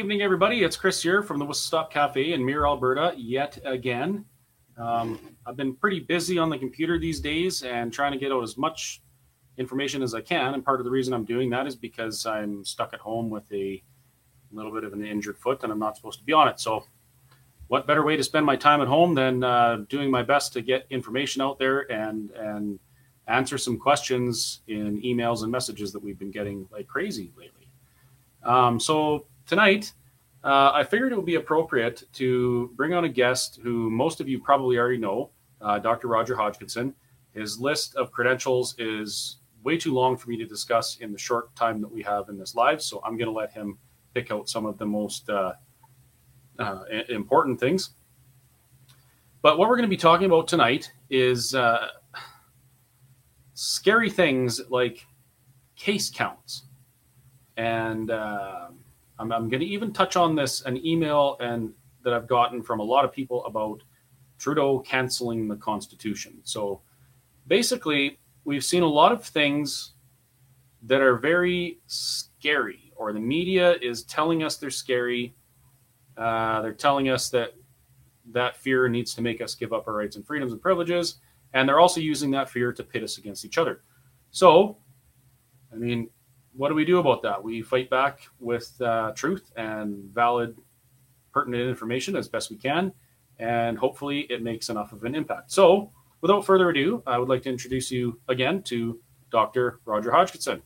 [0.00, 0.62] Good evening, everybody.
[0.62, 4.24] It's Chris here from the Whistle Stop Cafe in Mirror, Alberta, yet again.
[4.78, 8.42] Um, I've been pretty busy on the computer these days and trying to get out
[8.42, 9.02] as much
[9.58, 10.54] information as I can.
[10.54, 13.44] And part of the reason I'm doing that is because I'm stuck at home with
[13.52, 13.82] a
[14.50, 16.58] little bit of an injured foot and I'm not supposed to be on it.
[16.60, 16.86] So,
[17.68, 20.62] what better way to spend my time at home than uh, doing my best to
[20.62, 22.78] get information out there and and
[23.28, 27.68] answer some questions in emails and messages that we've been getting like crazy lately.
[28.42, 29.92] Um, so tonight,
[30.44, 34.28] uh, I figured it would be appropriate to bring on a guest who most of
[34.28, 36.06] you probably already know, uh, Dr.
[36.06, 36.94] Roger Hodkinson.
[37.34, 41.54] His list of credentials is way too long for me to discuss in the short
[41.56, 43.76] time that we have in this live, so I'm going to let him
[44.14, 45.52] pick out some of the most uh,
[46.60, 47.90] uh, important things.
[49.42, 51.88] But what we're going to be talking about tonight is uh,
[53.54, 55.04] scary things like
[55.74, 56.66] case counts.
[57.56, 58.68] And uh,
[59.20, 62.80] I'm, I'm going to even touch on this an email and that I've gotten from
[62.80, 63.82] a lot of people about
[64.38, 66.40] Trudeau canceling the Constitution.
[66.44, 66.80] So
[67.46, 69.92] basically, we've seen a lot of things
[70.84, 75.34] that are very scary, or the media is telling us they're scary.
[76.16, 77.54] Uh, they're telling us that
[78.32, 81.16] that fear needs to make us give up our rights and freedoms and privileges.
[81.52, 83.82] And they're also using that fear to pit us against each other.
[84.30, 84.78] So,
[85.72, 86.08] I mean,
[86.54, 87.42] what do we do about that?
[87.42, 90.56] We fight back with uh, truth and valid,
[91.32, 92.92] pertinent information as best we can.
[93.38, 95.50] And hopefully it makes enough of an impact.
[95.50, 99.00] So, without further ado, I would like to introduce you again to
[99.30, 99.80] Dr.
[99.84, 100.60] Roger Hodkinson.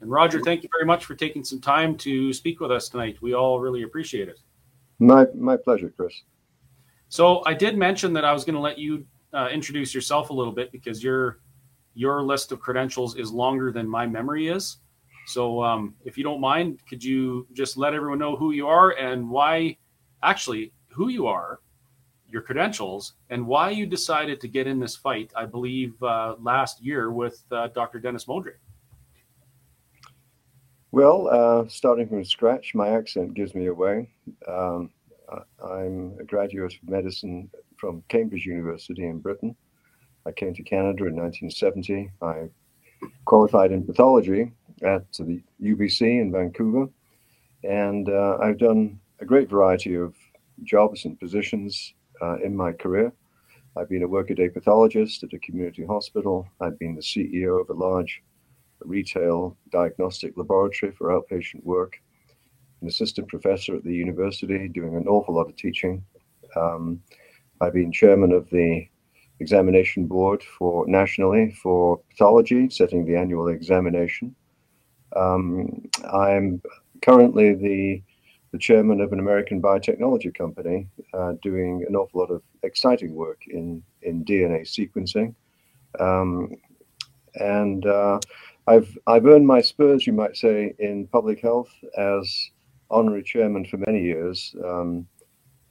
[0.00, 3.22] And Roger, thank you very much for taking some time to speak with us tonight.
[3.22, 4.40] We all really appreciate it.
[4.98, 6.22] My, my pleasure, Chris.
[7.08, 10.32] So I did mention that I was going to let you uh, introduce yourself a
[10.32, 11.38] little bit because your
[11.94, 14.78] your list of credentials is longer than my memory is.
[15.26, 18.90] So, um, if you don't mind, could you just let everyone know who you are
[18.92, 19.76] and why,
[20.22, 21.60] actually, who you are,
[22.28, 25.30] your credentials, and why you decided to get in this fight?
[25.36, 28.00] I believe uh, last year with uh, Dr.
[28.00, 28.54] Dennis Modry.
[30.90, 34.10] Well, uh, starting from scratch, my accent gives me away.
[34.46, 34.90] Um,
[35.64, 39.56] I'm a graduate of medicine from Cambridge University in Britain.
[40.26, 42.10] I came to Canada in 1970.
[42.22, 42.48] I
[43.24, 44.52] qualified in pathology
[44.82, 46.88] at the UBC in Vancouver,
[47.64, 50.14] and uh, I've done a great variety of
[50.64, 53.12] jobs and positions uh, in my career.
[53.76, 56.46] I've been a workaday pathologist at a community hospital.
[56.60, 58.22] I've been the CEO of a large
[58.80, 62.00] retail diagnostic laboratory for outpatient work,
[62.80, 66.04] an assistant professor at the university doing an awful lot of teaching.
[66.54, 67.02] Um,
[67.60, 68.86] I've been chairman of the
[69.42, 74.34] examination board for nationally for pathology, setting the annual examination.
[75.14, 76.62] Um, I'm
[77.02, 78.02] currently the
[78.52, 83.40] the chairman of an American biotechnology company, uh, doing an awful lot of exciting work
[83.48, 85.34] in in DNA sequencing,
[85.98, 86.54] um,
[87.34, 88.18] and uh,
[88.66, 92.50] I've I've earned my spurs, you might say, in public health as
[92.90, 94.54] honorary chairman for many years.
[94.64, 95.06] Um,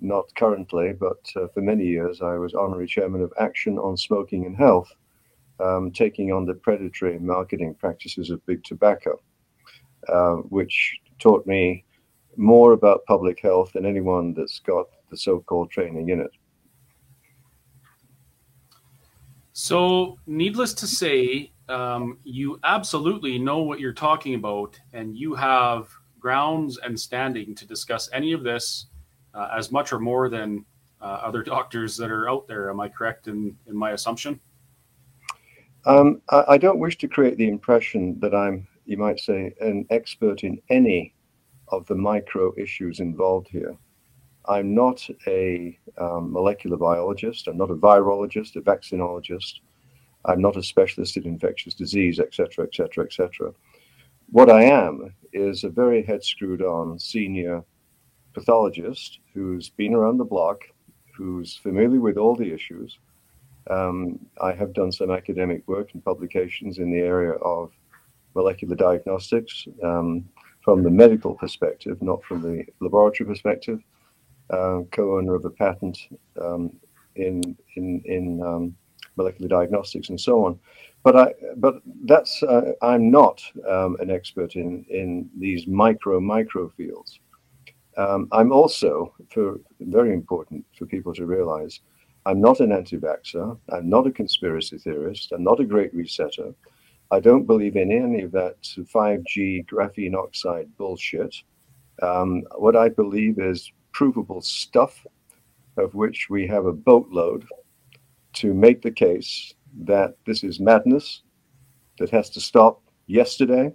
[0.01, 4.45] not currently, but uh, for many years, I was honorary chairman of Action on Smoking
[4.45, 4.91] and Health,
[5.59, 9.21] um, taking on the predatory marketing practices of big tobacco,
[10.09, 11.85] uh, which taught me
[12.35, 16.31] more about public health than anyone that's got the so called training in it.
[19.53, 25.89] So, needless to say, um, you absolutely know what you're talking about, and you have
[26.19, 28.87] grounds and standing to discuss any of this
[29.33, 30.65] uh, as much or more than
[31.01, 32.69] uh, other doctors that are out there.
[32.69, 34.39] Am I correct in, in my assumption?
[35.85, 39.87] Um, I, I, don't wish to create the impression that I'm, you might say, an
[39.89, 41.15] expert in any
[41.69, 43.75] of the micro issues involved here.
[44.45, 47.47] I'm not a um, molecular biologist.
[47.47, 49.61] I'm not a virologist, a vaccinologist.
[50.25, 53.53] I'm not a specialist in infectious disease, etc., etc., etc.
[54.29, 57.63] What I am is a very head screwed on senior
[58.33, 60.61] pathologist who's been around the block,
[61.15, 62.97] who's familiar with all the issues.
[63.69, 67.71] Um, I have done some academic work and publications in the area of
[68.33, 70.27] molecular diagnostics um,
[70.61, 73.81] from the medical perspective, not from the laboratory perspective.
[74.49, 75.97] Uh, co-owner of a patent
[76.41, 76.73] um,
[77.15, 78.75] in in in um,
[79.15, 80.59] molecular diagnostics and so on.
[81.03, 86.67] But I but that's uh, I'm not um, an expert in in these micro micro
[86.67, 87.19] fields.
[87.97, 91.81] Um, I'm also, for very important for people to realize,
[92.25, 93.57] I'm not an anti-vaxxer.
[93.69, 95.31] I'm not a conspiracy theorist.
[95.31, 96.53] I'm not a great resetter.
[97.11, 101.35] I don't believe in any of that 5G graphene oxide bullshit.
[102.01, 105.05] um, what I believe is provable stuff,
[105.77, 107.45] of which we have a boatload,
[108.33, 109.53] to make the case
[109.83, 111.21] that this is madness
[111.99, 113.73] that has to stop yesterday,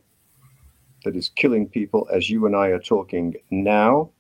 [1.07, 4.11] that is killing people as you and I are talking now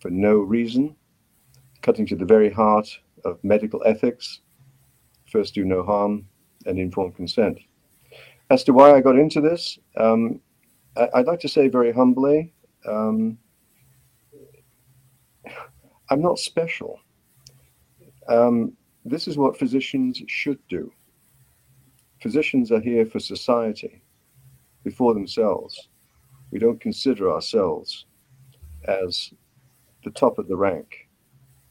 [0.00, 0.96] for no reason,
[1.82, 2.88] cutting to the very heart
[3.24, 4.40] of medical ethics,
[5.30, 6.26] first do no harm,
[6.66, 7.60] and informed consent.
[8.50, 10.40] As to why I got into this, um,
[10.96, 12.52] I, would like to say very humbly,
[12.88, 13.38] um,
[16.10, 16.98] I'm not special.
[18.26, 18.72] Um,
[19.04, 20.92] this is what physicians should do.
[22.20, 24.02] Physicians are here for society,
[24.82, 25.89] before themselves.
[26.50, 28.06] We don't consider ourselves
[28.84, 29.32] as
[30.04, 31.08] the top of the rank.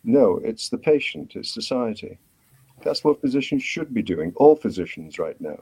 [0.04, 2.20] No, it's the patient, it's society.
[2.84, 5.60] That's what physicians should be doing, all physicians right now.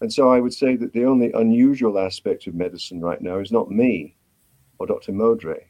[0.00, 3.52] And so I would say that the only unusual aspect of medicine right now is
[3.52, 4.16] not me
[4.78, 5.12] or Dr.
[5.12, 5.62] Modry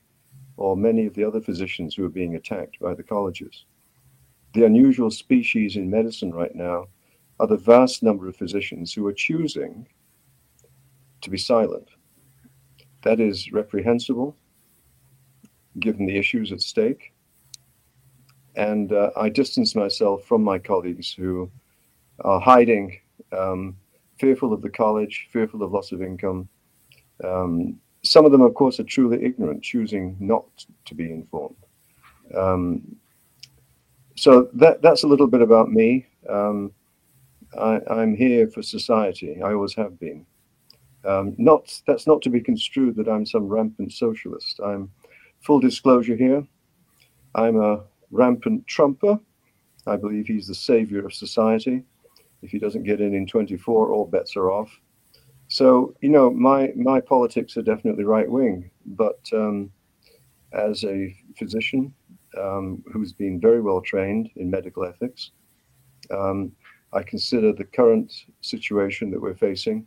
[0.57, 3.65] or many of the other physicians who are being attacked by the colleges.
[4.55, 6.87] The unusual species in medicine right now
[7.41, 9.87] are the vast number of physicians who are choosing
[11.21, 11.89] to be silent.
[13.05, 14.37] That is reprehensible
[15.79, 17.13] given the issues at stake.
[18.57, 21.51] And uh, I distance myself from my colleagues who
[22.21, 22.99] are hiding,
[23.33, 23.77] um,
[24.19, 26.49] fearful of the college, fearful of loss of income.
[27.23, 30.45] Um, some of them, of course, are truly ignorant, choosing not
[30.85, 31.57] to be informed.
[32.35, 32.97] Um,
[34.15, 36.07] so that that's a little bit about me.
[36.29, 36.73] Um,
[37.59, 39.43] I, am here for society.
[39.43, 40.25] I always have been.
[41.07, 44.61] Um, not that's not to be construed that I'm some rampant socialist.
[44.65, 44.91] I'm
[45.41, 46.47] full disclosure here.
[47.35, 49.19] I'm a rampant Trumper.
[49.87, 51.85] I believe he's the savior of society.
[52.43, 54.71] If he doesn't get in in 24, all bets are off.
[55.49, 59.71] So you know, my my politics are definitely right wing, but um,
[60.53, 61.93] as a physician
[62.41, 65.33] um, who's been very well trained in medical ethics,
[66.11, 66.53] um,
[66.95, 69.87] I consider the current situation that we're facing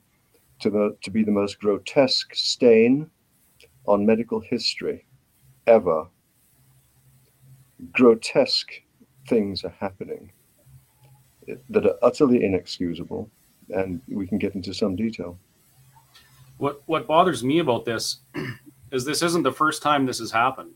[0.60, 3.10] to, the, to be the most grotesque stain
[3.86, 5.06] on medical history
[5.66, 6.08] ever.
[7.92, 8.72] Grotesque
[9.28, 10.32] things are happening
[11.70, 13.30] that are utterly inexcusable,
[13.70, 15.38] and we can get into some detail.
[16.58, 18.18] What what bothers me about this
[18.92, 20.76] is this isn't the first time this has happened.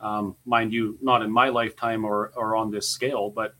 [0.00, 3.54] Um, mind you, not in my lifetime or or on this scale, but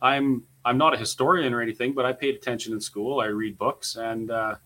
[0.00, 3.20] I'm I'm not a historian or anything, but I paid attention in school.
[3.20, 4.56] I read books, and uh,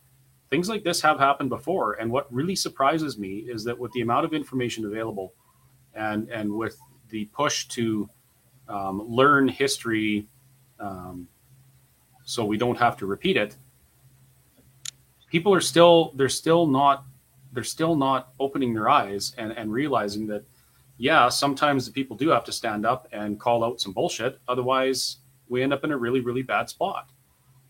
[0.55, 1.95] things like this have happened before.
[1.95, 5.35] And what really surprises me is that with the amount of information available,
[5.95, 6.79] and and with
[7.09, 8.09] the push to
[8.69, 10.29] um, learn history,
[10.79, 11.27] um,
[12.25, 13.57] so we don't have to repeat it,
[15.29, 17.05] people are still they're still not
[17.53, 20.45] they're still not opening their eyes and, and realizing that
[20.99, 25.17] yeah sometimes the people do have to stand up and call out some bullshit otherwise
[25.49, 27.11] we end up in a really really bad spot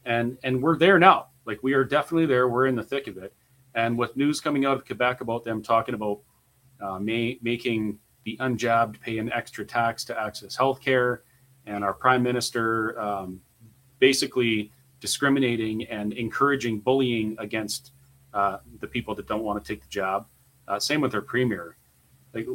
[0.05, 3.17] and and we're there now like we are definitely there we're in the thick of
[3.19, 3.32] it
[3.75, 6.20] and with news coming out of quebec about them talking about
[6.80, 11.23] uh, may, making the unjabbed pay an extra tax to access health care
[11.66, 13.40] and our prime minister um,
[13.99, 17.92] basically discriminating and encouraging bullying against
[18.33, 20.26] uh, the people that don't want to take the job.
[20.66, 21.76] Uh, same with our premier.
[22.33, 22.47] Like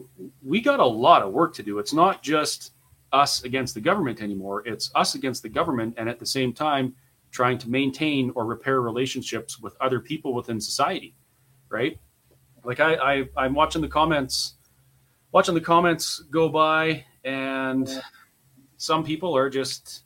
[0.43, 1.79] we got a lot of work to do.
[1.79, 2.73] It's not just
[3.13, 4.67] us against the government anymore.
[4.67, 6.95] It's us against the government, and at the same time,
[7.31, 11.15] trying to maintain or repair relationships with other people within society.
[11.69, 11.99] Right?
[12.63, 14.55] Like I, I I'm watching the comments,
[15.31, 18.01] watching the comments go by, and
[18.77, 20.03] some people are just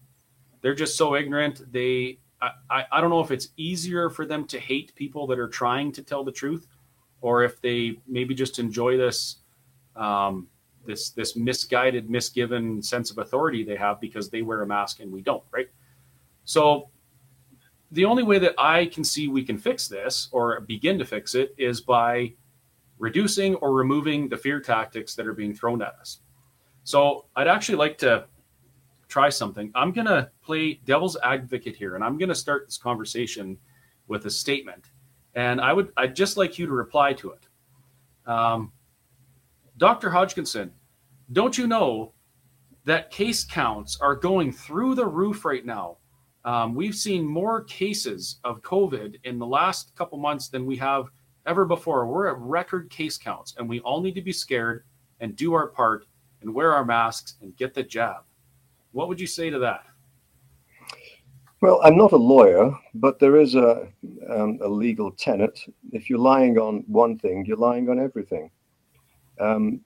[0.62, 1.72] they're just so ignorant.
[1.72, 2.20] They
[2.70, 5.92] I, I don't know if it's easier for them to hate people that are trying
[5.94, 6.68] to tell the truth,
[7.22, 9.38] or if they maybe just enjoy this
[9.96, 10.48] um,
[10.86, 15.12] this this misguided, misgiven sense of authority they have because they wear a mask and
[15.12, 15.70] we don't, right?
[16.44, 16.90] So
[17.94, 21.36] the only way that I can see we can fix this or begin to fix
[21.36, 22.34] it is by
[22.98, 26.20] reducing or removing the fear tactics that are being thrown at us.
[26.84, 28.26] So I'd actually like to
[29.08, 29.72] try something.
[29.76, 33.60] I'm going to play devil's advocate here, and I'm going to start this conversation
[34.08, 34.90] with a statement.
[35.36, 37.48] And I would, I'd just like you to reply to it.
[38.26, 38.72] Um,
[39.78, 40.10] Dr.
[40.10, 40.72] Hodkinson,
[41.32, 42.14] don't you know
[42.86, 45.98] that case counts are going through the roof right now?
[46.46, 51.06] Um, we've seen more cases of COVID in the last couple months than we have
[51.46, 52.06] ever before.
[52.06, 54.84] We're at record case counts, and we all need to be scared
[55.20, 56.06] and do our part
[56.42, 58.24] and wear our masks and get the jab.
[58.92, 59.86] What would you say to that?
[61.62, 63.88] Well, I'm not a lawyer, but there is a,
[64.30, 65.58] um, a legal tenet.
[65.94, 68.52] If you're lying on one thing, you're lying on everything.
[69.40, 69.80] Um,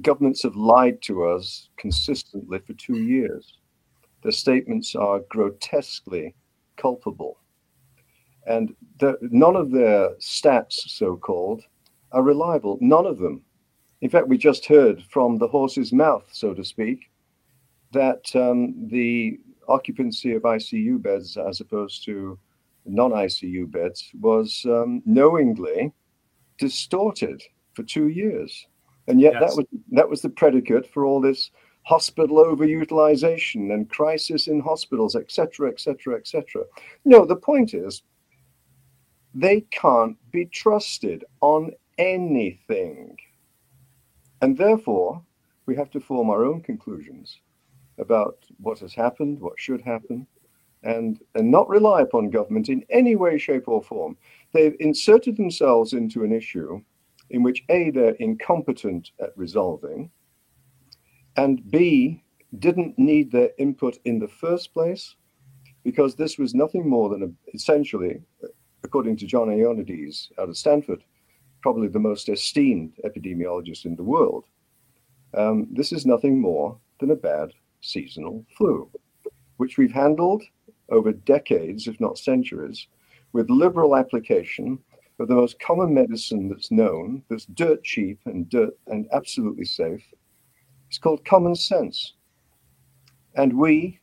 [0.00, 3.58] governments have lied to us consistently for two years.
[4.24, 6.34] Their statements are grotesquely
[6.76, 7.38] culpable.
[8.46, 11.62] And the, none of their stats, so called,
[12.10, 12.78] are reliable.
[12.80, 13.42] None of them.
[14.00, 17.10] In fact, we just heard from the horse's mouth, so to speak,
[17.92, 19.38] that um, the
[19.68, 22.38] occupancy of ICU beds as opposed to
[22.86, 25.92] non ICU beds was um, knowingly
[26.58, 27.42] distorted
[27.74, 28.66] for two years.
[29.06, 29.42] And yet yes.
[29.42, 31.50] that was that was the predicate for all this
[31.84, 36.64] hospital overutilization and crisis in hospitals, etc., etc., etc.
[37.04, 38.02] No, the point is
[39.34, 43.16] they can't be trusted on anything.
[44.40, 45.22] And therefore,
[45.66, 47.38] we have to form our own conclusions
[47.98, 50.26] about what has happened, what should happen,
[50.82, 54.16] and, and not rely upon government in any way, shape, or form.
[54.52, 56.82] They've inserted themselves into an issue
[57.30, 60.10] in which A, they're incompetent at resolving,
[61.36, 62.22] and B,
[62.58, 65.16] didn't need their input in the first place
[65.82, 68.20] because this was nothing more than a, essentially,
[68.82, 71.04] according to John Ioannidis out of Stanford,
[71.62, 74.44] probably the most esteemed epidemiologist in the world.
[75.34, 78.88] Um, this is nothing more than a bad seasonal flu,
[79.56, 80.42] which we've handled
[80.90, 82.86] over decades, if not centuries,
[83.32, 84.78] with liberal application
[85.18, 90.02] of the most common medicine that's known, that's dirt cheap and dirt and absolutely safe.
[90.94, 92.12] It's called common sense.
[93.34, 93.98] And we,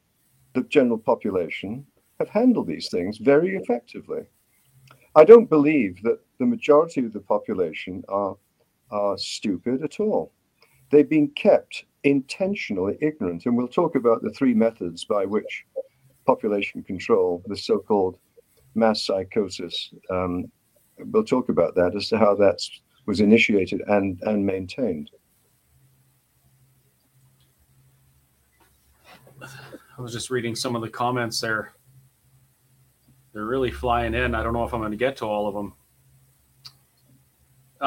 [0.53, 1.85] the general population,
[2.19, 4.23] have handled these things very effectively.
[5.15, 8.35] I don't believe that the majority of the population are,
[8.89, 10.33] are stupid at all.
[10.89, 13.45] They've been kept intentionally ignorant.
[13.45, 15.65] And we'll talk about the three methods by which
[16.25, 18.17] population control, the so called
[18.75, 20.51] mass psychosis, um,
[20.99, 22.59] we'll talk about that as to how that
[23.05, 25.09] was initiated and, and maintained.
[30.01, 31.73] I was just reading some of the comments there.
[33.33, 34.33] They're really flying in.
[34.33, 35.73] I don't know if I'm going to get to all of them.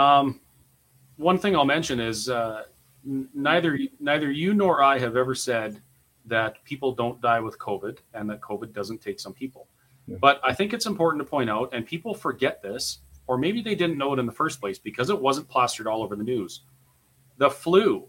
[0.01, 0.41] Um,
[1.17, 2.67] one thing I'll mention is uh,
[3.03, 5.83] neither neither you nor I have ever said
[6.27, 9.67] that people don't die with COVID and that COVID doesn't take some people.
[10.07, 10.19] Yeah.
[10.21, 13.75] But I think it's important to point out, and people forget this, or maybe they
[13.75, 16.61] didn't know it in the first place because it wasn't plastered all over the news.
[17.39, 18.07] The flu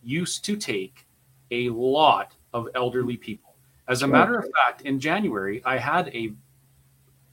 [0.00, 1.08] used to take
[1.50, 3.47] a lot of elderly people.
[3.88, 6.32] As a matter of fact, in January, I had a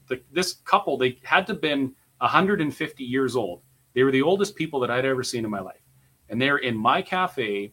[0.08, 0.96] the, this couple.
[0.96, 3.60] They had to have been 150 years old.
[3.94, 5.80] They were the oldest people that I'd ever seen in my life
[6.28, 7.72] and they're in my cafe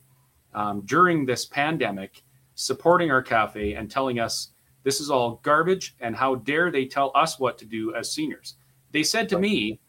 [0.53, 2.23] um, during this pandemic,
[2.55, 4.51] supporting our cafe and telling us
[4.83, 8.55] this is all garbage and how dare they tell us what to do as seniors.
[8.91, 9.79] They said to me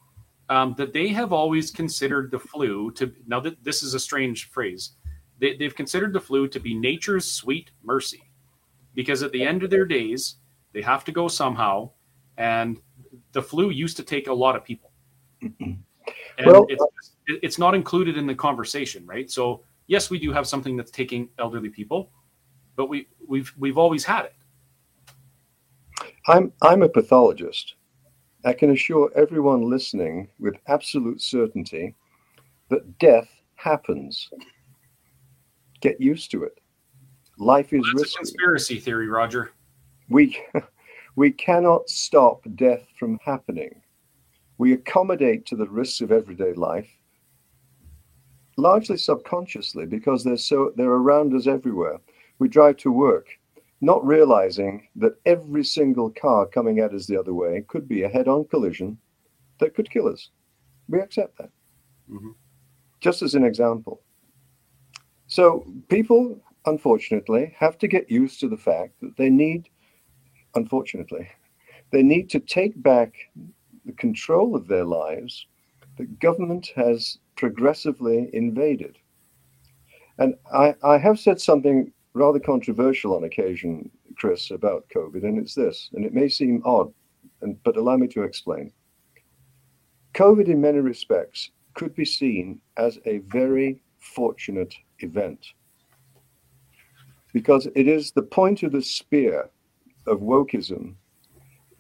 [0.49, 4.51] um, that they have always considered the flu to now that this is a strange
[4.51, 4.93] phrase.
[5.41, 8.23] They, they've considered the flu to be nature's sweet mercy
[8.95, 10.37] because at the end of their days,
[10.73, 11.91] they have to go somehow.
[12.37, 12.81] And
[13.33, 14.91] the flu used to take a lot of people.
[16.37, 19.31] And well, it's, it's not included in the conversation, right?
[19.31, 22.11] So yes, we do have something that's taking elderly people,
[22.77, 24.35] but we we've we've always had it.
[26.27, 27.75] I'm I'm a pathologist.
[28.45, 31.95] I can assure everyone listening with absolute certainty
[32.69, 34.29] that death happens.
[35.81, 36.59] Get used to it.
[37.39, 38.15] Life is well, risky.
[38.15, 39.53] a conspiracy theory, Roger.
[40.09, 40.39] We
[41.17, 43.83] we cannot stop death from happening.
[44.59, 46.89] We accommodate to the risks of everyday life
[48.57, 51.99] largely subconsciously because they're so they're around us everywhere.
[52.39, 53.29] We drive to work,
[53.81, 58.09] not realizing that every single car coming at us the other way could be a
[58.09, 58.99] head-on collision
[59.59, 60.31] that could kill us.
[60.89, 61.51] We accept that.
[62.11, 62.31] Mm-hmm.
[63.01, 64.03] Just as an example.
[65.27, 69.69] So people, unfortunately, have to get used to the fact that they need,
[70.55, 71.29] unfortunately,
[71.91, 73.15] they need to take back
[73.85, 75.47] the control of their lives
[75.99, 78.99] that government has progressively invaded.
[80.19, 85.55] And I, I have said something rather controversial on occasion, Chris, about COVID, and it's
[85.55, 86.93] this, and it may seem odd,
[87.43, 88.73] and, but allow me to explain.
[90.15, 95.45] COVID, in many respects, could be seen as a very fortunate event
[97.35, 99.51] because it is the point of the spear
[100.07, 100.95] of wokeism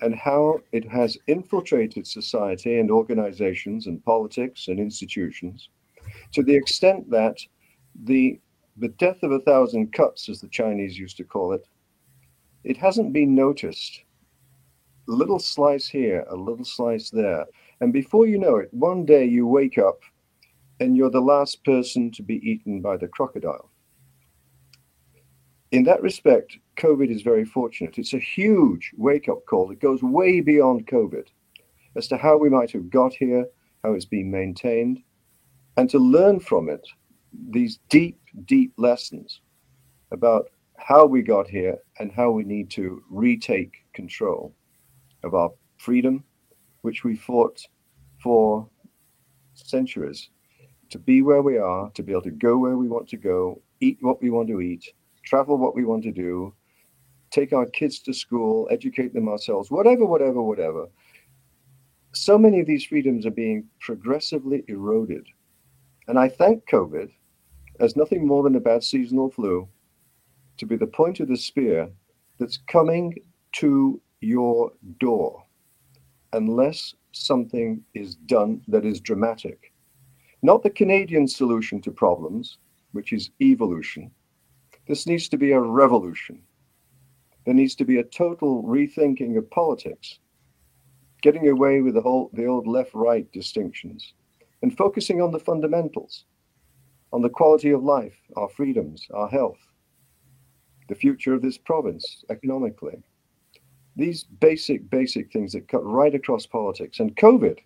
[0.02, 5.70] and how it has infiltrated society and organizations and politics and institutions
[6.32, 7.38] to the extent that
[8.04, 8.38] the
[8.76, 11.64] the death of a thousand cuts, as the Chinese used to call it,
[12.64, 14.02] it hasn't been noticed.
[15.08, 17.46] A little slice here, a little slice there.
[17.80, 20.00] And before you know it, one day you wake up
[20.80, 23.70] and you're the last person to be eaten by the crocodile.
[25.74, 27.98] In that respect, COVID is very fortunate.
[27.98, 31.26] It's a huge wake up call that goes way beyond COVID
[31.96, 33.44] as to how we might have got here,
[33.82, 35.00] how it's been maintained,
[35.76, 36.86] and to learn from it
[37.50, 39.40] these deep, deep lessons
[40.12, 44.54] about how we got here and how we need to retake control
[45.24, 46.22] of our freedom,
[46.82, 47.60] which we fought
[48.22, 48.68] for
[49.54, 50.30] centuries
[50.90, 53.60] to be where we are, to be able to go where we want to go,
[53.80, 54.92] eat what we want to eat,
[55.24, 56.54] travel what we want to do,
[57.30, 60.86] take our kids to school, educate them ourselves, whatever, whatever, whatever.
[62.12, 65.26] So many of these freedoms are being progressively eroded.
[66.06, 67.10] And I thank COVID
[67.80, 69.68] as nothing more than a bad seasonal flu
[70.58, 71.88] to be the point of the spear
[72.38, 73.14] that's coming
[73.52, 75.44] to your door
[76.32, 79.72] unless something is done that is dramatic.
[80.42, 82.58] Not the Canadian solution to problems,
[82.92, 84.10] which is evolution.
[84.86, 86.42] This needs to be a revolution.
[87.44, 90.18] There needs to be a total rethinking of politics,
[91.22, 94.14] getting away with the whole the old left-right distinctions,
[94.62, 96.24] and focusing on the fundamentals,
[97.12, 99.58] on the quality of life, our freedoms, our health,
[100.88, 103.02] the future of this province economically.
[103.96, 107.00] These basic, basic things that cut right across politics.
[107.00, 107.58] And COVID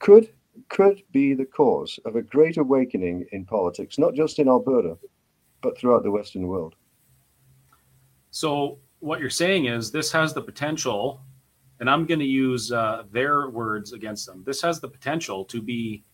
[0.00, 0.28] could
[0.68, 4.98] could be the cause of a great awakening in politics, not just in Alberta,
[5.62, 6.74] but throughout the Western world.
[8.30, 11.20] So, what you're saying is this has the potential,
[11.80, 14.42] and I'm going to use uh, their words against them.
[14.44, 16.04] This has the potential to be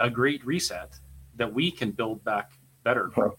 [0.00, 0.94] a great reset
[1.36, 2.52] that we can build back
[2.84, 3.10] better.
[3.16, 3.38] Well,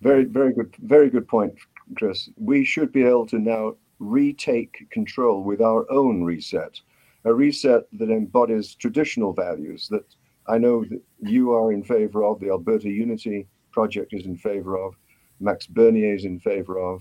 [0.00, 1.54] very, very good, very good point,
[1.96, 2.28] Chris.
[2.36, 6.80] We should be able to now retake control with our own reset,
[7.24, 10.04] a reset that embodies traditional values that
[10.46, 13.46] I know that you are in favor of, the Alberta Unity
[13.78, 14.96] Project is in favor of,
[15.38, 17.00] Max Bernier is in favor of,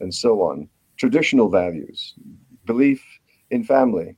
[0.00, 0.68] and so on.
[0.98, 2.12] Traditional values,
[2.66, 3.02] belief
[3.50, 4.14] in family,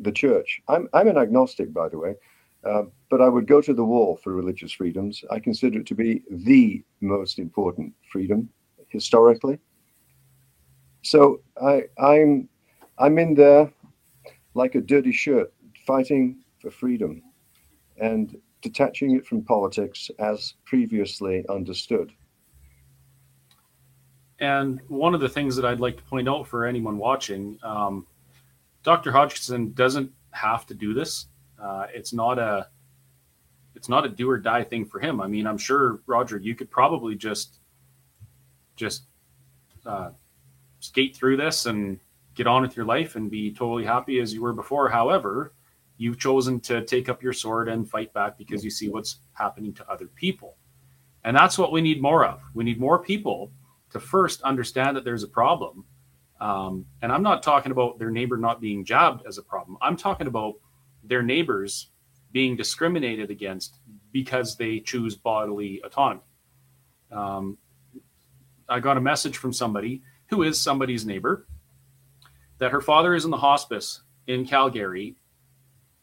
[0.00, 0.62] the church.
[0.68, 2.14] I'm, I'm an agnostic, by the way.
[2.64, 5.22] Uh, but I would go to the wall for religious freedoms.
[5.30, 8.48] I consider it to be the most important freedom
[8.88, 9.58] historically.
[11.02, 12.48] So I, I'm,
[12.98, 13.70] I'm in there
[14.54, 15.52] like a dirty shirt,
[15.86, 17.22] fighting for freedom
[17.98, 22.12] and detaching it from politics as previously understood.
[24.38, 28.06] And one of the things that I'd like to point out for anyone watching, um,
[28.82, 29.12] Dr.
[29.12, 31.26] Hodkinson doesn't have to do this.
[31.62, 32.68] Uh, it's not a
[33.74, 35.20] it's not a do or die thing for him.
[35.20, 37.60] I mean, I'm sure Roger, you could probably just
[38.76, 39.04] just
[39.86, 40.10] uh,
[40.80, 42.00] skate through this and
[42.34, 44.88] get on with your life and be totally happy as you were before.
[44.88, 45.52] However,
[46.02, 49.72] you've chosen to take up your sword and fight back because you see what's happening
[49.72, 50.56] to other people.
[51.22, 52.42] And that's what we need more of.
[52.54, 53.52] We need more people
[53.90, 55.84] to first understand that there's a problem.
[56.40, 59.78] Um, and I'm not talking about their neighbor not being jabbed as a problem.
[59.80, 60.54] I'm talking about
[61.04, 61.90] their neighbors
[62.32, 63.78] being discriminated against
[64.10, 66.22] because they choose bodily autonomy.
[67.12, 67.58] Um,
[68.68, 71.46] I got a message from somebody who is somebody's neighbor
[72.58, 75.14] that her father is in the hospice in Calgary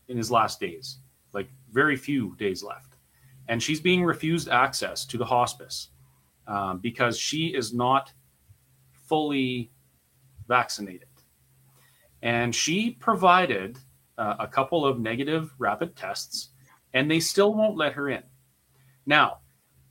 [0.09, 0.97] in his last days,
[1.33, 2.97] like very few days left.
[3.47, 5.89] And she's being refused access to the hospice
[6.47, 8.11] um, because she is not
[9.07, 9.71] fully
[10.47, 11.07] vaccinated.
[12.21, 13.77] And she provided
[14.17, 16.49] uh, a couple of negative rapid tests,
[16.93, 18.23] and they still won't let her in.
[19.05, 19.37] Now,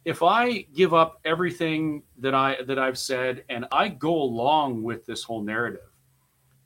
[0.05, 5.07] if I give up everything that I that I've said and I go along with
[5.07, 5.91] this whole narrative,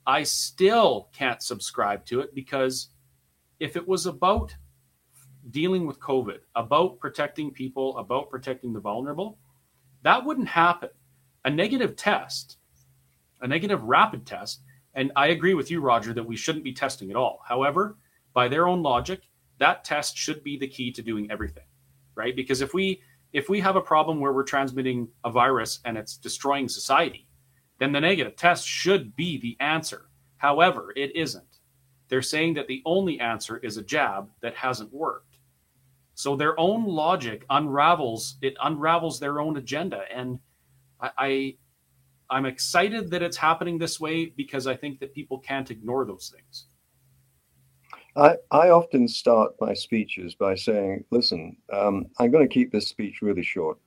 [0.05, 2.89] I still can't subscribe to it because
[3.63, 4.55] if it was about
[5.49, 9.37] dealing with COVID, about protecting people, about protecting the vulnerable,
[10.03, 10.89] that wouldn't happen.
[11.45, 12.57] A negative test,
[13.41, 14.61] a negative rapid test
[14.95, 17.41] and I agree with you, Roger, that we shouldn't be testing at all.
[17.47, 17.97] However,
[18.33, 19.21] by their own logic,
[19.57, 21.65] that test should be the key to doing everything,
[22.15, 22.35] right?
[22.35, 26.17] Because if we if we have a problem where we're transmitting a virus and it's
[26.17, 27.27] destroying society,
[27.79, 30.09] then the negative test should be the answer.
[30.37, 31.52] However, it isn't.
[32.13, 35.39] They're saying that the only answer is a jab that hasn't worked.
[36.13, 40.37] So their own logic unravels it unravels their own agenda, and
[41.01, 41.55] I, I
[42.29, 46.31] I'm excited that it's happening this way because I think that people can't ignore those
[46.31, 46.67] things.
[48.15, 52.89] I, I often start my speeches by saying, listen, um, I'm going to keep this
[52.89, 53.79] speech really short.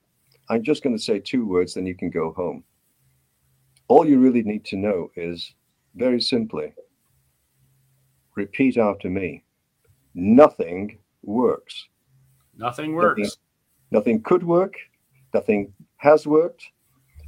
[0.50, 2.64] I'm just going to say two words, then you can go home.
[3.86, 5.54] All you really need to know is
[5.94, 6.72] very simply
[8.36, 9.42] repeat after me
[10.14, 11.86] nothing works.
[12.56, 13.20] Nothing works.
[13.20, 13.30] Nothing,
[13.90, 14.74] nothing could work.
[15.34, 16.64] Nothing has worked.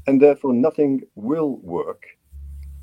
[0.07, 2.05] And therefore, nothing will work.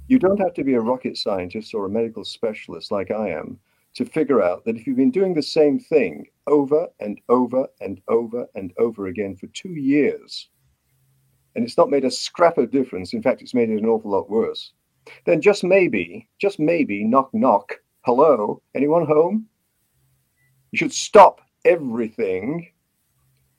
[0.07, 3.59] You don't have to be a rocket scientist or a medical specialist like I am
[3.95, 7.99] to figure out that if you've been doing the same thing over and over and
[8.07, 10.49] over and over again for two years,
[11.55, 14.11] and it's not made a scrap of difference, in fact, it's made it an awful
[14.11, 14.73] lot worse,
[15.25, 19.47] then just maybe, just maybe, knock, knock, hello, anyone home?
[20.71, 22.71] You should stop everything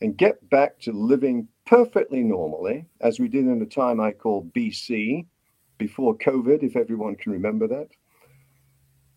[0.01, 4.49] and get back to living perfectly normally, as we did in the time I call
[4.55, 5.27] BC,
[5.79, 7.89] before COVID, if everyone can remember that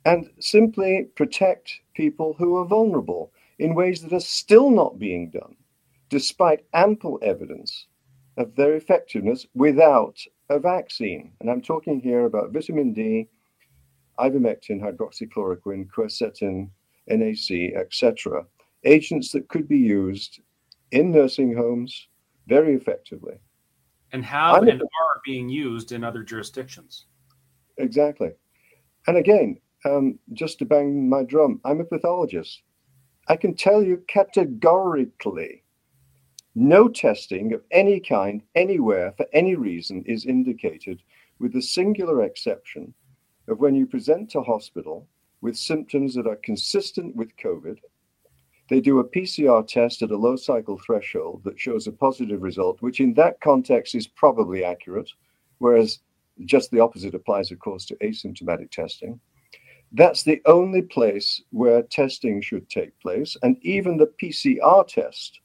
[0.04, 5.56] and simply protect people who are vulnerable in ways that are still not being done,
[6.10, 7.86] despite ample evidence
[8.38, 10.18] of their effectiveness without
[10.50, 11.34] a vaccine.
[11.40, 13.28] And I'm talking here about vitamin D,
[14.20, 16.70] ivermectin, hydroxychloroquine, quercetin,
[17.08, 18.46] NAC, etc.
[18.84, 20.40] Agents that could be used
[20.92, 22.08] in nursing homes
[22.48, 23.40] very effectively.
[24.12, 27.06] And have and are being used in other jurisdictions.
[27.78, 28.32] Exactly.
[29.08, 32.64] And again, um, just to bang my drum, I'm a pathologist.
[33.28, 35.64] I can tell you categorically
[36.56, 41.02] no testing of any kind, anywhere, for any reason is indicated,
[41.40, 42.94] with the singular exception
[43.50, 45.08] of when you present to hospital
[45.42, 47.78] with symptoms that are consistent with COVID.
[48.70, 52.82] They do a PCR test at a low cycle threshold that shows a positive result,
[52.82, 55.10] which in that context is probably accurate,
[55.58, 56.00] whereas
[56.46, 59.20] just the opposite applies, of course, to asymptomatic testing.
[59.92, 63.36] That's the only place where testing should take place.
[63.42, 65.40] And even the PCR test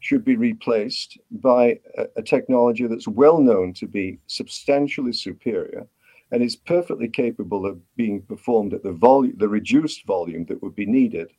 [0.00, 5.86] should be replaced by a, a technology that's well known to be substantially superior
[6.32, 10.74] and is perfectly capable of being performed at the volume, the reduced volume that would
[10.74, 11.30] be needed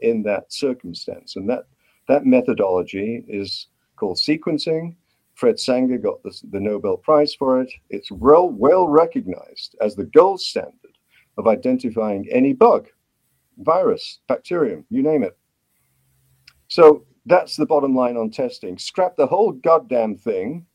[0.00, 1.36] in that circumstance.
[1.36, 1.66] And that,
[2.08, 4.94] that methodology is called sequencing.
[5.34, 7.70] Fred Sanger got the, the Nobel Prize for it.
[7.90, 10.96] It's well, well recognized as the gold standard
[11.36, 12.88] of identifying any bug,
[13.58, 15.36] virus, bacterium, you name it.
[16.68, 18.78] So that's the bottom line on testing.
[18.78, 20.66] Scrap the whole goddamn thing.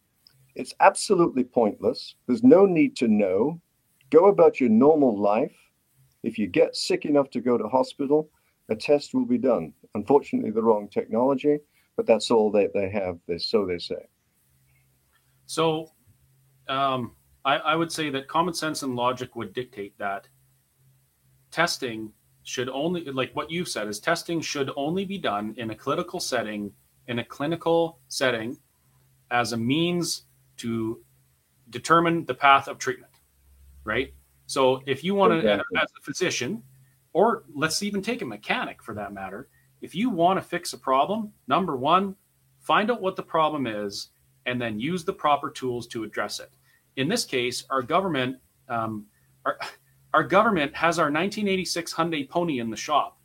[0.55, 2.15] It's absolutely pointless.
[2.27, 3.61] There's no need to know.
[4.09, 5.55] Go about your normal life.
[6.23, 8.29] If you get sick enough to go to hospital,
[8.69, 9.73] a test will be done.
[9.95, 11.59] Unfortunately, the wrong technology,
[11.95, 13.17] but that's all that they have.
[13.39, 14.07] So they say.
[15.45, 15.91] So,
[16.67, 20.27] um, I, I would say that common sense and logic would dictate that
[21.49, 25.75] testing should only like what you've said is testing should only be done in a
[25.75, 26.71] clinical setting
[27.07, 28.57] in a clinical setting
[29.29, 30.23] as a means
[30.61, 31.01] to
[31.69, 33.11] determine the path of treatment
[33.83, 34.13] right?
[34.47, 36.61] So if you want to as a physician
[37.13, 39.49] or let's even take a mechanic for that matter
[39.81, 42.15] if you want to fix a problem number one
[42.59, 44.09] find out what the problem is
[44.45, 46.51] and then use the proper tools to address it.
[46.95, 48.37] In this case our government
[48.69, 49.05] um,
[49.45, 49.57] our,
[50.13, 53.17] our government has our 1986 Hyundai Pony in the shop,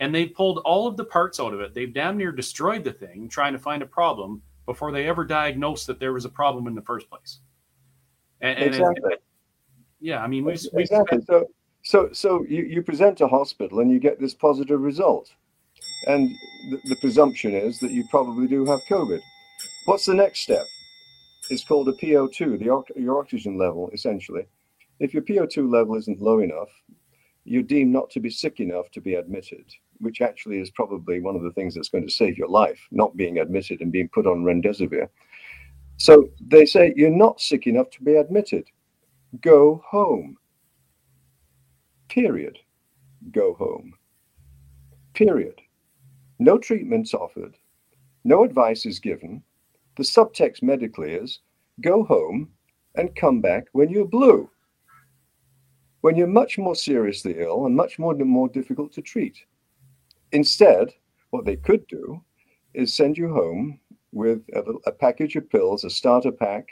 [0.00, 1.72] and they've pulled all of the parts out of it.
[1.72, 5.86] They've damn near destroyed the thing trying to find a problem before they ever diagnosed
[5.86, 7.40] that there was a problem in the first place.
[8.40, 9.16] And, and exactly.
[10.00, 11.20] yeah, I mean, we exactly.
[11.20, 11.26] Spent...
[11.26, 11.46] so,
[11.82, 15.32] so, so you, you present to hospital and you get this positive result,
[16.06, 16.28] and
[16.70, 19.20] the, the presumption is that you probably do have COVID.
[19.86, 20.64] What's the next step?
[21.50, 24.46] It's called a PO2, the your oxygen level, essentially.
[25.00, 26.68] If your PO2 level isn't low enough,
[27.44, 29.64] you're deemed not to be sick enough to be admitted,
[30.02, 33.16] which actually is probably one of the things that's going to save your life, not
[33.16, 35.08] being admitted and being put on remdesivir.
[35.96, 38.66] So they say you're not sick enough to be admitted.
[39.40, 40.36] Go home.
[42.08, 42.58] Period.
[43.30, 43.94] Go home.
[45.14, 45.60] Period.
[46.38, 47.56] No treatment's offered.
[48.24, 49.42] No advice is given.
[49.96, 51.40] The subtext medically is
[51.80, 52.50] go home
[52.96, 54.50] and come back when you're blue
[56.02, 59.38] when you're much more seriously ill and much more, more difficult to treat.
[60.32, 60.94] Instead,
[61.30, 62.22] what they could do
[62.74, 63.78] is send you home
[64.12, 66.66] with a, a package of pills, a starter pack,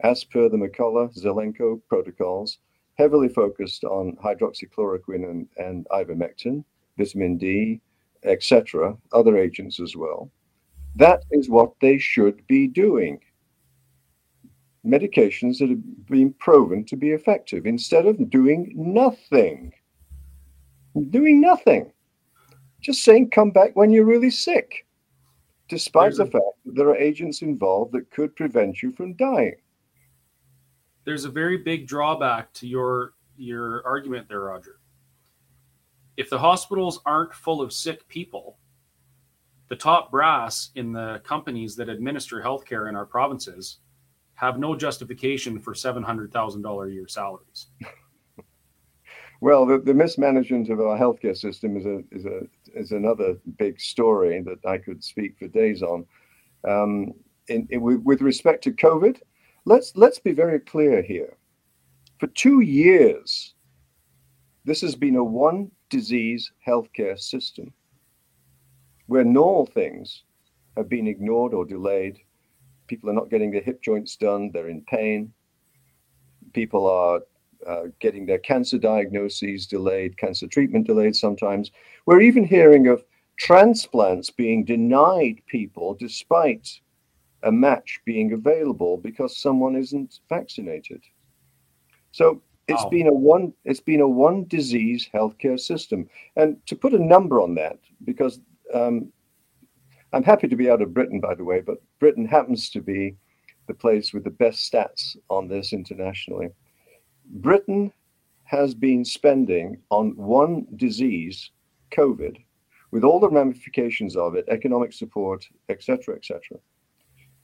[0.00, 2.58] as per the McCullough Zelenko protocols,
[2.94, 6.64] heavily focused on hydroxychloroquine and, and ivermectin,
[6.98, 7.80] vitamin D,
[8.24, 10.30] etc., other agents as well.
[10.96, 13.20] That is what they should be doing
[14.84, 19.72] medications that have been proven to be effective instead of doing nothing.
[21.10, 21.92] Doing nothing.
[22.80, 24.86] Just saying, come back when you're really sick,
[25.68, 29.56] despite the fact that there are agents involved that could prevent you from dying.
[31.04, 34.80] There's a very big drawback to your your argument there, Roger.
[36.16, 38.58] If the hospitals aren't full of sick people,
[39.68, 43.78] the top brass in the companies that administer healthcare in our provinces
[44.34, 47.68] have no justification for $700,000 a year salaries.
[49.42, 52.42] Well, the, the, mismanagement of our healthcare system is a is a
[52.74, 56.06] is another big story that I could speak for days on.
[56.68, 57.14] Um,
[57.48, 59.20] in, in, with respect to COVID,
[59.64, 61.36] let's let's be very clear here.
[62.18, 63.54] For two years,
[64.64, 67.72] this has been a one disease healthcare system
[69.06, 70.22] where normal things
[70.76, 72.18] have been ignored or delayed.
[72.86, 75.32] People are not getting their hip joints done, they're in pain.
[76.52, 77.20] People are
[77.66, 81.70] uh, getting their cancer diagnoses delayed, cancer treatment delayed sometimes.
[82.06, 83.04] We're even hearing of
[83.38, 86.80] transplants being denied people despite
[87.42, 91.02] a match being available because someone isn't vaccinated.
[92.12, 92.90] So it's wow.
[92.90, 96.08] been a one it's been a one disease healthcare system.
[96.36, 98.40] And to put a number on that, because
[98.74, 99.12] um,
[100.12, 103.16] I'm happy to be out of Britain, by the way, but Britain happens to be
[103.68, 106.48] the place with the best stats on this internationally.
[107.30, 107.92] Britain
[108.44, 111.50] has been spending on one disease,
[111.92, 112.36] COVID,
[112.90, 116.58] with all the ramifications of it, economic support, etc., etc.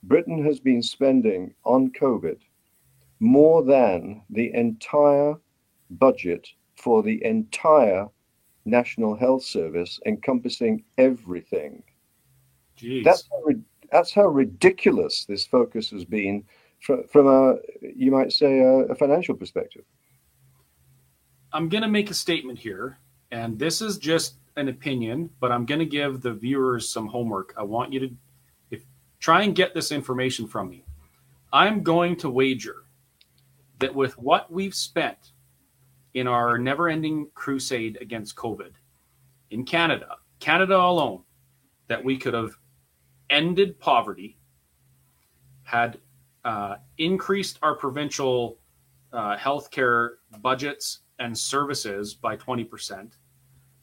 [0.02, 2.38] Britain has been spending on COVID
[3.20, 5.36] more than the entire
[5.90, 8.06] budget for the entire
[8.64, 11.82] National Health Service, encompassing everything.
[12.76, 13.04] Jeez.
[13.04, 13.52] That's how,
[13.92, 16.44] that's how ridiculous this focus has been
[16.80, 19.84] from, from a, you might say, a, a financial perspective.
[21.52, 22.98] I'm going to make a statement here,
[23.30, 27.54] and this is just an opinion, but I'm going to give the viewers some homework.
[27.56, 28.10] I want you to
[28.70, 28.82] if,
[29.18, 30.84] Try and get this information from me.
[31.52, 32.84] I'm going to wager
[33.78, 35.32] that with what we've spent
[36.14, 38.72] in our never ending crusade against COVID
[39.50, 41.22] in Canada, Canada alone,
[41.88, 42.56] that we could have
[43.30, 44.38] ended poverty,
[45.62, 45.98] had
[46.46, 48.58] uh, increased our provincial
[49.12, 53.12] uh, healthcare budgets and services by 20%.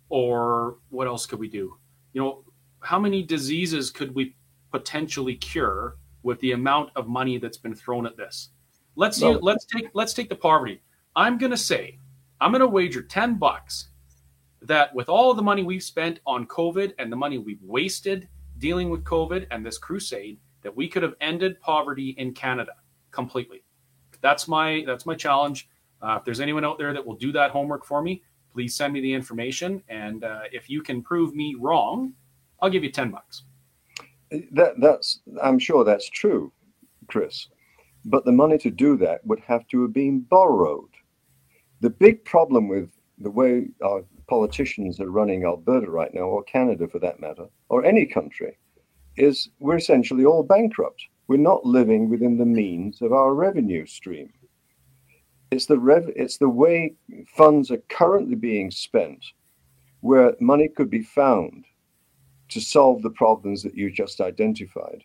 [0.10, 1.78] Or what else could we do?
[2.14, 2.44] You know,
[2.80, 4.36] how many diseases could we
[4.72, 8.50] potentially cure with the amount of money that's been thrown at this.
[8.96, 10.82] Let's see, let's take let's take the poverty.
[11.16, 12.00] I'm going to say
[12.42, 13.90] I'm going to wager 10 bucks
[14.62, 18.90] that with all the money we've spent on COVID and the money we've wasted dealing
[18.90, 22.74] with COVID and this crusade that we could have ended poverty in Canada
[23.12, 23.64] completely.
[24.22, 25.70] That's my that's my challenge.
[26.02, 28.94] Uh, if there's anyone out there that will do that homework for me, please send
[28.94, 29.82] me the information.
[29.88, 32.14] And uh, if you can prove me wrong,
[32.62, 33.44] I'll give you 10 bucks
[34.52, 36.52] that that's I'm sure that's true,
[37.08, 37.48] Chris.
[38.06, 40.90] But the money to do that would have to have been borrowed.
[41.82, 46.88] The big problem with the way our politicians are running Alberta right now, or Canada
[46.88, 48.58] for that matter, or any country,
[49.18, 51.02] is we're essentially all bankrupt.
[51.28, 54.34] We're not living within the means of our revenue stream.
[55.52, 56.96] It's the rev- it's the way
[57.38, 59.24] funds are currently being spent,
[60.02, 61.66] where money could be found
[62.50, 65.04] to solve the problems that you just identified.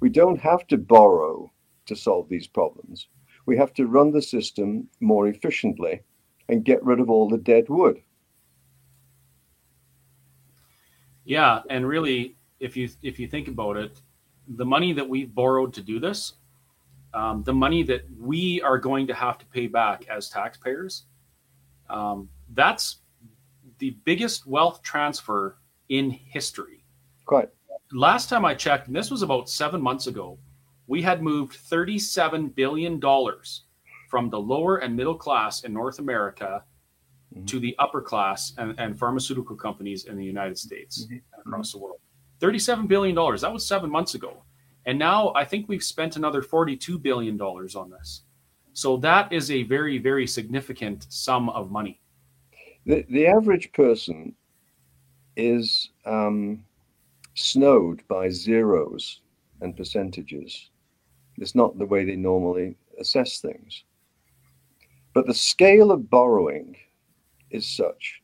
[0.00, 1.52] We don't have to borrow
[1.86, 3.08] to solve these problems.
[3.46, 6.02] We have to run the system more efficiently
[6.48, 8.00] and get rid of all the dead wood.
[11.24, 14.00] Yeah, and really, if you if you think about it,
[14.46, 16.34] the money that we've borrowed to do this,
[17.12, 21.04] um, the money that we are going to have to pay back as taxpayers,
[21.90, 22.98] um, that's
[23.78, 26.84] the biggest wealth transfer in history.
[27.26, 27.50] Quite.
[27.92, 30.38] Last time I checked, and this was about seven months ago,
[30.86, 33.00] we had moved $37 billion
[34.08, 36.64] from the lower and middle class in North America
[37.34, 37.44] mm-hmm.
[37.44, 41.14] to the upper class and, and, pharmaceutical companies in the United States mm-hmm.
[41.14, 42.00] and across the world.
[42.42, 43.14] $37 billion.
[43.14, 44.42] That was seven months ago.
[44.84, 48.22] And now I think we've spent another $42 billion on this.
[48.72, 52.00] So that is a very, very significant sum of money.
[52.84, 54.34] The, the average person
[55.36, 56.64] is um,
[57.34, 59.20] snowed by zeros
[59.60, 60.70] and percentages.
[61.38, 63.84] It's not the way they normally assess things.
[65.14, 66.76] But the scale of borrowing
[67.50, 68.22] is such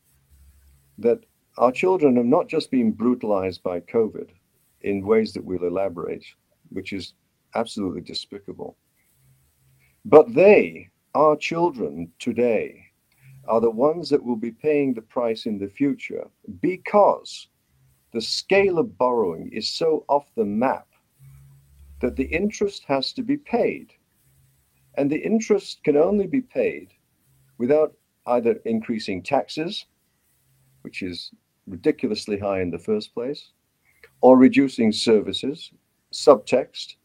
[0.98, 1.20] that
[1.58, 4.30] our children have not just been brutalized by COVID
[4.82, 6.24] in ways that we'll elaborate,
[6.70, 7.14] which is
[7.54, 8.76] absolutely despicable,
[10.04, 12.84] but they, our children today,
[13.48, 16.28] are the ones that will be paying the price in the future
[16.60, 17.48] because
[18.12, 20.86] the scale of borrowing is so off the map
[22.00, 23.92] that the interest has to be paid.
[24.94, 26.92] And the interest can only be paid
[27.58, 27.94] without
[28.26, 29.86] either increasing taxes,
[30.82, 31.32] which is
[31.68, 33.50] ridiculously high in the first place,
[34.20, 35.70] or reducing services,
[36.12, 36.96] subtext,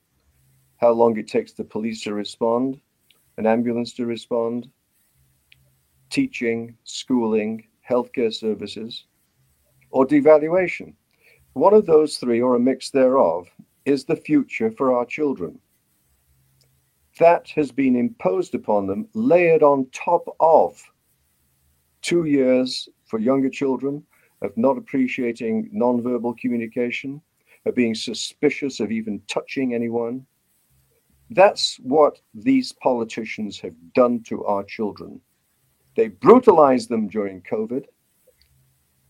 [0.78, 2.80] how long it takes the police to respond,
[3.38, 4.68] an ambulance to respond,
[6.10, 9.06] teaching, schooling, healthcare services,
[9.92, 10.94] or devaluation.
[11.54, 13.48] One of those three, or a mix thereof,
[13.86, 15.60] is the future for our children.
[17.20, 20.82] That has been imposed upon them, layered on top of
[22.02, 24.04] two years for younger children
[24.44, 27.22] of not appreciating nonverbal communication,
[27.66, 30.26] of being suspicious of even touching anyone.
[31.30, 35.22] That's what these politicians have done to our children.
[35.96, 37.86] They brutalized them during COVID,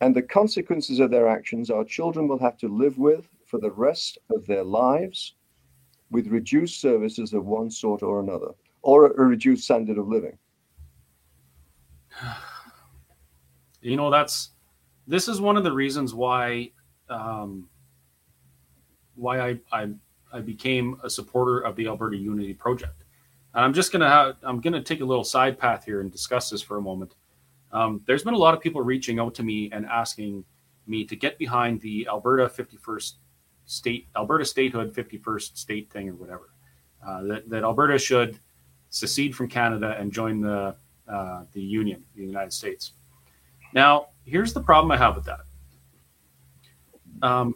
[0.02, 3.72] and the consequences of their actions our children will have to live with for the
[3.72, 5.36] rest of their lives
[6.12, 8.52] with reduced services of one sort or another,
[8.84, 10.38] or a reduced standard of living.
[13.86, 14.52] You know, that's
[15.08, 16.72] this is one of the reasons why
[17.10, 17.70] um,
[19.16, 19.89] why I, I
[20.32, 23.04] I became a supporter of the Alberta Unity Project.
[23.54, 26.50] And I'm just gonna have, I'm gonna take a little side path here and discuss
[26.50, 27.16] this for a moment.
[27.72, 30.44] Um, there's been a lot of people reaching out to me and asking
[30.88, 33.13] me to get behind the Alberta 51st
[33.66, 36.50] state Alberta statehood 51st state thing or whatever.
[37.06, 38.39] Uh, that, that Alberta should
[38.89, 40.76] secede from Canada and join the
[41.08, 42.94] uh, the Union, the United States.
[43.74, 45.42] Now, here's the problem I have with that.
[47.22, 47.56] Um,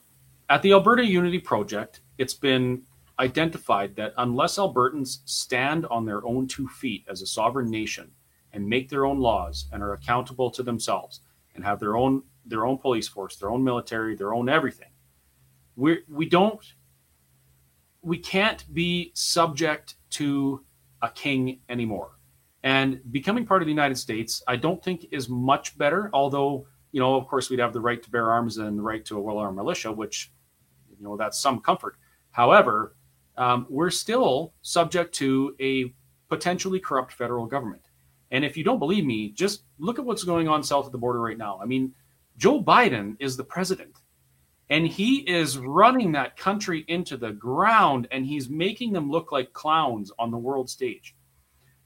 [0.49, 2.83] at the Alberta Unity Project, it's been
[3.19, 8.11] identified that unless Albertans stand on their own two feet as a sovereign nation
[8.53, 11.21] and make their own laws and are accountable to themselves
[11.55, 14.91] and have their own their own police force, their own military, their own everything,
[15.75, 16.73] we we don't
[18.01, 20.63] we can't be subject to
[21.01, 22.16] a king anymore.
[22.63, 26.09] And becoming part of the United States, I don't think is much better.
[26.13, 29.05] Although, you know, of course, we'd have the right to bear arms and the right
[29.05, 30.31] to a well-armed militia, which,
[30.89, 31.95] you know, that's some comfort.
[32.31, 32.95] However,
[33.37, 35.93] um, we're still subject to a
[36.29, 37.83] potentially corrupt federal government.
[38.31, 40.97] And if you don't believe me, just look at what's going on south of the
[40.97, 41.59] border right now.
[41.61, 41.93] I mean,
[42.37, 43.95] Joe Biden is the president,
[44.69, 49.53] and he is running that country into the ground, and he's making them look like
[49.53, 51.15] clowns on the world stage.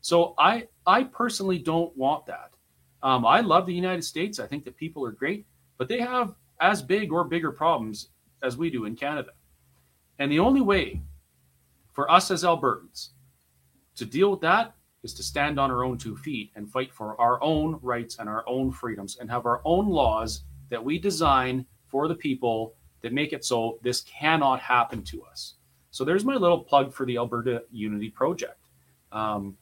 [0.01, 2.53] So I I personally don't want that.
[3.03, 4.39] Um, I love the United States.
[4.39, 5.45] I think that people are great,
[5.77, 8.09] but they have as big or bigger problems
[8.43, 9.31] as we do in Canada.
[10.19, 11.01] And the only way
[11.93, 13.09] for us as Albertans
[13.95, 17.19] to deal with that is to stand on our own two feet and fight for
[17.19, 21.65] our own rights and our own freedoms and have our own laws that we design
[21.87, 25.55] for the people that make it so this cannot happen to us.
[25.89, 28.57] So there's my little plug for the Alberta Unity Project.
[29.11, 29.57] Um,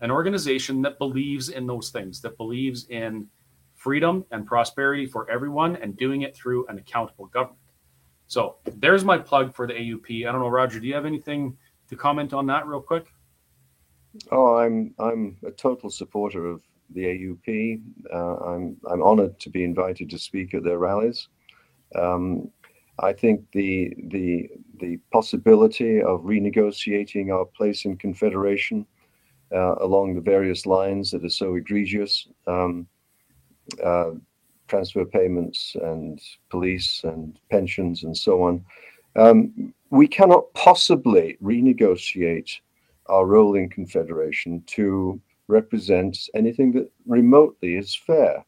[0.00, 3.26] an organization that believes in those things, that believes in
[3.74, 7.58] freedom and prosperity for everyone and doing it through an accountable government.
[8.26, 10.26] So there's my plug for the AUP.
[10.26, 11.56] I don't know, Roger, do you have anything
[11.88, 13.06] to comment on that real quick?
[14.32, 17.80] Oh, I'm I'm a total supporter of the AUP.
[18.12, 21.28] Uh, I'm I'm honoured to be invited to speak at their rallies.
[21.94, 22.50] Um,
[22.98, 24.48] I think the the
[24.80, 28.86] the possibility of renegotiating our place in confederation
[29.52, 32.86] uh, along the various lines that are so egregious um,
[33.84, 34.10] uh,
[34.68, 38.64] transfer payments and police and pensions and so on.
[39.14, 42.50] Um, we cannot possibly renegotiate
[43.06, 48.44] our role in confederation to represent anything that remotely is fair.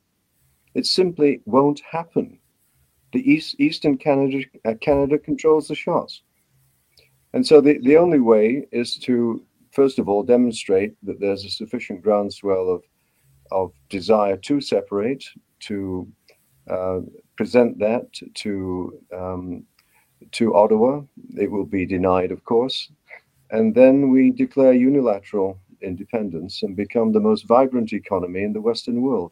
[0.74, 2.38] It simply won't happen.
[3.12, 6.22] The East, Eastern Canada, uh, Canada controls the shots.
[7.32, 9.42] And so the, the only way is to
[9.78, 12.82] first of all, demonstrate that there's a sufficient groundswell of,
[13.52, 15.24] of desire to separate,
[15.60, 15.78] to
[16.68, 16.98] uh,
[17.36, 18.04] present that
[18.34, 18.52] to,
[19.16, 19.62] um,
[20.32, 21.02] to Ottawa.
[21.36, 22.90] It will be denied, of course.
[23.52, 29.00] And then we declare unilateral independence and become the most vibrant economy in the Western
[29.00, 29.30] world.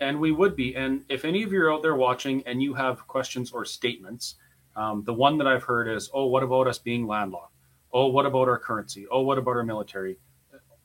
[0.00, 0.76] And we would be.
[0.76, 4.36] And if any of you are out there watching and you have questions or statements,
[4.76, 7.51] um, the one that I've heard is, oh, what about us being landlocked?
[7.92, 9.06] Oh, what about our currency?
[9.10, 10.18] Oh, what about our military?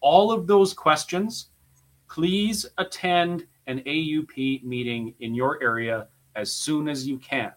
[0.02, 1.50] All of those questions,
[2.10, 7.52] please attend an AUP meeting in your area as soon as you can.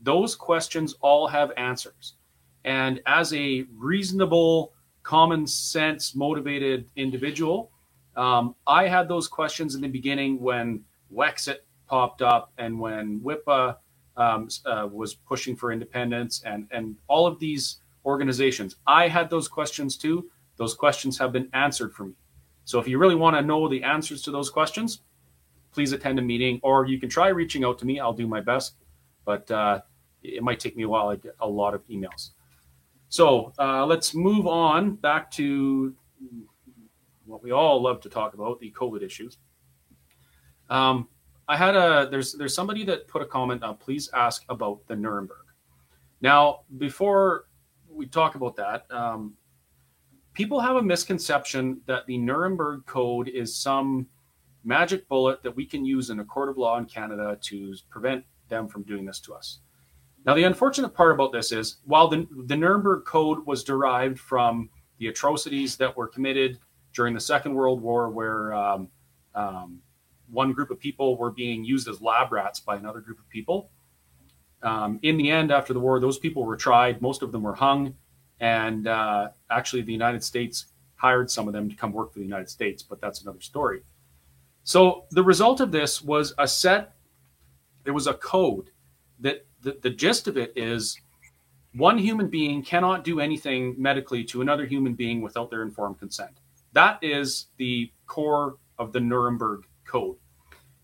[0.00, 2.14] Those questions all have answers.
[2.64, 4.72] And as a reasonable,
[5.02, 7.70] common sense, motivated individual,
[8.16, 13.76] um, I had those questions in the beginning when Wexit popped up and when WIPA
[14.16, 18.76] um, uh, was pushing for independence and, and all of these organizations.
[18.86, 20.30] I had those questions too.
[20.56, 22.14] Those questions have been answered for me.
[22.64, 25.02] So if you really want to know the answers to those questions,
[25.72, 28.00] please attend a meeting or you can try reaching out to me.
[28.00, 28.76] I'll do my best.
[29.24, 29.80] But uh,
[30.22, 31.08] it might take me a while.
[31.08, 32.30] I get a lot of emails.
[33.08, 35.94] So uh, let's move on back to
[37.26, 39.38] what we all love to talk about the COVID issues.
[40.70, 41.08] Um,
[41.46, 43.62] I had a there's there's somebody that put a comment.
[43.62, 45.44] Uh, please ask about the Nuremberg.
[46.22, 47.44] Now, before
[47.94, 49.34] we talk about that, um,
[50.34, 54.06] people have a misconception that the Nuremberg Code is some
[54.64, 58.24] magic bullet that we can use in a court of law in Canada to prevent
[58.48, 59.60] them from doing this to us.
[60.24, 64.70] Now, the unfortunate part about this is while the, the Nuremberg Code was derived from
[64.98, 66.58] the atrocities that were committed
[66.94, 68.88] during the Second World War, where um,
[69.34, 69.80] um,
[70.30, 73.70] one group of people were being used as lab rats by another group of people.
[74.64, 77.00] Um, in the end, after the war, those people were tried.
[77.00, 77.94] Most of them were hung.
[78.40, 82.24] And uh, actually, the United States hired some of them to come work for the
[82.24, 83.82] United States, but that's another story.
[84.64, 86.94] So the result of this was a set,
[87.84, 88.70] there was a code
[89.20, 90.98] that the, the gist of it is
[91.74, 96.38] one human being cannot do anything medically to another human being without their informed consent.
[96.72, 100.16] That is the core of the Nuremberg Code.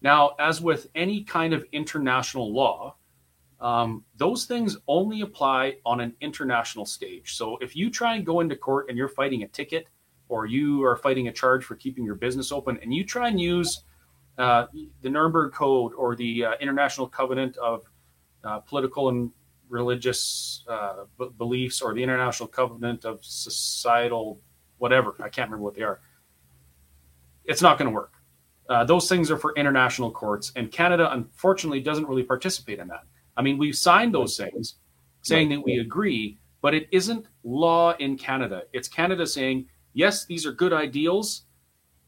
[0.03, 2.97] Now, as with any kind of international law,
[3.61, 7.37] um, those things only apply on an international stage.
[7.37, 9.87] So if you try and go into court and you're fighting a ticket
[10.29, 13.41] or you are fighting a charge for keeping your business open and you try and
[13.41, 13.83] use
[14.39, 14.67] uh,
[15.03, 17.85] the Nuremberg Code or the uh, International Covenant of
[18.45, 19.31] uh, Political and
[19.69, 24.41] Religious uh, b- Beliefs or the International Covenant of Societal,
[24.79, 26.01] whatever, I can't remember what they are,
[27.45, 28.15] it's not going to work.
[28.69, 33.03] Uh, those things are for international courts, and Canada unfortunately doesn't really participate in that.
[33.41, 34.75] I mean, we've signed those things
[35.23, 38.65] saying that we agree, but it isn't law in Canada.
[38.75, 39.65] It's Canada saying,
[39.95, 41.45] yes, these are good ideals,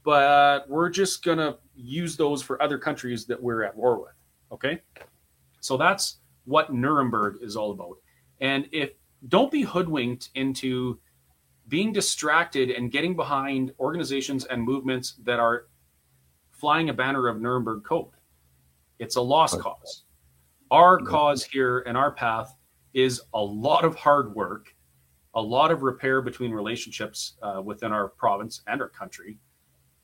[0.04, 4.12] but we're just going to use those for other countries that we're at war with.
[4.52, 4.82] Okay.
[5.60, 7.96] So that's what Nuremberg is all about.
[8.42, 8.90] And if
[9.28, 11.00] don't be hoodwinked into
[11.68, 15.68] being distracted and getting behind organizations and movements that are
[16.50, 18.10] flying a banner of Nuremberg Code.
[18.98, 20.04] It's a lost cause.
[20.72, 22.56] Our cause here and our path
[22.94, 24.74] is a lot of hard work,
[25.34, 29.38] a lot of repair between relationships uh, within our province and our country,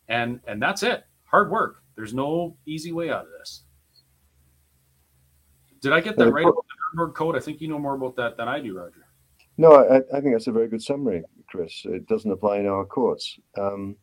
[0.08, 1.04] and and that's it.
[1.24, 1.82] Hard work.
[1.96, 3.62] There's no easy way out of this.
[5.80, 6.44] Did I get that right?
[6.44, 6.62] The
[6.94, 7.34] Nuremberg Code.
[7.34, 9.06] I think you know more about that than I do, Roger.
[9.56, 11.80] No, I, I think that's a very good summary, Chris.
[11.86, 13.38] It doesn't apply in our courts.
[13.56, 13.96] Um,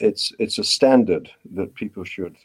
[0.00, 2.36] it's it's a standard that people should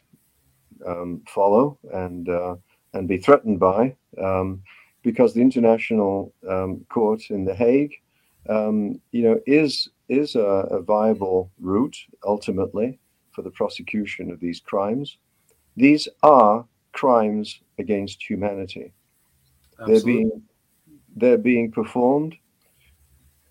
[0.86, 2.54] um, follow and uh,
[2.94, 4.62] and be threatened by, um,
[5.02, 7.94] because the International um, Court in The Hague,
[8.48, 10.40] um, you know, is is a,
[10.70, 12.98] a, viable route ultimately
[13.32, 15.16] for the prosecution of these crimes.
[15.76, 18.92] These are crimes against humanity.
[19.80, 19.94] Absolutely.
[19.94, 20.42] They're being
[21.16, 22.34] they're being performed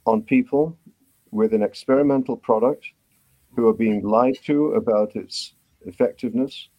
[0.05, 0.77] on people
[1.31, 2.85] with an experimental product
[3.55, 5.53] who are being lied to about its
[5.85, 6.69] effectiveness.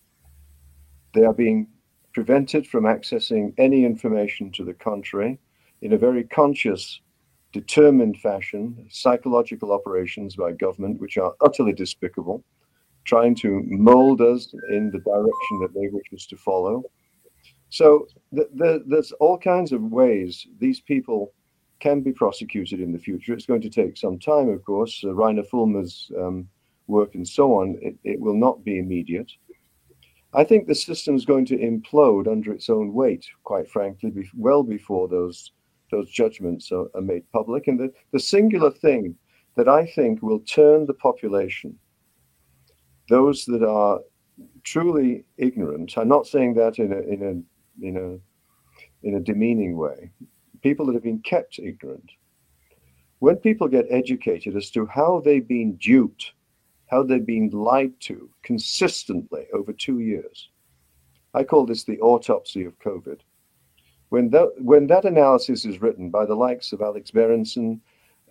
[1.15, 1.69] They are being
[2.15, 5.39] prevented from accessing any information to the contrary
[5.83, 7.01] in a very conscious,
[7.53, 12.43] determined fashion, psychological operations by government, which are utterly despicable,
[13.05, 16.83] trying to mold us in the direction that they wish us to follow.
[17.69, 21.33] So th- th- there's all kinds of ways these people
[21.81, 23.35] can be prosecuted in the future.
[23.35, 25.03] It's going to take some time, of course.
[25.05, 26.49] Uh, Reiner Fuellmich's um,
[26.87, 29.31] work and so on, it, it will not be immediate.
[30.35, 34.29] I think the system is going to implode under its own weight, quite frankly, be,
[34.37, 35.53] well before those
[35.91, 37.69] those judgments are, are made public.
[37.69, 39.15] And the, the singular thing
[39.57, 41.79] that I think will turn the population,
[43.09, 44.01] those that are
[44.65, 49.77] truly ignorant, I'm not saying that in a in a in a in a demeaning
[49.77, 50.11] way,
[50.63, 52.11] people that have been kept ignorant.
[53.21, 56.33] When people get educated as to how they've been duped
[56.87, 60.51] how they've been lied to consistently over two years.
[61.33, 63.21] I call this the autopsy of COVID.
[64.11, 67.81] When that, when that analysis is written by the likes of Alex Berenson,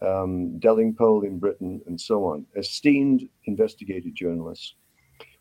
[0.01, 4.76] um, Delingpole in Britain, and so on, esteemed investigative journalists,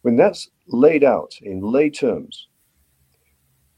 [0.02, 2.48] when that's laid out in lay terms,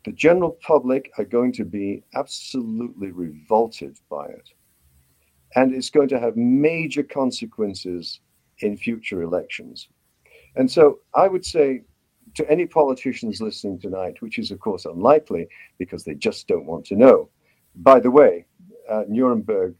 [0.05, 4.51] the general public are going to be absolutely revolted by it.
[5.57, 8.21] And it's going to have major consequences
[8.65, 9.89] in future elections.
[10.57, 10.83] And so
[11.25, 11.83] I would say
[12.39, 15.45] to any politicians listening tonight, which is of course unlikely
[15.79, 17.29] because they just don't want to know.
[17.77, 18.33] By the way,
[18.93, 19.75] uh, Nuremberg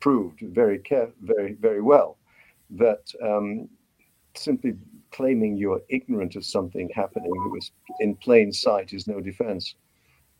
[0.00, 2.10] proved very, care- very, very well
[2.70, 3.68] that um,
[4.34, 4.72] simply
[5.10, 9.64] claiming you're ignorant of something happening that was in plain sight is no defense.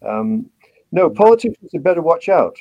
[0.03, 0.51] Um,
[0.91, 2.57] No, politicians had better watch out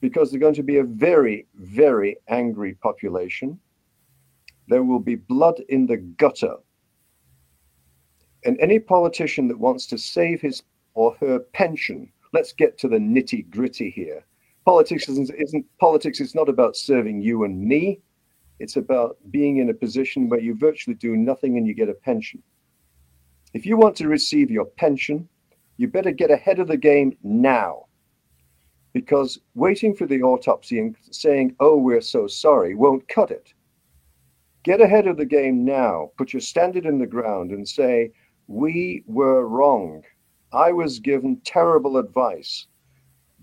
[0.00, 3.58] because they're going to be a very, very angry population.
[4.68, 6.56] There will be blood in the gutter.
[8.44, 10.62] And any politician that wants to save his
[10.94, 14.24] or her pension, let's get to the nitty gritty here.
[14.64, 18.00] Politics isn't, isn't politics is not about serving you and me.
[18.58, 21.94] It's about being in a position where you virtually do nothing and you get a
[21.94, 22.42] pension.
[23.54, 25.28] If you want to receive your pension,
[25.76, 27.86] you better get ahead of the game now.
[28.92, 33.52] Because waiting for the autopsy and saying, oh, we're so sorry, won't cut it.
[34.64, 36.10] Get ahead of the game now.
[36.16, 38.12] Put your standard in the ground and say,
[38.46, 40.02] we were wrong.
[40.52, 42.66] I was given terrible advice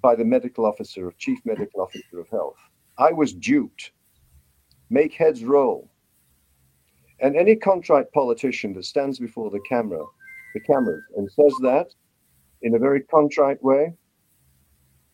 [0.01, 2.57] by the medical officer, chief medical officer of health.
[2.97, 3.91] I was duped.
[4.89, 5.89] Make heads roll.
[7.19, 10.05] And any contrite politician that stands before the camera,
[10.53, 11.87] the cameras, and says that
[12.61, 13.93] in a very contrite way,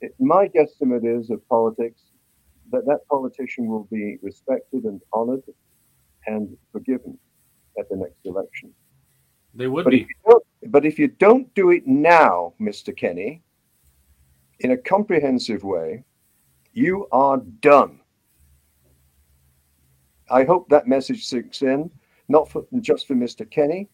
[0.01, 2.01] it, my guesstimate is of politics
[2.71, 5.41] that that politician will be respected and honored
[6.27, 7.17] and forgiven
[7.79, 8.73] at the next election.
[9.53, 10.07] They would but be.
[10.25, 12.95] If but if you don't do it now, Mr.
[12.95, 13.41] Kenney,
[14.59, 16.03] in a comprehensive way,
[16.73, 17.99] you are done.
[20.29, 21.91] I hope that message sinks in,
[22.29, 23.49] not for, just for Mr.
[23.49, 23.87] Kenney,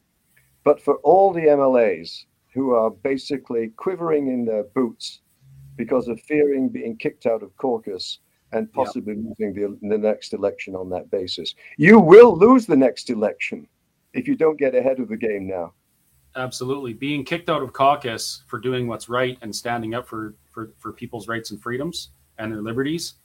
[0.63, 2.23] but for all the MLAs
[2.53, 5.19] who are basically quivering in their boots
[5.75, 8.19] because of fearing being kicked out of caucus
[8.51, 9.23] and possibly yep.
[9.39, 11.55] losing the, the next election on that basis.
[11.77, 13.67] You will lose the next election
[14.13, 15.73] if you don't get ahead of the game now.
[16.35, 16.93] Absolutely.
[16.93, 20.93] Being kicked out of caucus for doing what's right and standing up for, for, for
[20.93, 23.15] people's rights and freedoms and their liberties,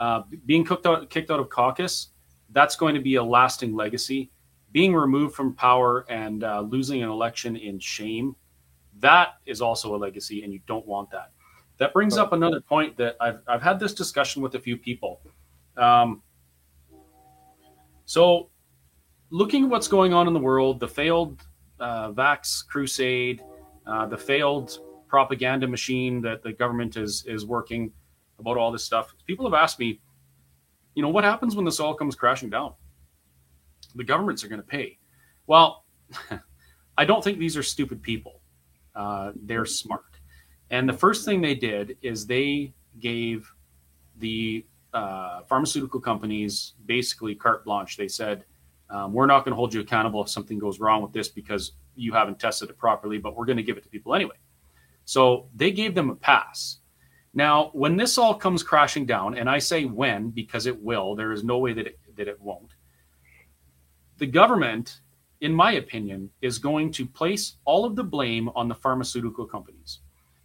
[0.00, 2.08] uh, being kicked out, kicked out of caucus
[2.54, 4.30] that's going to be a lasting legacy.
[4.72, 8.34] Being removed from power and uh, losing an election in shame,
[8.98, 11.30] that is also a legacy, and you don't want that.
[11.84, 15.20] That brings up another point that I've, I've had this discussion with a few people.
[15.76, 16.22] Um,
[18.06, 18.48] so,
[19.28, 21.42] looking at what's going on in the world, the failed
[21.78, 23.42] uh, Vax crusade,
[23.86, 24.78] uh, the failed
[25.08, 27.92] propaganda machine that the government is is working
[28.38, 29.14] about all this stuff.
[29.26, 30.00] People have asked me,
[30.94, 32.72] you know, what happens when this all comes crashing down?
[33.94, 34.96] The governments are going to pay.
[35.46, 35.84] Well,
[36.96, 38.40] I don't think these are stupid people.
[38.96, 40.13] Uh, they're smart.
[40.70, 43.52] And the first thing they did is they gave
[44.18, 47.96] the uh, pharmaceutical companies basically carte blanche.
[47.96, 48.44] They said,
[48.90, 51.72] um, we're not going to hold you accountable if something goes wrong with this because
[51.96, 54.36] you haven't tested it properly, but we're going to give it to people anyway.
[55.04, 56.78] So they gave them a pass.
[57.34, 61.32] Now, when this all comes crashing down, and I say when because it will, there
[61.32, 62.74] is no way that it, that it won't.
[64.18, 65.00] The government,
[65.40, 69.98] in my opinion, is going to place all of the blame on the pharmaceutical companies.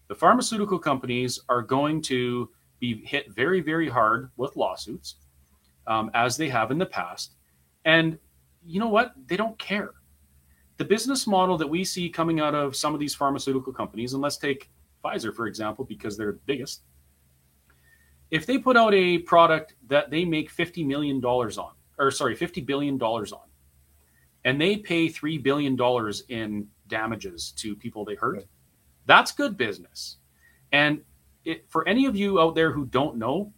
[0.10, 2.49] The pharmaceutical companies are going to
[2.80, 5.16] be hit very, very hard with lawsuits,
[5.86, 7.36] um, as they have in the past.
[7.86, 8.18] And
[8.66, 9.14] you know what?
[9.28, 9.91] They don't care.
[10.78, 14.22] The business model that we see coming out of some of these pharmaceutical companies, and
[14.22, 14.72] let's take
[15.05, 16.82] Pfizer, for example, because they're the biggest.
[18.32, 22.66] If they put out a product that they make $50 million on, or sorry, $50
[22.66, 23.47] billion on,
[24.43, 25.78] and they pay $3 billion
[26.30, 28.45] in damages to people they hurt,
[29.10, 30.18] that's good business.
[30.72, 31.01] And
[31.43, 33.51] it, for any of you out there who don't know,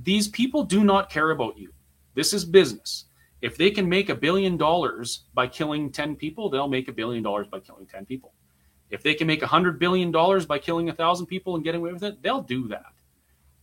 [0.00, 1.72] these people do not care about you.
[2.14, 3.06] This is business.
[3.40, 7.22] If they can make a billion dollars by killing 10 people, they'll make a billion
[7.24, 8.34] dollars by killing 10 people.
[8.90, 12.04] If they can make $100 billion by killing a 1,000 people and getting away with
[12.04, 12.92] it, they'll do that.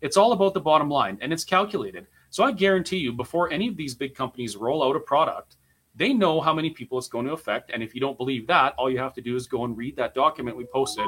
[0.02, 2.08] It's all about the bottom line and it's calculated.
[2.30, 5.56] So I guarantee you, before any of these big companies roll out a product,
[6.00, 7.72] they know how many people it's going to affect.
[7.72, 9.97] And if you don't believe that, all you have to do is go and read
[9.97, 11.06] that document we posted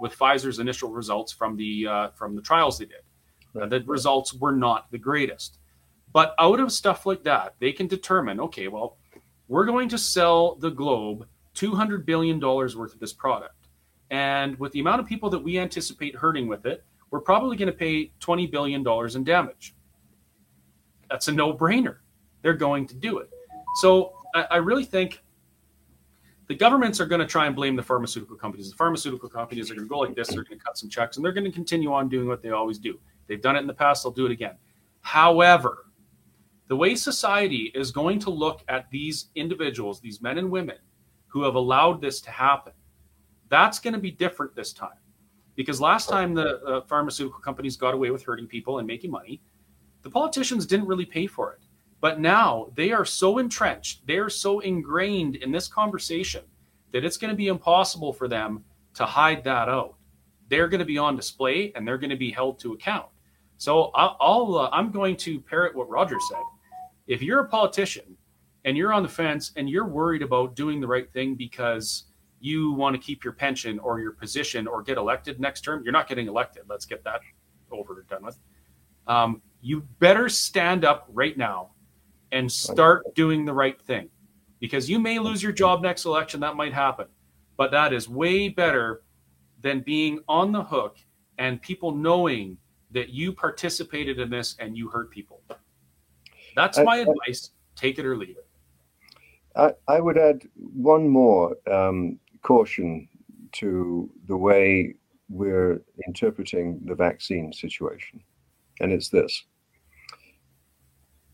[0.00, 3.02] with Pfizer's initial results from the uh, from the trials they did.
[3.60, 5.58] Uh, the results were not the greatest,
[6.12, 8.38] but out of stuff like that, they can determine.
[8.38, 8.96] Okay, well,
[9.48, 13.54] we're going to sell the globe two hundred billion dollars worth of this product.
[14.10, 17.70] And with the amount of people that we anticipate hurting with it, we're probably going
[17.70, 19.74] to pay $20 billion in damage.
[21.10, 21.96] That's a no brainer.
[22.42, 23.28] They're going to do it.
[23.80, 25.22] So I, I, really think
[26.46, 28.70] the governments are going to try and blame the pharmaceutical companies.
[28.70, 31.16] The pharmaceutical companies are going to go like this, they're going to cut some checks,
[31.16, 32.98] and they're going to continue on doing what they always do.
[33.26, 34.54] They've done it in the past, they'll do it again.
[35.00, 35.86] However,
[36.68, 40.76] the way society is going to look at these individuals, these men and women
[41.26, 42.72] who have allowed this to happen,
[43.48, 44.90] that's going to be different this time.
[45.56, 49.40] Because last time the uh, pharmaceutical companies got away with hurting people and making money,
[50.02, 51.60] the politicians didn't really pay for it.
[52.00, 56.44] But now they are so entrenched, they are so ingrained in this conversation
[56.92, 59.96] that it's going to be impossible for them to hide that out.
[60.48, 63.06] they're going to be on display and they're going to be held to account.
[63.58, 66.42] So I'll uh, I'm going to parrot what Roger said.
[67.06, 68.16] If you're a politician
[68.64, 72.04] and you're on the fence and you're worried about doing the right thing because
[72.40, 75.92] you want to keep your pension or your position or get elected next term, you're
[75.92, 76.62] not getting elected.
[76.68, 77.20] Let's get that
[77.72, 78.38] over and done with.
[79.06, 81.70] Um, you better stand up right now
[82.32, 84.08] and start doing the right thing
[84.60, 86.40] because you may lose your job next election.
[86.40, 87.06] That might happen,
[87.56, 89.02] but that is way better
[89.60, 90.98] than being on the hook
[91.38, 92.56] and people knowing
[92.90, 95.42] that you participated in this and you hurt people.
[96.56, 97.50] That's my I, advice.
[97.76, 98.46] Take it or leave it.
[99.56, 103.08] I, I would add one more um, caution
[103.52, 104.94] to the way
[105.28, 108.22] we're interpreting the vaccine situation.
[108.80, 109.44] And it's this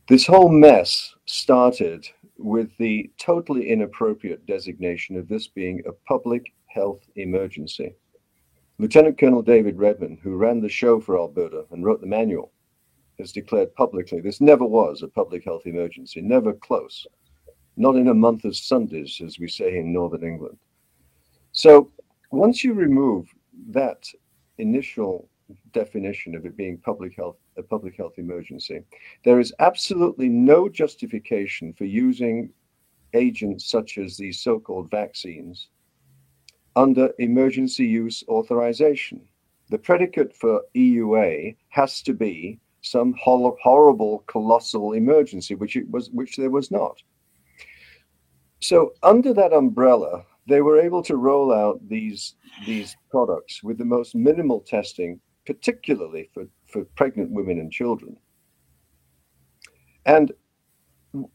[0.07, 7.01] this whole mess started with the totally inappropriate designation of this being a public health
[7.17, 7.95] emergency.
[8.79, 12.53] Lieutenant Colonel David Redman, who ran the show for Alberta and wrote the manual,
[13.19, 17.07] has declared publicly this never was a public health emergency, never close,
[17.77, 20.59] not in a month of Sundays, as we say in Northern England.
[21.53, 21.91] So
[22.31, 23.29] once you remove
[23.71, 24.07] that
[24.59, 25.29] initial
[25.73, 28.81] definition of it being public health a public health emergency.
[29.25, 32.51] There is absolutely no justification for using
[33.13, 35.69] agents such as these so-called vaccines
[36.77, 39.21] under emergency use authorization.
[39.71, 46.11] The predicate for EUA has to be some hor- horrible, colossal emergency, which it was,
[46.11, 47.03] which there was not.
[48.61, 52.35] So under that umbrella, they were able to roll out these
[52.67, 58.17] these products with the most minimal testing particularly for, for pregnant women and children.
[60.07, 60.33] And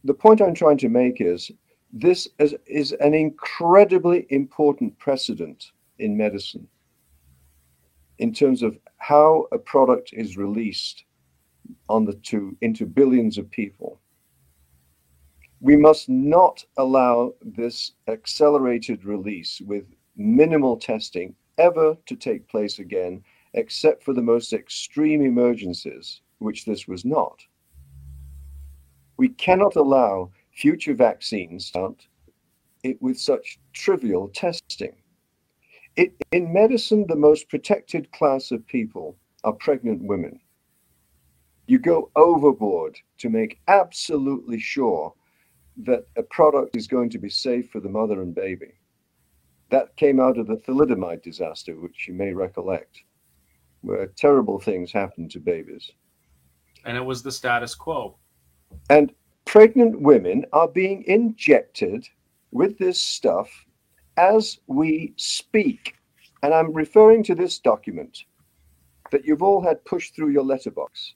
[0.04, 1.52] the point I'm trying to make is
[1.92, 6.68] this is, is an incredibly important precedent in medicine
[8.20, 11.06] in terms of how a product is released
[11.88, 14.00] on the two into billions of people.
[15.62, 19.86] We must not allow this accelerated release with
[20.16, 26.88] minimal testing ever to take place again except for the most extreme emergencies, which this
[26.88, 27.42] was not.
[29.18, 31.72] We cannot allow future vaccines
[32.84, 34.96] it with such trivial testing.
[35.96, 40.40] It, in medicine, the most protected class of people are pregnant women.
[41.68, 45.14] You go overboard to make absolutely sure
[45.78, 48.74] that a product is going to be safe for the mother and baby.
[49.70, 53.04] That came out of the thalidomide disaster, which you may recollect
[53.82, 55.92] where terrible things happen to babies.
[56.86, 58.18] And it was the status quo.
[58.90, 59.14] And
[59.46, 62.08] pregnant women are being injected
[62.52, 63.50] with this stuff
[64.18, 65.96] as we speak.
[66.44, 68.26] And I'm referring to this document
[69.12, 71.16] that you've all had pushed through your letterbox.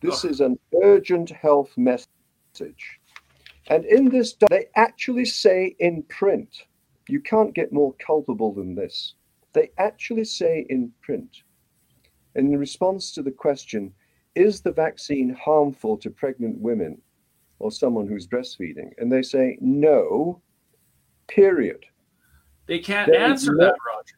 [0.00, 0.28] This oh.
[0.28, 2.06] is an urgent health message.
[3.68, 6.64] And in this, they actually say in print,
[7.08, 9.14] you can't get more culpable than this.
[9.52, 11.42] They actually say in print,
[12.36, 13.92] in response to the question,
[14.34, 17.00] is the vaccine harmful to pregnant women
[17.58, 18.90] or someone who's breastfeeding?
[18.98, 20.42] And they say, no,
[21.26, 21.86] period.
[22.66, 24.16] They can't there answer no, that, Roger.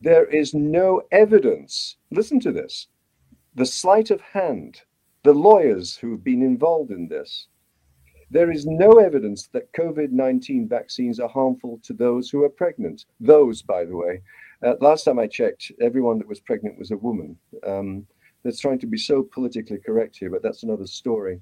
[0.00, 1.96] There is no evidence.
[2.10, 2.88] Listen to this
[3.54, 4.82] the sleight of hand,
[5.24, 7.48] the lawyers who've been involved in this.
[8.30, 13.04] There is no evidence that COVID 19 vaccines are harmful to those who are pregnant.
[13.20, 14.22] Those, by the way,
[14.64, 17.36] uh, last time I checked, everyone that was pregnant was a woman.
[17.66, 18.06] Um,
[18.44, 21.40] that's trying to be so politically correct here, but that's another story.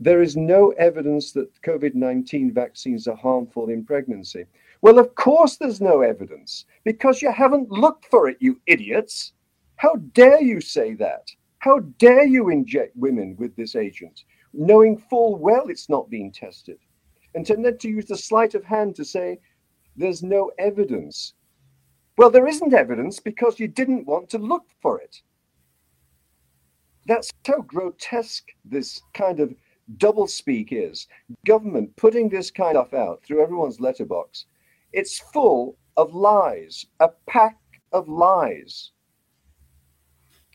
[0.00, 4.44] There is no evidence that COVID 19 vaccines are harmful in pregnancy.
[4.80, 9.32] Well, of course, there's no evidence because you haven't looked for it, you idiots.
[9.76, 11.28] How dare you say that?
[11.58, 16.78] How dare you inject women with this agent, knowing full well it's not being tested?
[17.34, 19.40] And to, then to use the sleight of hand to say
[19.96, 21.34] there's no evidence.
[22.18, 25.22] Well, there isn't evidence because you didn't want to look for it.
[27.06, 29.54] That's how grotesque this kind of
[29.98, 31.06] doublespeak is.
[31.46, 34.46] Government putting this kind of stuff out through everyone's letterbox.
[34.92, 37.56] It's full of lies, a pack
[37.92, 38.90] of lies.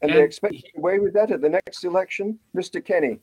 [0.01, 2.37] And, and they expect to get away with that at the next election?
[2.53, 2.83] Mr.
[2.83, 3.21] Kenney,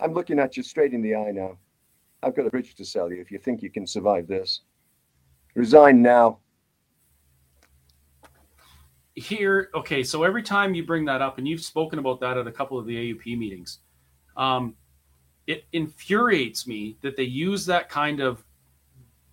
[0.00, 1.56] I'm looking at you straight in the eye now.
[2.22, 4.60] I've got a bridge to sell you if you think you can survive this.
[5.54, 6.40] Resign now
[9.14, 12.46] here, okay, so every time you bring that up, and you've spoken about that at
[12.46, 13.78] a couple of the AUP meetings,
[14.36, 14.74] um,
[15.46, 18.44] it infuriates me that they use that kind of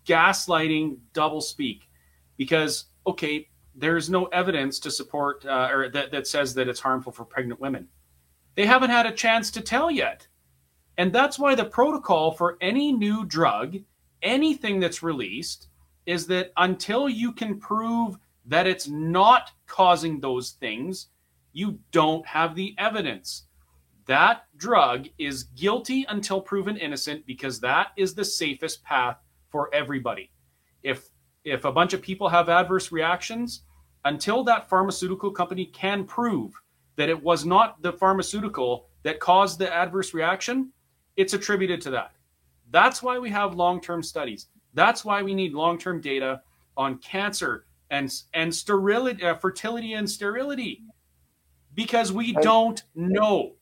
[0.06, 1.90] gaslighting double speak
[2.38, 7.12] because, okay, there's no evidence to support uh, or that, that says that it's harmful
[7.12, 7.88] for pregnant women.
[8.56, 10.28] They haven't had a chance to tell yet.
[10.98, 13.78] And that's why the protocol for any new drug,
[14.22, 15.68] anything that's released,
[16.06, 21.08] is that until you can prove that it's not causing those things,
[21.54, 23.44] you don't have the evidence.
[24.06, 29.18] That drug is guilty until proven innocent because that is the safest path
[29.50, 30.32] for everybody.
[30.84, 31.10] If
[31.44, 33.64] if a bunch of people have adverse reactions,
[34.06, 36.54] until that pharmaceutical company can prove
[36.96, 40.72] that it was not the pharmaceutical that caused the adverse reaction,
[41.16, 42.12] it's attributed to that.
[42.70, 44.48] That's why we have long-term studies.
[44.74, 46.42] That's why we need long-term data
[46.78, 50.82] on cancer and and sterility, uh, fertility and sterility,
[51.76, 53.54] because we don't know.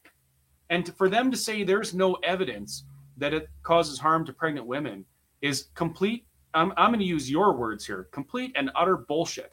[0.69, 2.85] And for them to say there's no evidence
[3.17, 5.03] that it causes harm to pregnant women
[5.41, 6.25] is complete.
[6.53, 9.51] I'm, I'm going to use your words here complete and utter bullshit.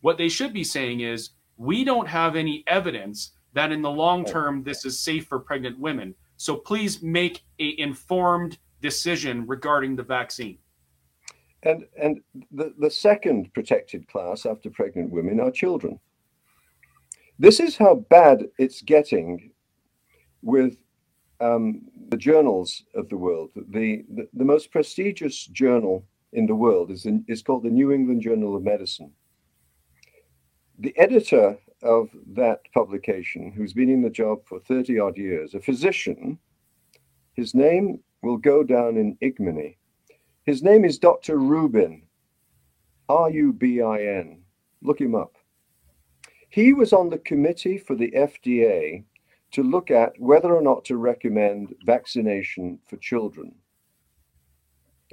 [0.00, 4.24] What they should be saying is we don't have any evidence that in the long
[4.24, 6.14] term this is safe for pregnant women.
[6.36, 10.58] So please make a informed decision regarding the vaccine.
[11.64, 12.20] And and
[12.52, 15.98] the, the second protected class after pregnant women are children.
[17.38, 19.52] This is how bad it's getting
[20.42, 20.76] with
[21.40, 23.50] um, the journals of the world.
[23.54, 27.92] The, the, the most prestigious journal in the world is, in, is called the New
[27.92, 29.12] England Journal of Medicine.
[30.80, 35.60] The editor of that publication, who's been in the job for 30 odd years, a
[35.60, 36.38] physician,
[37.34, 39.78] his name will go down in ignominy
[40.48, 41.36] his name is Dr.
[41.36, 42.00] Rubin,
[43.10, 44.40] R U B I N.
[44.80, 45.36] Look him up.
[46.48, 49.04] He was on the committee for the FDA
[49.52, 53.54] to look at whether or not to recommend vaccination for children.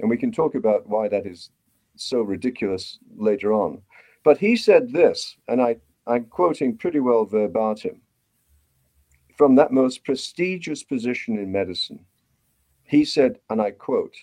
[0.00, 1.50] And we can talk about why that is
[1.96, 3.82] so ridiculous later on.
[4.24, 5.76] But he said this, and I,
[6.06, 8.00] I'm quoting pretty well verbatim
[9.36, 12.06] from that most prestigious position in medicine.
[12.84, 14.16] He said, and I quote,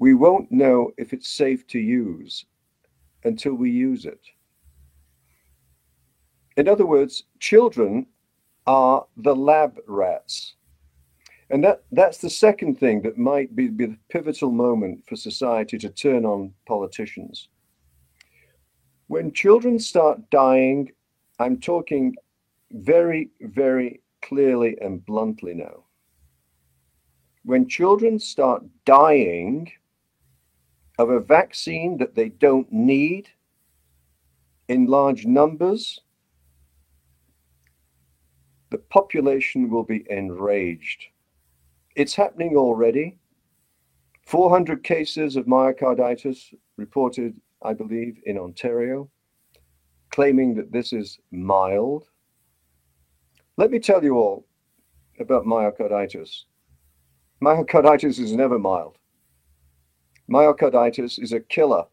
[0.00, 2.46] we won't know if it's safe to use
[3.24, 4.20] until we use it.
[6.56, 8.06] In other words, children
[8.66, 10.54] are the lab rats.
[11.50, 15.76] And that, that's the second thing that might be, be the pivotal moment for society
[15.76, 17.48] to turn on politicians.
[19.08, 20.92] When children start dying,
[21.38, 22.14] I'm talking
[22.70, 25.84] very, very clearly and bluntly now.
[27.44, 29.70] When children start dying
[31.00, 33.30] of a vaccine that they don't need
[34.68, 36.02] in large numbers,
[38.68, 41.06] the population will be enraged.
[41.96, 43.18] It's happening already.
[44.26, 49.08] 400 cases of myocarditis reported, I believe, in Ontario,
[50.10, 52.10] claiming that this is mild.
[53.56, 54.46] Let me tell you all
[55.18, 56.44] about myocarditis.
[57.42, 58.98] Myocarditis is never mild.
[60.30, 61.84] Myocarditis is a killer.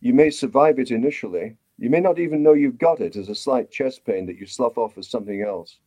[0.00, 1.56] You may survive it initially.
[1.78, 4.46] You may not even know you've got it as a slight chest pain that you
[4.46, 5.78] slough off as something else.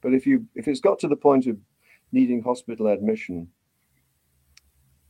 [0.00, 1.56] But if you if it's got to the point of
[2.10, 3.48] needing hospital admission,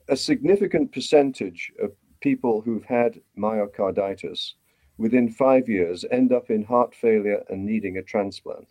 [0.09, 4.53] a significant percentage of people who've had myocarditis
[4.99, 8.69] within five years end up in heart failure and needing a transplant.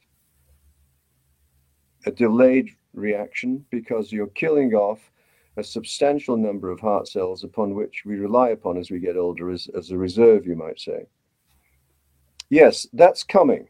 [2.06, 5.11] A delayed reaction because you're killing off
[5.58, 9.52] a substantial number of heart cells upon which we rely upon as we get older
[9.52, 11.06] as, as a reserve, you might say.
[12.50, 13.68] Yes, that's coming.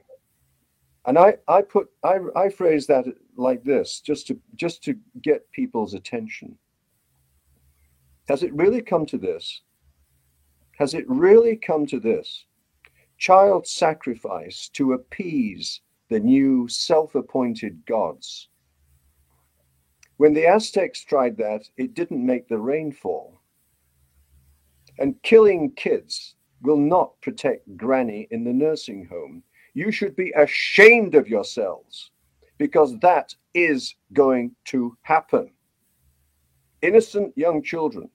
[1.05, 3.05] And I, I put I, I phrase that
[3.35, 6.57] like this just to just to get people's attention.
[8.27, 9.61] Has it really come to this?
[10.77, 12.45] Has it really come to this?
[13.17, 18.49] Child sacrifice to appease the new self appointed gods
[20.21, 23.41] when the Aztecs tried that, it didn't make the rain fall.
[24.99, 29.41] And killing kids will not protect Granny in the nursing home.
[29.73, 32.11] You should be ashamed of yourselves
[32.59, 35.49] because that is going to happen.
[36.83, 38.07] Innocent young children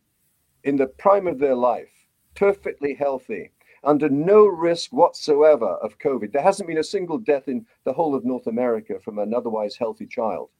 [0.62, 3.50] in the prime of their life, perfectly healthy,
[3.82, 6.30] under no risk whatsoever of COVID.
[6.30, 9.74] There hasn't been a single death in the whole of North America from an otherwise
[9.74, 10.50] healthy child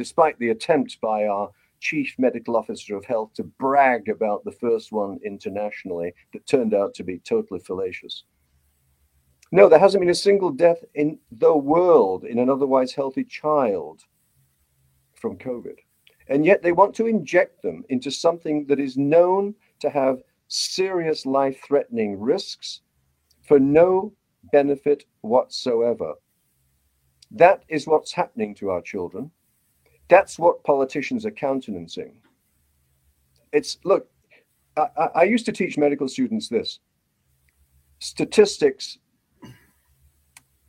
[0.00, 4.92] despite the attempt by our chief medical officer of health to brag about the first
[4.92, 8.24] one internationally that turned out to be totally fallacious.
[9.52, 14.00] No, there hasn't been a single death in the world in an otherwise healthy child
[15.20, 15.76] from COVID.
[16.28, 21.26] And yet they want to inject them into something that is known to have serious
[21.26, 22.80] life threatening risks
[23.42, 24.14] for no
[24.50, 26.14] benefit whatsoever.
[27.30, 29.30] That is what's happening to our children.
[30.10, 32.16] That's what politicians are countenancing.
[33.52, 34.08] It's look,
[34.76, 36.80] I, I used to teach medical students this
[38.00, 38.98] statistics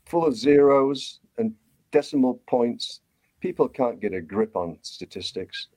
[0.06, 1.54] full of zeros and
[1.92, 3.02] decimal points.
[3.39, 5.70] People can't get a grip on statistics.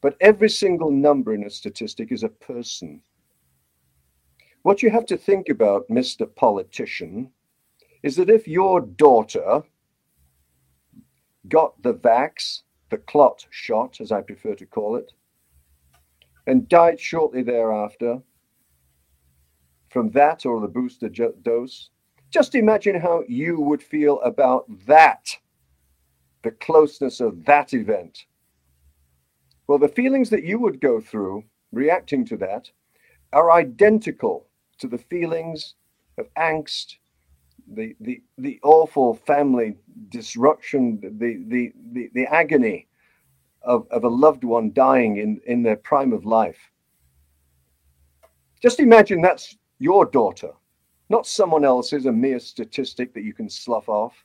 [0.00, 3.02] But every single number in a statistic is a person.
[4.62, 6.32] What you have to think about, Mr.
[6.34, 7.30] Politician,
[8.02, 9.62] is that if your daughter
[11.48, 15.12] got the vax, the clot shot, as I prefer to call it,
[16.46, 18.20] and died shortly thereafter
[19.88, 21.88] from that or the booster dose,
[22.30, 25.38] just imagine how you would feel about that,
[26.42, 28.26] the closeness of that event.
[29.66, 32.70] Well, the feelings that you would go through reacting to that
[33.32, 34.48] are identical
[34.80, 35.76] to the feelings
[36.18, 36.96] of angst,
[37.66, 39.76] the the the awful family
[40.08, 42.88] disruption, the the the, the agony
[43.62, 46.58] of, of a loved one dying in, in their prime of life.
[48.60, 50.50] Just imagine that's your daughter,
[51.08, 54.24] not someone else's, a mere statistic that you can slough off.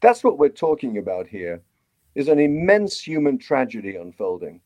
[0.00, 1.62] That's what we're talking about here
[2.14, 4.60] is an immense human tragedy unfolding.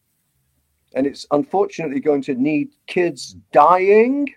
[0.95, 4.29] And it's unfortunately going to need kids dying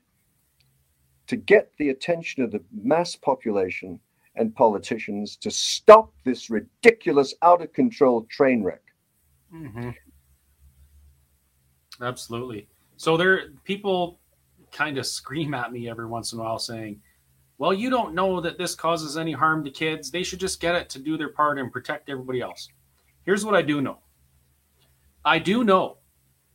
[1.28, 4.00] to get the attention of the mass population
[4.36, 8.82] and politicians to stop this ridiculous, out of control train wreck.
[9.54, 9.92] Mm-hmm.
[12.02, 12.68] Absolutely.
[12.98, 14.20] So there, people
[14.72, 17.00] kind of scream at me every once in a while saying,
[17.60, 20.10] "Well, you don't know that this causes any harm to kids.
[20.10, 22.70] They should just get it to do their part and protect everybody else."
[23.24, 24.00] Here's what I do know.
[25.24, 25.98] I do know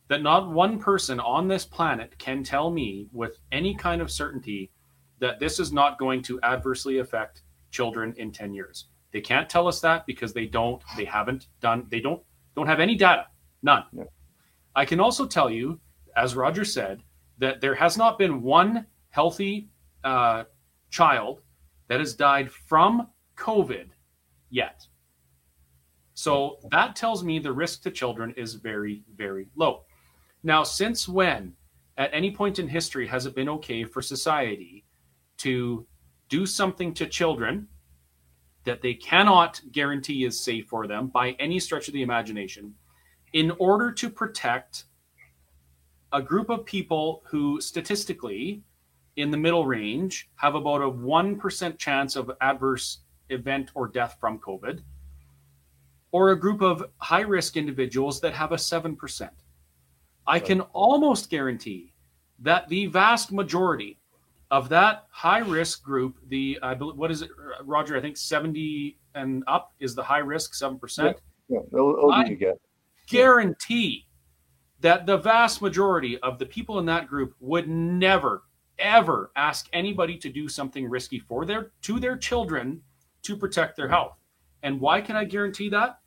[0.09, 4.71] that not one person on this planet can tell me with any kind of certainty
[5.19, 8.85] that this is not going to adversely affect children in 10 years.
[9.11, 12.21] They can't tell us that because they don't, they haven't done, they don't,
[12.55, 13.27] don't have any data,
[13.61, 13.83] none.
[13.93, 14.03] Yeah.
[14.75, 15.79] I can also tell you,
[16.15, 17.01] as Roger said,
[17.37, 19.69] that there has not been one healthy
[20.03, 20.43] uh,
[20.89, 21.41] child
[21.87, 23.07] that has died from
[23.37, 23.89] COVID
[24.49, 24.85] yet.
[26.13, 29.83] So that tells me the risk to children is very, very low.
[30.43, 31.53] Now, since when,
[31.97, 34.85] at any point in history, has it been okay for society
[35.37, 35.85] to
[36.29, 37.67] do something to children
[38.63, 42.75] that they cannot guarantee is safe for them by any stretch of the imagination
[43.33, 44.85] in order to protect
[46.11, 48.63] a group of people who statistically
[49.15, 54.39] in the middle range have about a 1% chance of adverse event or death from
[54.39, 54.81] COVID,
[56.11, 59.29] or a group of high risk individuals that have a 7%.
[60.29, 61.93] I can almost guarantee
[62.39, 63.97] that the vast majority
[64.51, 67.97] of that high risk group, the I believe, what is it, uh, Roger?
[67.97, 71.15] I think 70 and up is the high risk, 7%.
[71.49, 71.79] Yeah, yeah.
[72.11, 72.53] I
[73.07, 74.05] guarantee
[74.81, 78.43] that the vast majority of the people in that group would never
[78.77, 82.81] ever ask anybody to do something risky for their to their children
[83.23, 84.15] to protect their health.
[84.63, 85.99] And why can I guarantee that?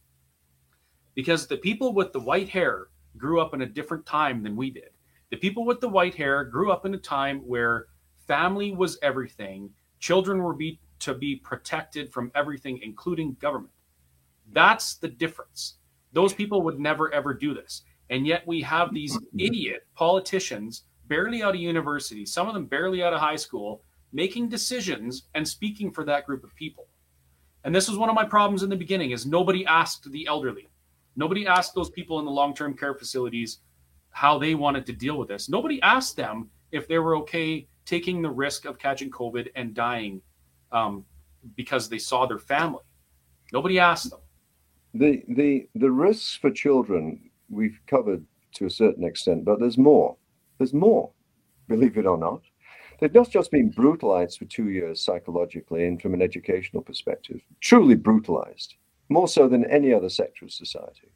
[1.14, 4.70] Because the people with the white hair grew up in a different time than we
[4.70, 4.90] did.
[5.30, 7.86] The people with the white hair grew up in a time where
[8.26, 13.72] family was everything, children were be, to be protected from everything, including government.
[14.52, 15.76] That's the difference.
[16.12, 17.82] Those people would never ever do this.
[18.10, 19.40] And yet we have these mm-hmm.
[19.40, 23.82] idiot politicians barely out of university, some of them barely out of high school,
[24.12, 26.86] making decisions and speaking for that group of people.
[27.64, 30.68] And this was one of my problems in the beginning is nobody asked the elderly.
[31.16, 33.58] Nobody asked those people in the long-term care facilities
[34.10, 35.48] how they wanted to deal with this.
[35.48, 40.20] Nobody asked them if they were okay taking the risk of catching COVID and dying
[40.70, 41.04] um,
[41.56, 42.82] because they saw their family.
[43.52, 44.20] Nobody asked them.
[44.94, 50.16] The the the risks for children we've covered to a certain extent, but there's more.
[50.58, 51.10] There's more,
[51.68, 52.42] believe it or not.
[53.00, 57.96] They've not just been brutalized for two years psychologically and from an educational perspective, truly
[57.96, 58.76] brutalized,
[59.12, 61.10] more so than any other sector of society.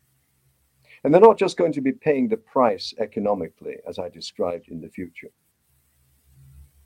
[1.05, 4.81] And they're not just going to be paying the price economically, as I described in
[4.81, 5.31] the future.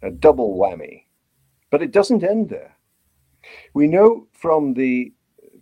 [0.02, 1.04] A double whammy.
[1.70, 2.76] But it doesn't end there.
[3.74, 5.12] We know from the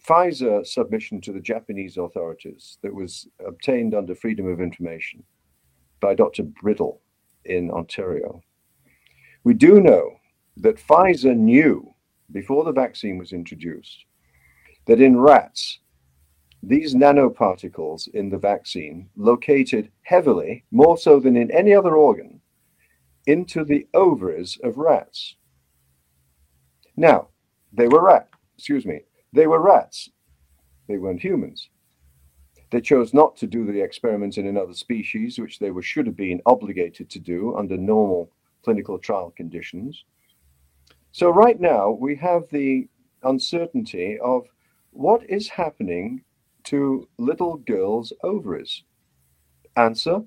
[0.05, 5.23] Pfizer submission to the Japanese authorities that was obtained under Freedom of Information
[6.01, 6.45] by Dr.
[6.45, 7.01] Bridle
[7.45, 8.43] in Ontario.
[9.45, 10.19] We do know
[10.59, 11.95] that Pfizer knew
[12.33, 14.05] before the vaccine was introduced
[14.89, 15.79] that in rats,
[16.63, 22.41] these nanoparticles in the vaccine located heavily, more so than in any other organ,
[23.27, 25.37] into the ovaries of rats.
[26.97, 27.29] Now,
[27.73, 30.09] they were rats, excuse me, they were rats.
[30.89, 31.69] They weren't humans.
[32.71, 36.17] They chose not to do the experiment in another species, which they were should have
[36.17, 38.33] been obligated to do under normal
[38.65, 40.05] clinical trial conditions.
[41.13, 42.89] So right now we have the
[43.23, 44.49] uncertainty of
[44.99, 46.25] what is happening
[46.65, 48.83] to little girls' ovaries.
[49.77, 50.25] Answer: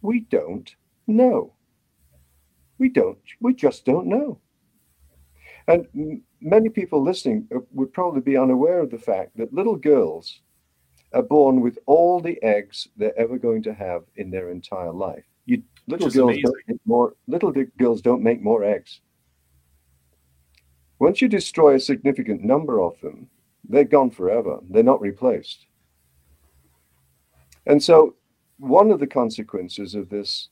[0.00, 0.74] We don't
[1.06, 1.52] know.
[2.78, 3.18] We don't.
[3.38, 4.40] We just don't know.
[5.66, 9.76] And m- many people listening uh, would probably be unaware of the fact that little
[9.76, 10.40] girls
[11.12, 15.26] are born with all the eggs they're ever going to have in their entire life.
[15.44, 17.14] You, little girls don't make more.
[17.26, 19.02] Little girls don't make more eggs.
[20.98, 23.28] Once you destroy a significant number of them,
[23.68, 24.58] they're gone forever.
[24.68, 25.66] They're not replaced.
[27.66, 28.14] And so,
[28.58, 30.48] one of the consequences of this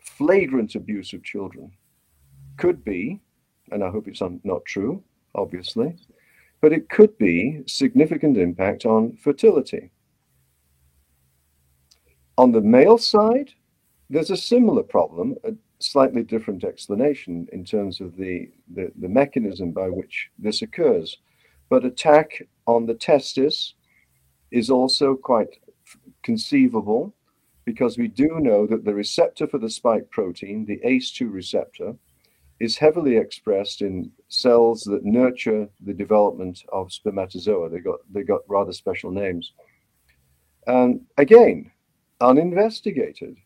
[0.00, 1.72] flagrant abuse of children
[2.56, 3.20] could be,
[3.70, 5.02] and I hope it's not true,
[5.34, 5.96] obviously,
[6.60, 9.90] but it could be significant impact on fertility.
[12.38, 13.50] On the male side,
[14.10, 19.72] there's a similar problem, a slightly different explanation in terms of the, the, the mechanism
[19.72, 21.18] by which this occurs.
[21.72, 23.72] But attack on the testis
[24.50, 25.56] is also quite
[26.22, 27.14] conceivable
[27.64, 31.94] because we do know that the receptor for the spike protein, the ACE2 receptor,
[32.60, 37.70] is heavily expressed in cells that nurture the development of spermatozoa.
[37.70, 39.54] They got they got rather special names.
[40.66, 41.70] And again,
[42.20, 43.38] uninvestigated.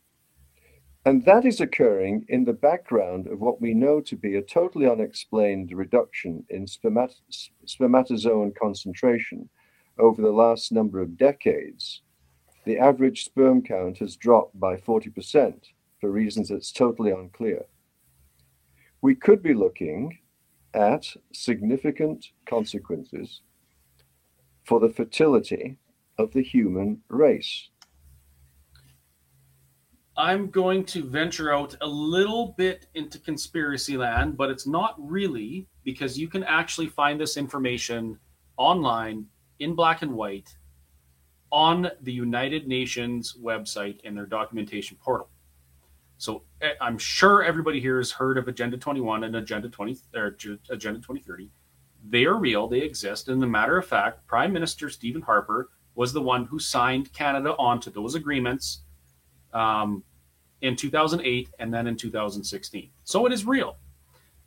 [1.07, 4.87] And that is occurring in the background of what we know to be a totally
[4.87, 9.49] unexplained reduction in spermat- spermatozoan concentration
[9.99, 12.03] over the last number of decades
[12.67, 15.55] the average sperm count has dropped by 40%
[16.01, 17.65] for reasons that's totally unclear.
[19.01, 20.19] We could be looking
[20.75, 23.41] at significant consequences
[24.65, 25.79] for the fertility
[26.19, 27.71] of the human race.
[30.19, 35.67] I'm going to venture out a little bit into conspiracy land, but it's not really
[35.85, 38.19] because you can actually find this information
[38.57, 39.27] online
[39.59, 40.57] in black and white
[41.53, 45.29] on the United Nations website and their documentation portal.
[46.17, 50.29] So eh, I'm sure everybody here has heard of Agenda 21 and Agenda 20 or
[50.71, 51.51] Agenda 2030.
[52.09, 53.29] They are real, they exist.
[53.29, 57.55] And the matter of fact, Prime Minister Stephen Harper was the one who signed Canada
[57.59, 58.81] onto those agreements
[59.57, 60.03] um,
[60.61, 62.91] in 2008 and then in 2016.
[63.05, 63.77] So it is real.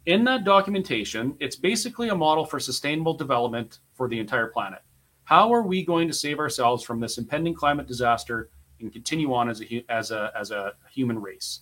[0.06, 4.80] In that documentation, it's basically a model for sustainable development for the entire planet.
[5.24, 8.50] How are we going to save ourselves from this impending climate disaster
[8.80, 11.62] and continue on as a as a as a human race?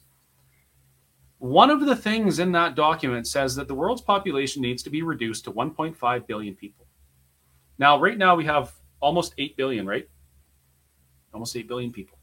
[1.39, 5.01] One of the things in that document says that the world's population needs to be
[5.01, 6.87] reduced to 1.5 billion people.
[7.77, 10.09] Now, right now we have almost 8 billion, right?
[11.33, 12.16] Almost 8 billion people.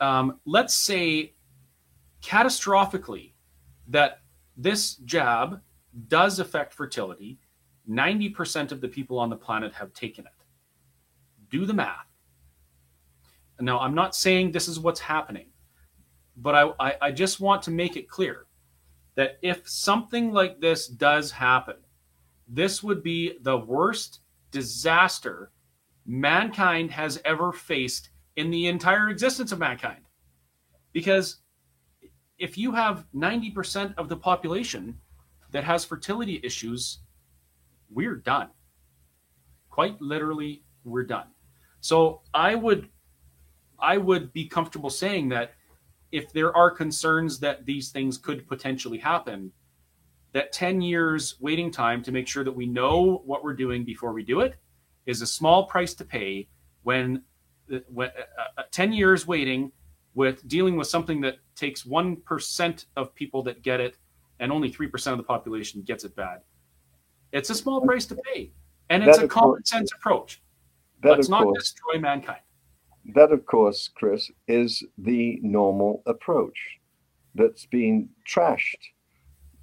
[0.00, 1.34] Um, let's say
[2.22, 3.32] catastrophically
[3.88, 4.20] that
[4.56, 5.60] this jab
[6.08, 7.38] does affect fertility
[7.88, 10.32] 90% of the people on the planet have taken it.
[11.48, 12.06] Do the math.
[13.60, 15.48] Now, I'm not saying this is what's happening,
[16.36, 18.46] but I, I, I, just want to make it clear
[19.16, 21.76] that if something like this does happen,
[22.48, 24.20] this would be the worst
[24.50, 25.50] disaster
[26.06, 30.02] mankind has ever faced in the entire existence of mankind.
[30.92, 31.36] Because
[32.38, 34.98] if you have 90% of the population
[35.50, 37.00] that has fertility issues,
[37.90, 38.48] we're done.
[39.68, 41.28] Quite literally, we're done.
[41.80, 42.88] So I would
[43.82, 45.52] I would be comfortable saying that
[46.12, 49.52] if there are concerns that these things could potentially happen,
[50.32, 54.12] that 10 years waiting time to make sure that we know what we're doing before
[54.12, 54.56] we do it
[55.06, 56.48] is a small price to pay
[56.82, 57.22] when,
[57.72, 58.02] Uh,
[58.58, 59.70] uh, 10 years waiting
[60.14, 63.96] with dealing with something that takes 1% of people that get it
[64.40, 66.40] and only 3% of the population gets it bad
[67.32, 68.50] it's a small price to pay,
[68.88, 70.42] and it's that a common course, sense approach.
[71.02, 72.40] Let's not course, destroy mankind.
[73.14, 76.58] That, of course, Chris, is the normal approach
[77.34, 78.90] that's been trashed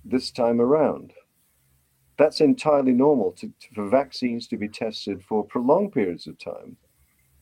[0.03, 1.14] this time around.
[2.18, 6.78] That's entirely normal to, to, for vaccines to be tested for prolonged periods of time,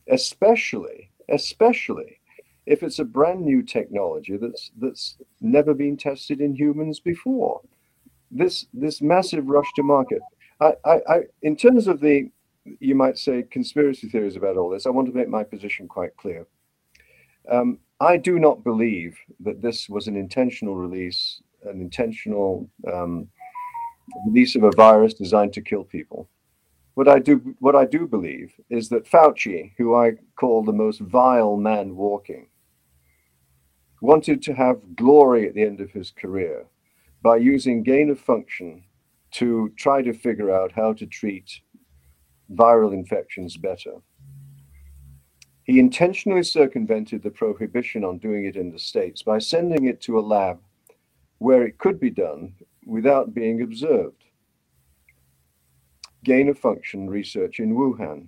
[0.08, 2.20] especially, especially
[2.66, 7.60] if it's a brand new technology that's that's never been tested in humans before
[8.30, 10.20] this this massive rush to market.
[10.60, 12.30] I, I, I, in terms of the,
[12.80, 16.16] you might say, conspiracy theories about all this, I want to make my position quite
[16.16, 16.46] clear.
[17.50, 23.28] Um, I do not believe that this was an intentional release, an intentional um,
[24.26, 26.28] release of a virus designed to kill people.
[26.96, 30.98] What I do, what I do believe is that Fauci, who I call the most
[30.98, 32.46] vile man walking,
[34.00, 36.64] wanted to have glory at the end of his career
[37.22, 38.84] by using gain of function
[39.32, 41.60] to try to figure out how to treat
[42.50, 43.96] viral infections better.
[45.64, 50.18] He intentionally circumvented the prohibition on doing it in the States by sending it to
[50.18, 50.60] a lab
[51.36, 52.54] where it could be done
[52.86, 54.25] without being observed.
[56.26, 58.26] Gain of function research in Wuhan.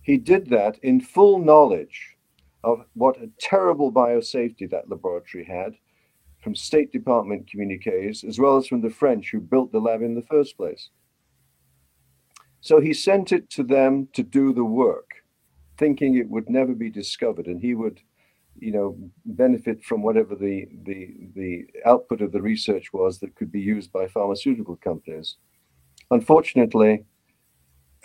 [0.00, 2.16] He did that in full knowledge
[2.64, 5.74] of what a terrible biosafety that laboratory had
[6.42, 10.14] from State Department communiques, as well as from the French who built the lab in
[10.14, 10.88] the first place.
[12.62, 15.10] So he sent it to them to do the work
[15.76, 18.00] thinking it would never be discovered and he would
[18.58, 21.00] you know benefit from whatever the the
[21.34, 25.36] the output of the research was that could be used by pharmaceutical companies
[26.10, 27.04] unfortunately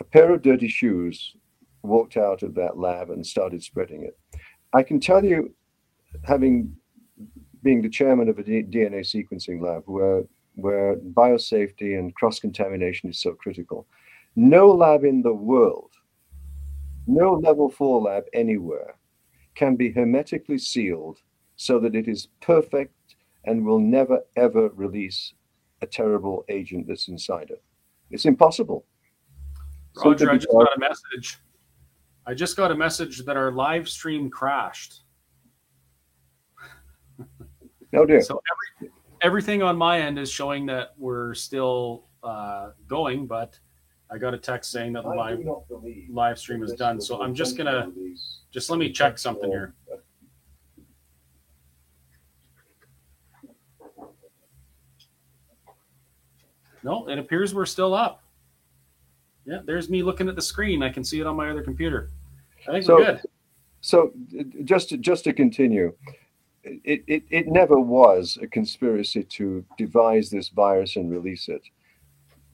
[0.00, 1.36] a pair of dirty shoes
[1.82, 4.18] walked out of that lab and started spreading it
[4.74, 5.52] i can tell you
[6.24, 6.74] having
[7.62, 13.20] being the chairman of a dna sequencing lab where where biosafety and cross contamination is
[13.20, 13.86] so critical
[14.34, 15.92] no lab in the world
[17.06, 18.96] no level 4 lab anywhere
[19.54, 21.18] can be hermetically sealed
[21.56, 25.32] so that it is perfect and will never ever release
[25.82, 27.62] a terrible agent that's inside it.
[28.10, 28.84] It's impossible.
[30.04, 31.38] Roger, I just got a message.
[32.26, 35.02] I just got a message that our live stream crashed.
[37.92, 38.20] No dear.
[38.20, 38.42] So
[38.80, 38.92] every,
[39.22, 43.58] everything on my end is showing that we're still uh, going, but
[44.10, 45.40] I got a text saying that the live
[46.10, 47.00] live stream is done.
[47.00, 47.90] So I'm just gonna
[48.52, 49.74] just let me check something here.
[56.86, 58.22] No, it appears we're still up.
[59.44, 60.84] Yeah, there's me looking at the screen.
[60.84, 62.10] I can see it on my other computer.
[62.68, 63.22] I think so, we're good.
[63.80, 64.12] So
[64.62, 65.92] just to, just to continue,
[66.62, 71.62] it, it, it never was a conspiracy to devise this virus and release it.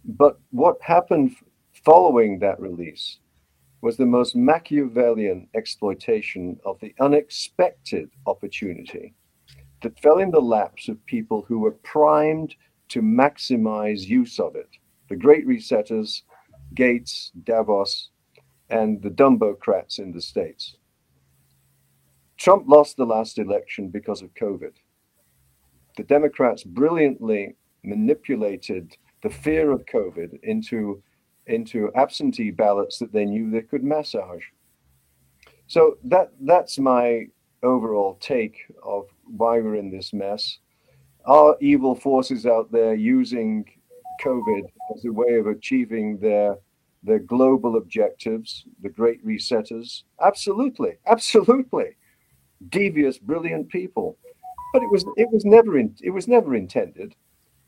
[0.07, 1.37] But what happened
[1.85, 3.18] following that release
[3.83, 9.12] was the most Machiavellian exploitation of the unexpected opportunity
[9.83, 12.55] that fell in the laps of people who were primed
[12.93, 14.68] to maximize use of it.
[15.09, 16.22] The great resetters,
[16.74, 18.11] Gates, Davos,
[18.68, 20.76] and the Dumbocrats in the States.
[22.36, 24.72] Trump lost the last election because of COVID.
[25.97, 31.03] The Democrats brilliantly manipulated the fear of COVID into,
[31.47, 34.45] into absentee ballots that they knew they could massage.
[35.66, 37.28] So that that's my
[37.62, 40.59] overall take of why we're in this mess.
[41.24, 43.64] Are evil forces out there using
[44.22, 44.62] COVID
[44.94, 46.57] as a way of achieving their
[47.04, 50.04] their global objectives, the great resetters?
[50.20, 51.96] Absolutely, absolutely.
[52.68, 54.16] Devious, brilliant people.
[54.72, 57.14] But it was it was never in, it was never intended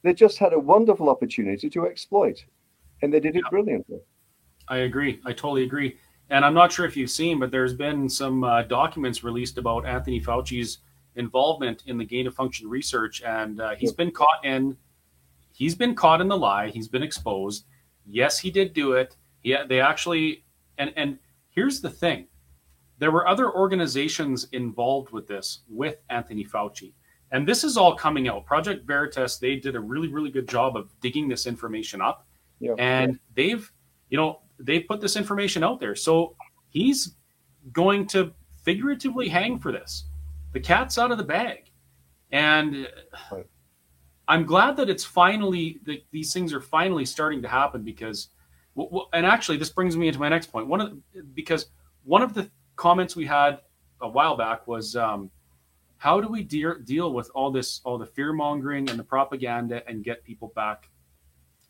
[0.05, 2.45] they just had a wonderful opportunity to exploit,
[3.03, 3.51] and they did it yeah.
[3.51, 3.99] brilliantly.
[4.69, 5.21] I agree.
[5.25, 5.97] I totally agree.
[6.31, 9.87] And I'm not sure if you've seen, but there's been some uh, documents released about
[9.87, 10.79] Anthony Fauci's
[11.17, 14.77] involvement in the gain of function research, and uh, he's been caught in
[15.53, 16.69] he's been caught in the lie.
[16.69, 17.67] He's been exposed.
[18.07, 19.17] Yes, he did do it.
[19.43, 20.45] Yeah, they actually
[20.79, 21.19] and and
[21.51, 22.27] here's the thing:
[22.99, 26.93] there were other organizations involved with this with Anthony Fauci.
[27.31, 28.47] And this is all coming out.
[28.47, 32.29] Project Veritas, they did a really, really good job of digging this information up.
[32.61, 32.75] Yeah.
[32.79, 33.71] And they've,
[34.09, 35.97] you know, they put this information out there.
[35.97, 36.37] So
[36.69, 37.17] he's
[37.73, 38.33] going to
[38.63, 40.05] figuratively hang for this.
[40.55, 41.71] The cat's out of the bag.
[42.33, 42.89] And
[43.31, 43.47] right.
[44.27, 48.29] I'm glad that it's finally, that these things are finally starting to happen because,
[49.13, 50.67] and actually, this brings me into my next point.
[50.67, 51.67] One of the, because
[52.05, 53.61] one of the comments we had
[54.01, 55.31] a while back was, um,
[55.99, 59.83] how do we de- deal with all this all the fear mongering and the propaganda
[59.89, 60.91] and get people back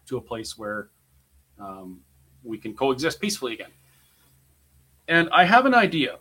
[0.07, 0.91] to a place where
[1.61, 2.01] um,
[2.43, 3.71] we can coexist peacefully again
[5.07, 6.17] and i have an idea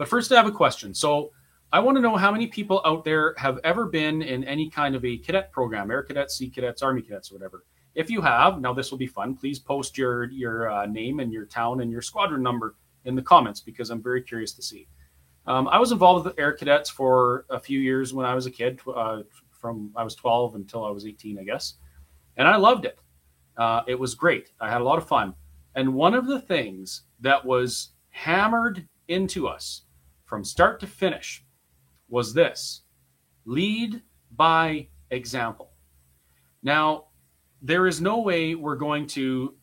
[0.00, 1.30] but first i have a question so
[1.72, 4.96] i want to know how many people out there have ever been in any kind
[4.96, 7.64] of a cadet program air cadets sea cadets army cadets or whatever
[7.94, 11.30] if you have now this will be fun please post your your uh, name and
[11.30, 14.88] your town and your squadron number in the comments because i'm very curious to see
[15.46, 18.50] um, I was involved with Air Cadets for a few years when I was a
[18.50, 21.74] kid, uh, from I was 12 until I was 18, I guess,
[22.36, 22.98] and I loved it.
[23.56, 24.52] Uh, it was great.
[24.60, 25.34] I had a lot of fun.
[25.74, 29.82] And one of the things that was hammered into us
[30.30, 31.44] from start to finish
[32.08, 32.82] was this
[33.44, 34.00] lead
[34.36, 35.72] by example.
[36.62, 37.06] Now,
[37.60, 39.56] there is no way we're going to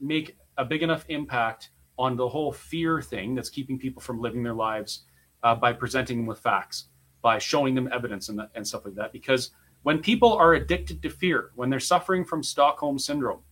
[0.00, 4.42] make a big enough impact on the whole fear thing that's keeping people from living
[4.42, 5.04] their lives
[5.42, 6.88] uh, by presenting them with facts,
[7.20, 9.12] by showing them evidence and, and stuff like that.
[9.12, 9.50] Because
[9.82, 13.42] when people are addicted to fear, when they're suffering from Stockholm syndrome,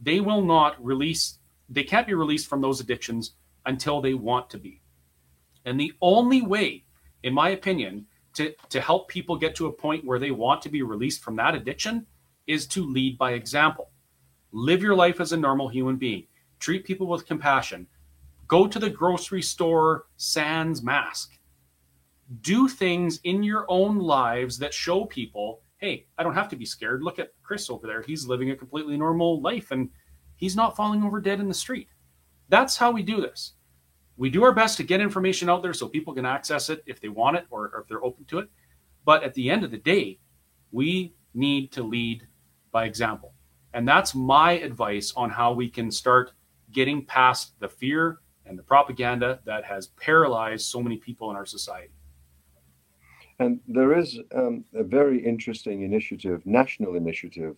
[0.00, 1.38] they will not release,
[1.68, 3.34] they can't be released from those addictions
[3.64, 4.82] until they want to be.
[5.64, 6.84] And the only way,
[7.22, 10.68] in my opinion, to, to help people get to a point where they want to
[10.68, 12.06] be released from that addiction
[12.46, 13.90] is to lead by example.
[14.52, 16.26] Live your life as a normal human being.
[16.58, 17.86] Treat people with compassion.
[18.46, 21.38] Go to the grocery store sans mask.
[22.40, 26.64] Do things in your own lives that show people, hey, I don't have to be
[26.64, 27.02] scared.
[27.02, 28.02] Look at Chris over there.
[28.02, 29.90] He's living a completely normal life and
[30.36, 31.88] he's not falling over dead in the street.
[32.48, 33.54] That's how we do this.
[34.18, 37.00] We do our best to get information out there so people can access it if
[37.00, 38.50] they want it or, or if they're open to it.
[39.04, 40.18] But at the end of the day,
[40.72, 42.26] we need to lead
[42.72, 43.32] by example.
[43.74, 46.32] And that's my advice on how we can start
[46.72, 51.46] getting past the fear and the propaganda that has paralyzed so many people in our
[51.46, 51.92] society.
[53.38, 57.56] And there is um, a very interesting initiative, national initiative,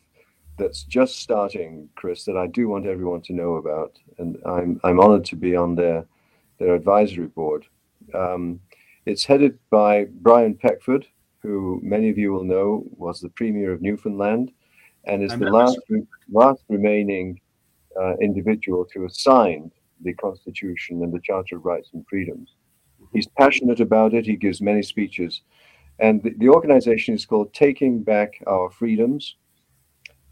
[0.59, 3.99] that's just starting, Chris, that I do want everyone to know about.
[4.19, 6.05] And I'm, I'm honored to be on their,
[6.61, 7.67] their advisory board.
[8.15, 8.61] Um,
[9.07, 11.07] it's headed by Brian Peckford,
[11.43, 14.53] who many of you will know was the Premier of Newfoundland
[15.05, 15.79] and is I the last,
[16.31, 17.41] last remaining
[18.01, 19.73] uh, individual to have signed
[20.03, 22.55] the Constitution and the Charter of Rights and Freedoms.
[23.13, 24.27] He's passionate about it.
[24.27, 25.43] He gives many speeches.
[25.99, 29.37] And the, the organization is called Taking Back Our Freedoms.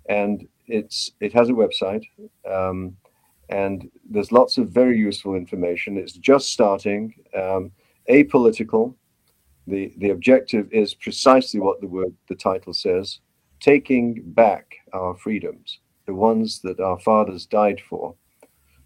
[0.08, 2.04] And it's it has a website.
[2.50, 2.96] Um,
[3.48, 5.96] and there's lots of very useful information.
[5.96, 7.72] It's just starting, um,
[8.10, 8.94] apolitical.
[9.66, 13.20] The, the objective is precisely what the word, the title says
[13.60, 18.14] taking back our freedoms, the ones that our fathers died for.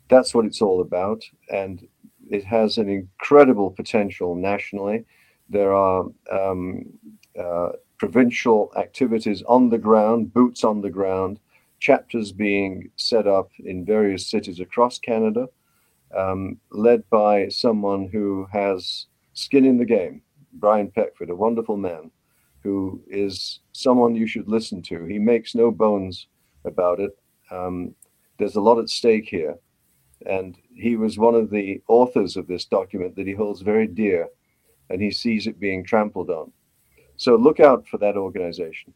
[0.09, 1.23] That's what it's all about.
[1.51, 1.87] And
[2.31, 5.05] it has an incredible potential nationally.
[5.49, 6.87] There are um,
[7.39, 11.39] uh, provincial activities on the ground, boots on the ground,
[11.83, 15.49] chapters being set up in various cities across Canada,
[16.17, 20.23] um, led by someone who has skin in the game,
[20.53, 22.13] Brian Peckford, a wonderful man
[22.63, 25.05] who is someone you should listen to.
[25.07, 26.29] He makes no bones
[26.65, 27.19] about it.
[27.51, 27.97] Um,
[28.39, 29.59] there's a lot at stake here.
[30.25, 34.29] And he was one of the authors of this document that he holds very dear,
[34.89, 36.53] and he sees it being trampled on.
[37.17, 38.95] So look out for that organization.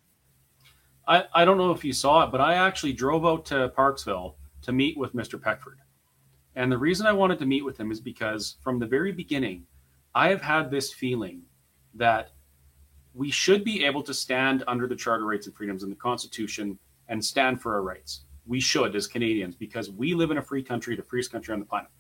[1.07, 4.35] I, I don't know if you saw it, but I actually drove out to Parksville
[4.63, 5.41] to meet with Mr.
[5.41, 5.79] Peckford.
[6.57, 9.67] And the reason I wanted to meet with him is because from the very beginning,
[10.15, 11.43] I have had this feeling
[11.95, 12.31] that
[13.15, 16.79] we should be able to stand under the Charter Rights and Freedoms in the Constitution
[17.09, 18.25] and stand for our rights.
[18.47, 21.61] We should as Canadians because we live in a free country, the freest country on
[21.61, 21.91] the planet.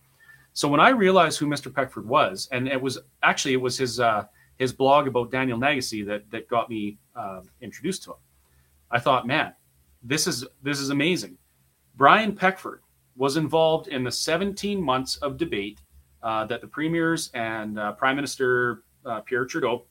[0.53, 1.73] So when I realized who Mr.
[1.73, 4.24] Peckford was, and it was actually it was his uh,
[4.59, 8.16] his blog about Daniel Nagase that that got me uh, introduced to him.
[8.91, 9.55] I thought, man,
[10.03, 11.39] this is this is amazing.
[11.97, 12.83] Brian Peckford
[13.17, 15.81] was involved in the 17 months of debate
[16.23, 19.87] uh, that the premiers and uh, Prime Minister uh, Pierre Trudeau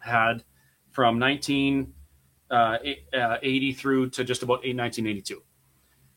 [0.00, 0.44] had
[0.90, 1.92] from 1980
[2.50, 3.38] uh, uh,
[3.78, 5.42] through to just about 1982.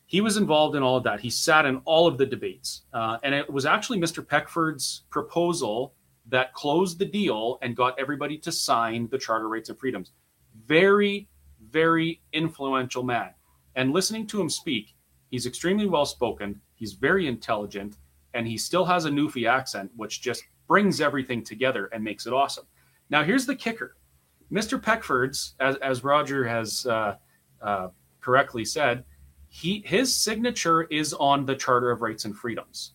[0.06, 1.20] He was involved in all of that.
[1.20, 2.82] He sat in all of the debates.
[2.92, 4.24] Uh, and it was actually Mr.
[4.24, 5.94] Peckford's proposal
[6.26, 10.12] that closed the deal and got everybody to sign the Charter Rights and Freedoms.
[10.66, 11.28] Very,
[11.74, 13.30] very influential man.
[13.74, 14.94] And listening to him speak,
[15.30, 17.96] he's extremely well spoken, he's very intelligent,
[18.32, 22.32] and he still has a Newfie accent, which just brings everything together and makes it
[22.32, 22.66] awesome.
[23.10, 23.96] Now, here's the kicker
[24.52, 24.80] Mr.
[24.80, 27.16] Peckford's, as, as Roger has uh,
[27.60, 27.88] uh,
[28.20, 29.04] correctly said,
[29.48, 32.92] he his signature is on the Charter of Rights and Freedoms.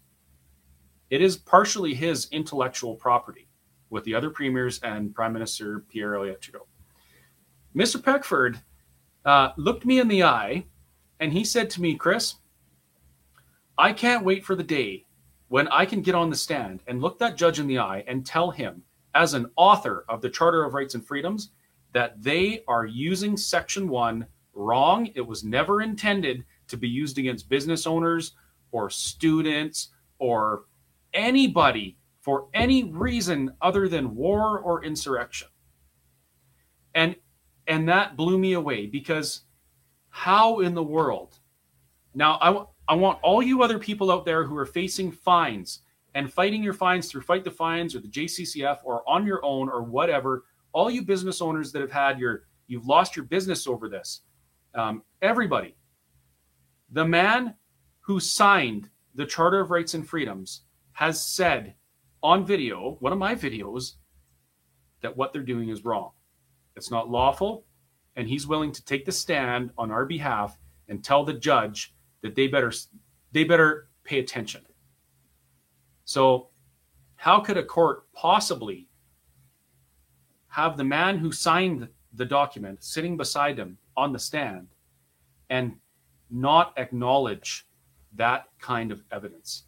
[1.10, 3.50] It is partially his intellectual property,
[3.90, 6.68] with the other premiers and Prime Minister Pierre Elliott Trudeau.
[7.76, 8.02] Mr.
[8.02, 8.60] Peckford
[9.30, 10.66] uh, looked me in the eye,
[11.20, 12.36] and he said to me, "Chris,
[13.78, 15.06] I can't wait for the day
[15.50, 18.26] when I can get on the stand and look that judge in the eye and
[18.26, 18.82] tell him
[19.14, 21.52] as an author of the Charter of Rights and Freedoms
[21.94, 24.26] that they are using Section 1
[24.56, 25.12] wrong.
[25.14, 28.32] It was never intended to be used against business owners
[28.72, 30.66] or students or
[31.14, 35.50] anybody for any reason other than war or insurrection.
[36.96, 37.16] And
[37.70, 39.44] and that blew me away because
[40.10, 41.40] how in the world
[42.14, 45.82] now I, I want all you other people out there who are facing fines
[46.16, 49.70] and fighting your fines through Fight the Fines or the JCCF or on your own
[49.70, 53.90] or whatever, all you business owners that have had your, you've lost your business over
[53.90, 54.22] this,
[54.76, 55.76] um, everybody,
[56.92, 57.56] the man
[58.00, 60.64] who signed the Charter of Rights and Freedoms
[60.94, 61.76] has said
[62.24, 63.94] on video, one of my videos,
[65.02, 66.12] that what they're doing is wrong.
[66.80, 67.66] It's not lawful.
[68.16, 70.58] And he's willing to take the stand on our behalf
[70.88, 72.72] and tell the judge that they better
[73.34, 74.62] they better pay attention.
[76.06, 76.48] So,
[77.18, 78.88] how could a court possibly
[80.48, 84.70] have the man who signed the document sitting beside him on the stand
[85.50, 85.76] and
[86.32, 87.68] not acknowledge
[88.16, 89.66] that kind of evidence?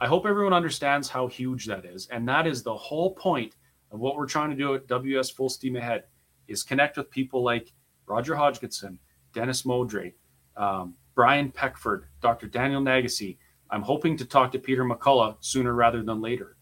[0.00, 2.08] I hope everyone understands how huge that is.
[2.08, 3.54] And that is the whole point
[3.92, 6.04] of what we're trying to do at WS Full Steam Ahead
[6.48, 7.72] is connect with people like
[8.06, 8.98] Roger Hodkinson,
[9.32, 10.14] Dennis Modry,
[10.56, 12.46] um, Brian Peckford, Dr.
[12.46, 13.36] Daniel Nagase.
[13.70, 16.56] I'm hoping to talk to Peter McCullough sooner rather than later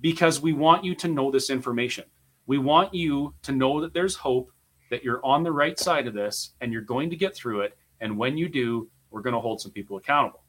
[0.00, 2.04] because we want you to know this information.
[2.46, 4.52] We want you to know that there's hope,
[4.90, 7.76] that you're on the right side of this, and you're going to get through it.
[8.00, 10.44] And when you do, we're going to hold some people accountable.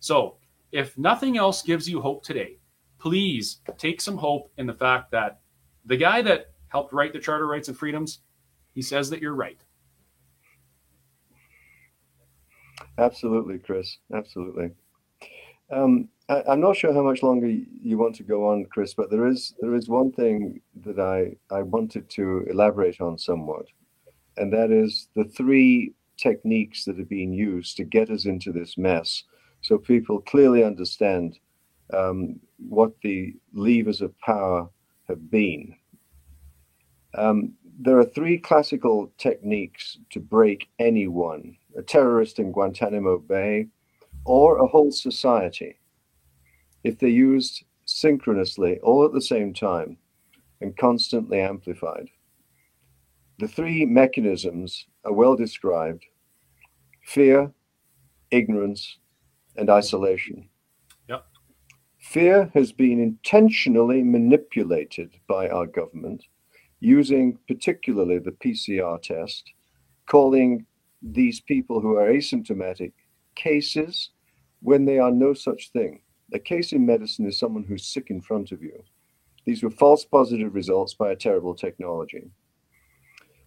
[0.00, 0.36] So,
[0.72, 2.58] if nothing else gives you hope today,
[2.98, 5.40] please take some hope in the fact that
[5.84, 8.20] the guy that helped write the Charter Rights and Freedoms,
[8.74, 9.58] he says that you're right.
[12.98, 13.96] Absolutely, Chris.
[14.14, 14.72] Absolutely.
[15.70, 19.10] Um, I, am not sure how much longer you want to go on, Chris, but
[19.10, 21.18] there is there is one thing that I,
[21.54, 23.66] I wanted to elaborate on somewhat,
[24.36, 28.76] and that is the three techniques that have been used to get us into this
[28.76, 29.24] mess,
[29.62, 31.38] so people clearly understand
[31.94, 34.68] um, what the levers of power
[35.08, 35.74] have been.
[37.16, 43.66] Um, there are three classical techniques to break anyone a terrorist in Guantanamo Bay,
[44.24, 45.78] or a whole society,
[46.84, 49.96] if they're used synchronously all at the same time
[50.60, 52.08] and constantly amplified.
[53.38, 56.04] The three mechanisms are well described
[57.04, 57.52] fear,
[58.30, 58.98] ignorance,
[59.56, 60.48] and isolation.
[61.08, 61.26] Yep.
[61.98, 66.24] Fear has been intentionally manipulated by our government
[66.86, 69.52] using particularly the PCR test,
[70.06, 70.64] calling
[71.02, 72.92] these people who are asymptomatic
[73.34, 74.10] cases
[74.62, 76.00] when they are no such thing.
[76.32, 78.84] A case in medicine is someone who's sick in front of you.
[79.46, 82.30] These were false positive results by a terrible technology.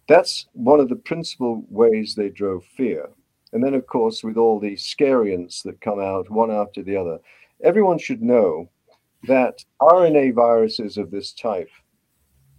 [0.06, 3.08] That's one of the principal ways they drove fear.
[3.54, 7.18] And then, of course, with all the scariants that come out one after the other,
[7.64, 8.68] everyone should know
[9.24, 11.70] that RNA viruses of this type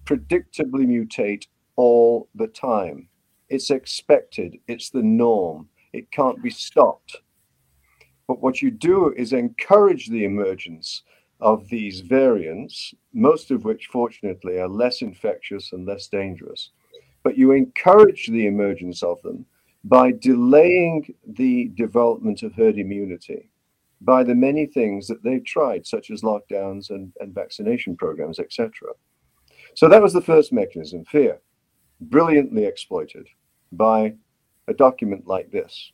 [0.06, 3.08] predictably mutate all the time.
[3.50, 7.18] It's expected, it's the norm, it can't be stopped.
[8.28, 11.04] But what you do is encourage the emergence
[11.42, 16.70] of these variants, most of which, fortunately, are less infectious and less dangerous.
[17.24, 19.46] But you encourage the emergence of them
[19.84, 23.50] by delaying the development of herd immunity
[24.02, 28.90] by the many things that they've tried, such as lockdowns and, and vaccination programs, etc.
[29.74, 31.40] So that was the first mechanism fear,
[32.02, 33.28] brilliantly exploited
[33.72, 34.16] by
[34.68, 35.92] a document like this,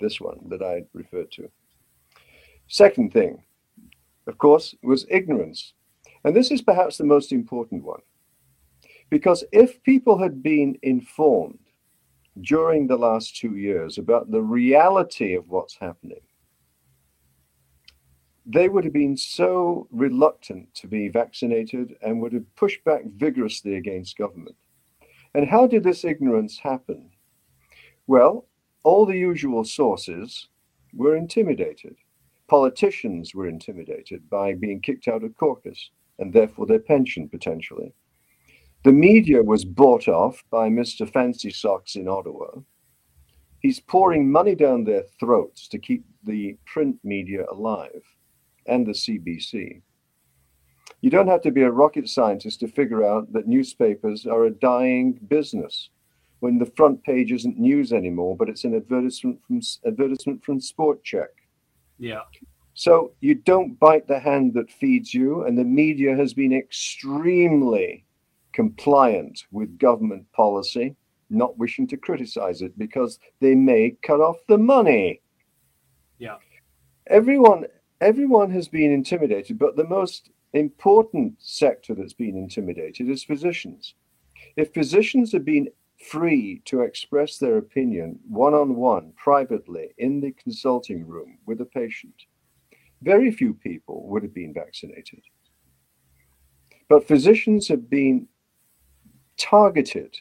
[0.00, 1.48] this one that I referred to.
[2.68, 3.42] Second thing,
[4.26, 5.72] of course, was ignorance.
[6.24, 8.00] And this is perhaps the most important one.
[9.08, 11.60] Because if people had been informed
[12.40, 16.20] during the last two years about the reality of what's happening,
[18.48, 23.74] they would have been so reluctant to be vaccinated and would have pushed back vigorously
[23.74, 24.54] against government.
[25.34, 27.10] And how did this ignorance happen?
[28.06, 28.46] Well,
[28.84, 30.46] all the usual sources
[30.94, 31.96] were intimidated.
[32.46, 35.90] Politicians were intimidated by being kicked out of caucus
[36.20, 37.92] and therefore their pension potentially.
[38.84, 41.12] The media was bought off by Mr.
[41.12, 42.60] Fancy Socks in Ottawa.
[43.58, 48.04] He's pouring money down their throats to keep the print media alive
[48.68, 49.82] and the CBC.
[51.00, 54.50] You don't have to be a rocket scientist to figure out that newspapers are a
[54.50, 55.90] dying business
[56.40, 61.04] when the front page isn't news anymore, but it's an advertisement from advertisement from Sport
[61.04, 61.28] Chek.
[61.98, 62.22] Yeah.
[62.74, 68.04] So you don't bite the hand that feeds you, and the media has been extremely
[68.52, 70.94] compliant with government policy,
[71.30, 75.22] not wishing to criticize it because they may cut off the money.
[76.18, 76.36] Yeah.
[77.06, 77.64] Everyone
[78.00, 83.94] everyone has been intimidated, but the most important sector that's been intimidated is physicians.
[84.56, 85.68] If physicians had been
[86.10, 91.64] free to express their opinion one on one, privately, in the consulting room with a
[91.64, 92.14] patient,
[93.02, 95.22] very few people would have been vaccinated.
[96.88, 98.28] But physicians have been
[99.38, 100.16] targeted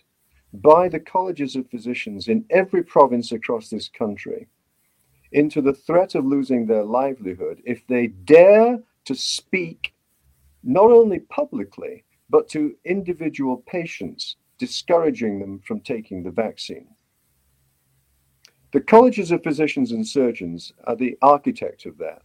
[0.54, 4.48] by the colleges of physicians in every province across this country
[5.32, 9.94] into the threat of losing their livelihood if they dare to speak
[10.64, 16.88] not only publicly, but to individual patients, discouraging them from taking the vaccine.
[18.74, 22.24] The colleges of physicians and surgeons are the architect of that.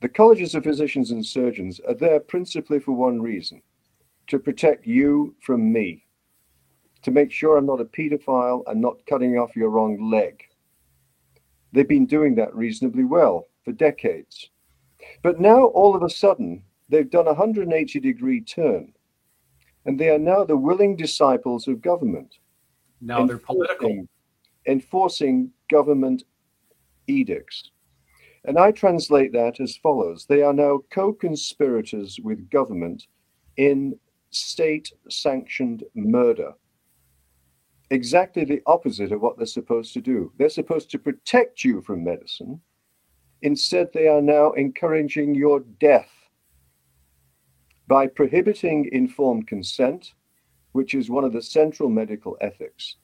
[0.00, 3.60] The colleges of physicians and surgeons are there principally for one reason
[4.28, 6.04] to protect you from me,
[7.02, 10.44] to make sure I'm not a pedophile and not cutting off your wrong leg.
[11.72, 14.50] They've been doing that reasonably well for decades.
[15.22, 18.92] But now, all of a sudden, they've done a 180 degree turn,
[19.84, 22.36] and they are now the willing disciples of government.
[23.00, 24.06] Now they're political.
[24.66, 26.24] Enforcing government
[27.06, 27.70] edicts.
[28.44, 33.06] And I translate that as follows They are now co conspirators with government
[33.56, 33.98] in
[34.30, 36.52] state sanctioned murder.
[37.90, 40.32] Exactly the opposite of what they're supposed to do.
[40.38, 42.60] They're supposed to protect you from medicine.
[43.42, 46.10] Instead, they are now encouraging your death
[47.86, 50.12] by prohibiting informed consent,
[50.72, 52.96] which is one of the central medical ethics.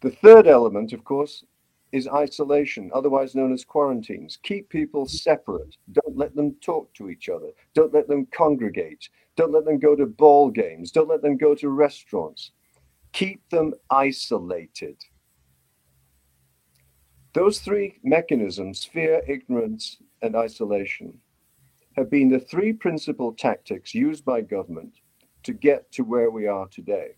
[0.00, 1.44] The third element, of course,
[1.94, 4.36] is isolation, otherwise known as quarantines.
[4.42, 5.76] Keep people separate.
[5.92, 7.50] Don't let them talk to each other.
[7.72, 9.08] Don't let them congregate.
[9.36, 10.90] Don't let them go to ball games.
[10.90, 12.50] Don't let them go to restaurants.
[13.12, 14.96] Keep them isolated.
[17.32, 21.20] Those three mechanisms fear, ignorance, and isolation
[21.96, 24.94] have been the three principal tactics used by government
[25.44, 27.10] to get to where we are today.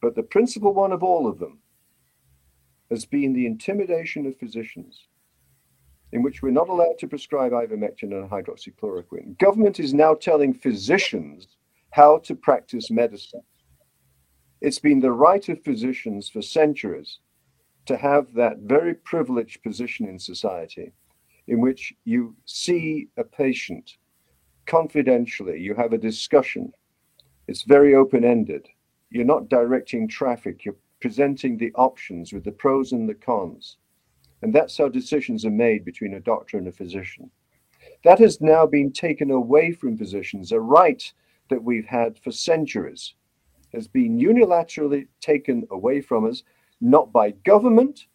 [0.00, 1.58] But the principal one of all of them
[2.90, 5.08] has been the intimidation of physicians,
[6.12, 9.38] in which we're not allowed to prescribe ivermectin and hydroxychloroquine.
[9.38, 11.48] Government is now telling physicians
[11.90, 13.42] how to practice medicine.
[14.60, 17.18] It's been the right of physicians for centuries
[17.86, 20.92] to have that very privileged position in society
[21.46, 23.96] in which you see a patient
[24.66, 26.72] confidentially, you have a discussion.
[27.46, 28.66] It's very open ended.
[29.10, 30.76] You're not directing traffic, you're
[31.06, 33.76] presenting the options with the pros and the cons.
[34.42, 37.30] And that's how decisions are made between a doctor and a physician.
[38.02, 40.50] That has now been taken away from physicians.
[40.50, 41.00] A right
[41.48, 43.14] that we've had for centuries
[43.72, 46.42] has been unilaterally taken away from us,
[46.80, 48.06] not by government,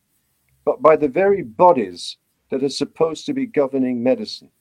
[0.65, 2.17] but by the very bodies
[2.49, 4.51] that are supposed to be governing medicine.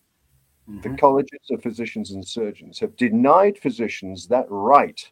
[0.69, 0.83] Mm-hmm.
[0.83, 5.11] The colleges of physicians and surgeons have denied physicians that right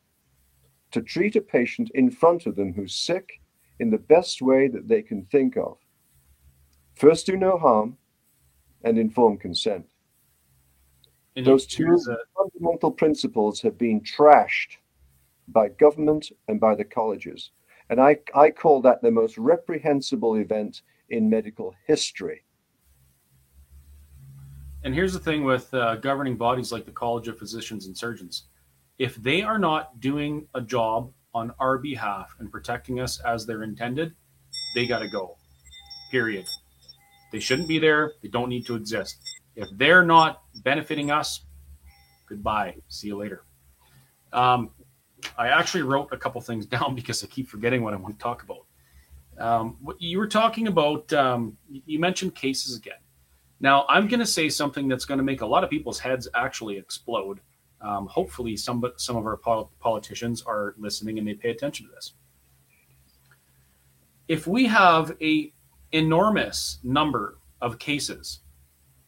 [0.91, 3.41] to treat a patient in front of them who's sick
[3.79, 5.79] in the best way that they can think of.
[6.95, 7.97] First, do no harm
[8.83, 9.87] and inform consent.
[11.37, 12.17] And Those two a...
[12.37, 14.79] fundamental principles have been trashed
[15.49, 17.51] by government and by the colleges.
[17.91, 22.43] And I, I call that the most reprehensible event in medical history.
[24.85, 28.45] And here's the thing with uh, governing bodies like the College of Physicians and Surgeons
[28.99, 33.63] if they are not doing a job on our behalf and protecting us as they're
[33.63, 34.15] intended,
[34.75, 35.37] they got to go.
[36.11, 36.47] Period.
[37.33, 38.13] They shouldn't be there.
[38.23, 39.17] They don't need to exist.
[39.55, 41.45] If they're not benefiting us,
[42.29, 42.77] goodbye.
[42.89, 43.45] See you later.
[44.33, 44.71] Um,
[45.37, 48.23] I actually wrote a couple things down because I keep forgetting what I want to
[48.23, 48.65] talk about.
[49.39, 52.99] Um, you were talking about, um, you mentioned cases again.
[53.61, 56.29] Now, I'm going to say something that's going to make a lot of people's heads
[56.35, 57.41] actually explode.
[57.81, 61.93] Um, hopefully, some some of our pol- politicians are listening and they pay attention to
[61.93, 62.15] this.
[64.27, 65.53] If we have a
[65.93, 68.41] enormous number of cases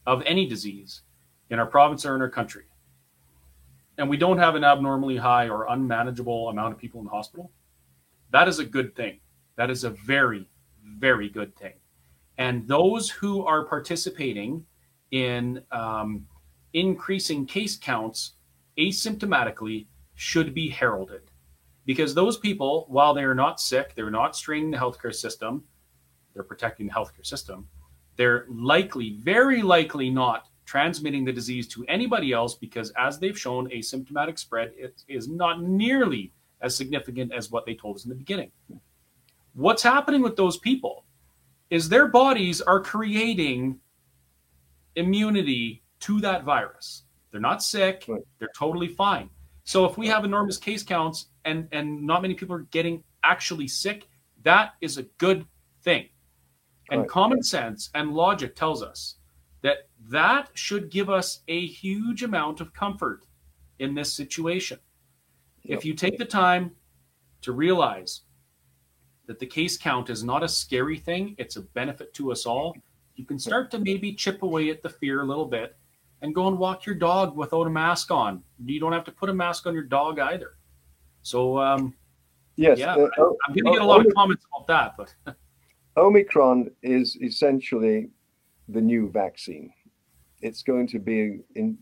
[0.07, 1.03] of any disease
[1.51, 2.65] in our province or in our country,
[3.99, 7.51] and we don't have an abnormally high or unmanageable amount of people in the hospital,
[8.31, 9.21] that is a good thing.
[9.57, 10.49] That is a very,
[10.99, 11.75] very good thing.
[12.39, 14.65] And those who are participating
[15.11, 16.27] in um,
[16.73, 18.37] increasing case counts
[18.79, 21.31] asymptomatically should be heralded
[21.87, 25.65] because those people, while they're not sick, they're not straining the healthcare system,
[26.35, 27.67] they're protecting the healthcare system,
[28.17, 33.69] they're likely, very likely not transmitting the disease to anybody else because, as they've shown,
[33.71, 34.73] asymptomatic spread
[35.09, 38.53] is not nearly as significant as what they told us in the beginning.
[39.55, 41.05] What's happening with those people
[41.71, 43.81] is their bodies are creating
[44.97, 47.03] immunity to that virus.
[47.31, 48.05] They're not sick.
[48.09, 48.23] Right.
[48.39, 49.31] They're totally fine.
[49.65, 53.69] So if we have enormous case counts and and not many people are getting actually
[53.69, 54.09] sick,
[54.43, 55.45] that is a good
[55.83, 56.09] thing.
[56.91, 57.09] And right.
[57.09, 59.17] common sense and logic tells us
[59.63, 63.27] that that should give us a huge amount of comfort
[63.79, 64.79] in this situation.
[65.63, 65.79] Yep.
[65.79, 66.73] If you take the time
[67.43, 68.23] to realize
[69.27, 72.75] that the case count is not a scary thing, it's a benefit to us all,
[73.15, 75.77] you can start to maybe chip away at the fear a little bit
[76.23, 78.43] and go and walk your dog without a mask on.
[78.65, 80.57] You don't have to put a mask on your dog either.
[81.23, 81.95] So, um,
[82.57, 84.95] yes, yeah, uh, I, am going to get a lot of comments about that,
[85.25, 85.37] but
[85.97, 88.11] Omicron is essentially
[88.69, 89.73] the new vaccine.
[90.41, 91.77] It's going to be in,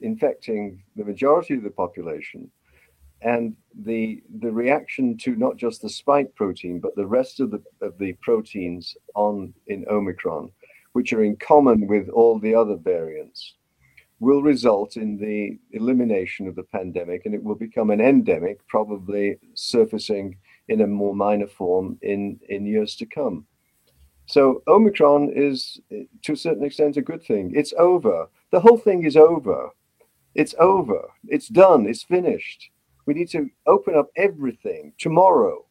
[0.00, 2.50] infecting the majority of the population,
[3.22, 7.62] and the the reaction to not just the spike protein but the rest of the
[7.80, 10.50] of the proteins on in Omicron,
[10.92, 13.54] which are in common with all the other variants,
[14.20, 19.36] will result in the elimination of the pandemic, and it will become an endemic, probably
[19.54, 20.36] surfacing
[20.68, 23.46] in a more minor form in in years to come.
[24.26, 25.80] So Omicron is,
[26.22, 27.52] to a certain extent, a good thing.
[27.54, 28.28] It's over.
[28.50, 29.70] The whole thing is over.
[30.34, 31.08] It's over.
[31.28, 31.86] It's done.
[31.86, 32.70] It's finished.
[33.06, 35.64] We need to open up everything tomorrow.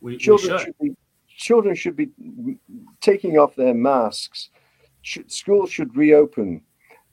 [0.00, 0.66] We, children we should.
[0.66, 0.78] should.
[0.78, 0.96] be
[1.28, 2.08] children should be
[3.02, 4.48] taking off their masks.
[5.26, 6.62] schools should reopen.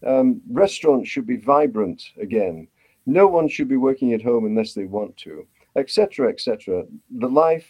[0.05, 2.67] Um, restaurants should be vibrant again.
[3.05, 6.83] No one should be working at home unless they want to, etc., etc.
[7.09, 7.67] The life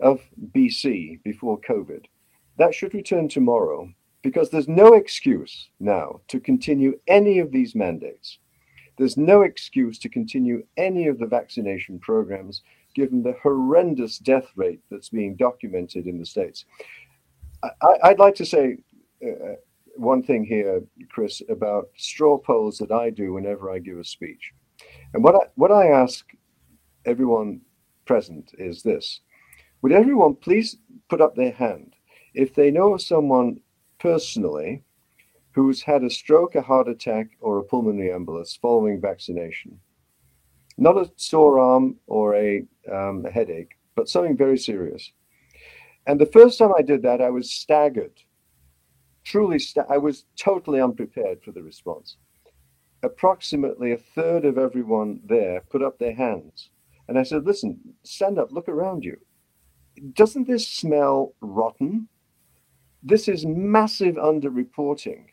[0.00, 0.20] of
[0.54, 2.06] BC before COVID
[2.58, 3.88] that should return tomorrow
[4.22, 8.38] because there's no excuse now to continue any of these mandates.
[8.98, 12.62] There's no excuse to continue any of the vaccination programs
[12.94, 16.66] given the horrendous death rate that's being documented in the States.
[17.62, 18.78] I, would like to say
[19.26, 19.54] uh,
[19.96, 24.52] one thing here, Chris, about straw polls that I do whenever I give a speech.
[25.14, 26.26] And what I, what I ask
[27.04, 27.60] everyone
[28.04, 29.20] present is this
[29.82, 30.76] Would everyone please
[31.08, 31.94] put up their hand
[32.34, 33.60] if they know someone
[33.98, 34.82] personally
[35.54, 39.78] who's had a stroke, a heart attack, or a pulmonary embolus following vaccination,
[40.78, 45.12] not a sore arm or a, um, a headache, but something very serious.
[46.06, 48.18] And the first time I did that, I was staggered.
[49.24, 52.16] Truly, sta- I was totally unprepared for the response.
[53.02, 56.70] Approximately a third of everyone there put up their hands.
[57.08, 59.16] And I said, Listen, stand up, look around you.
[60.14, 62.08] Doesn't this smell rotten?
[63.02, 65.26] This is massive underreporting.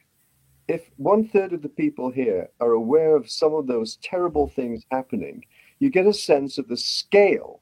[0.68, 4.86] If one third of the people here are aware of some of those terrible things
[4.91, 5.45] happening,
[5.80, 7.61] you get a sense of the scale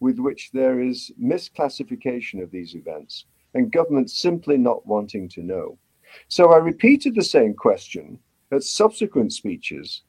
[0.00, 5.78] with which there is misclassification of these events and government simply not wanting to know.
[6.28, 8.18] So I repeated the same question
[8.52, 10.02] at subsequent speeches,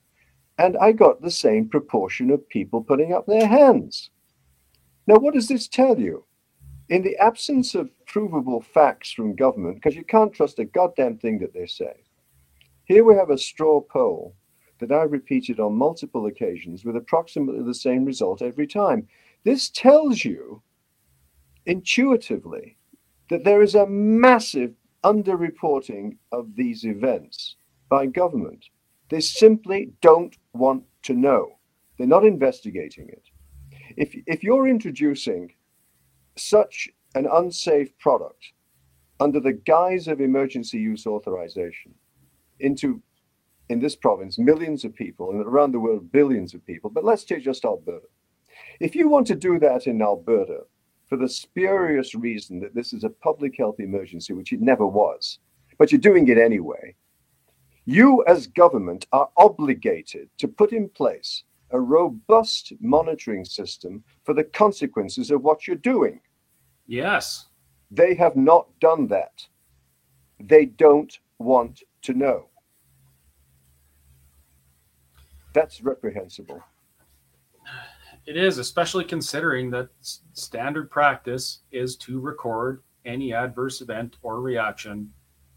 [0.58, 4.10] and I got the same proportion of people putting up their hands.
[5.08, 6.26] Now, what does this tell you?
[6.90, 11.38] in the absence of provable facts from government, because you can't trust a goddamn thing
[11.40, 11.94] that they say,
[12.86, 14.36] here we have a straw poll
[14.80, 19.08] that I repeated on multiple occasions with approximately the same result every time.
[19.44, 20.64] This tells you
[21.68, 22.78] intuitively
[23.30, 24.74] that there is a massive
[25.04, 27.56] underreporting of these events
[27.90, 28.66] by government.
[29.10, 31.60] They simply don't want to know.
[31.98, 33.24] They're not investigating it.
[33.98, 35.54] If, if you're introducing
[36.38, 38.54] such an unsafe product
[39.20, 41.94] under the guise of emergency use authorization
[42.60, 43.02] into
[43.70, 47.24] in this province millions of people and around the world billions of people but let's
[47.24, 48.08] take just alberta
[48.80, 50.62] if you want to do that in alberta
[51.10, 55.40] for the spurious reason that this is a public health emergency which it never was
[55.78, 56.96] but you're doing it anyway
[57.86, 64.44] you as government are obligated to put in place a robust monitoring system for the
[64.44, 66.20] consequences of what you're doing
[66.90, 67.46] Yes.
[67.92, 69.46] They have not done that.
[70.40, 72.48] They don't want to know.
[75.54, 76.64] That's reprehensible.
[78.30, 79.90] It is, especially considering that
[80.34, 85.12] standard practice is to record any adverse event or reaction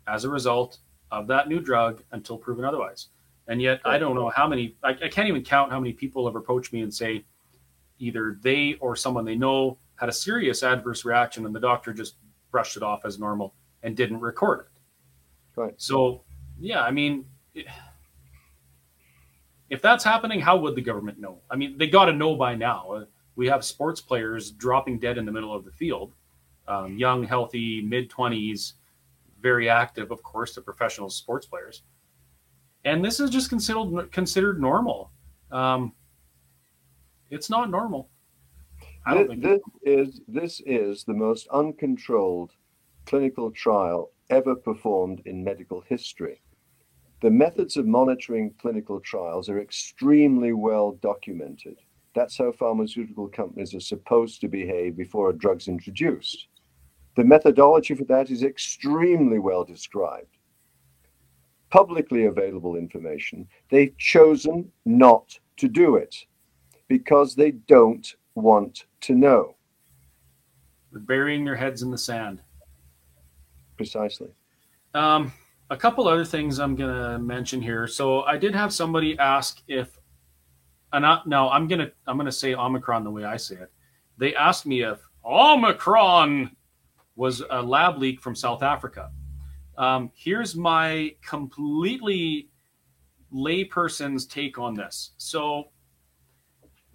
[0.06, 0.78] as a result
[1.10, 3.08] of that new drug until proven otherwise.
[3.46, 6.24] And yet, I don't know how many, I, I can't even count how many people
[6.24, 7.26] have approached me and say
[7.98, 12.14] either they or someone they know had a serious adverse reaction and the doctor just
[12.50, 15.60] brushed it off as normal and didn't record it.
[15.60, 15.74] Right.
[15.76, 16.24] So,
[16.58, 17.26] yeah, I mean,
[19.72, 21.38] if that's happening, how would the government know?
[21.50, 23.06] I mean, they got to know by now.
[23.36, 26.12] We have sports players dropping dead in the middle of the field,
[26.68, 28.74] um, young, healthy, mid 20s,
[29.40, 31.82] very active, of course, the professional sports players.
[32.84, 35.10] And this is just considered considered normal.
[35.50, 35.92] Um,
[37.30, 38.10] it's not normal
[39.04, 42.52] I don't this, this is this is the most uncontrolled
[43.06, 46.40] clinical trial ever performed in medical history.
[47.22, 51.76] The methods of monitoring clinical trials are extremely well documented.
[52.16, 56.48] That's how pharmaceutical companies are supposed to behave before a drug's introduced.
[57.14, 60.36] The methodology for that is extremely well described.
[61.70, 66.16] Publicly available information, they've chosen not to do it
[66.88, 69.54] because they don't want to know.
[70.90, 72.42] They're burying their heads in the sand.
[73.76, 74.30] Precisely.
[74.92, 75.32] Um,
[75.72, 77.86] a couple other things I'm going to mention here.
[77.86, 79.98] So I did have somebody ask if,
[80.92, 83.54] and I, now I'm going to I'm going to say Omicron the way I say
[83.54, 83.72] it.
[84.18, 86.54] They asked me if Omicron
[87.16, 89.10] was a lab leak from South Africa.
[89.78, 92.50] Um, here's my completely
[93.34, 95.12] layperson's take on this.
[95.16, 95.70] So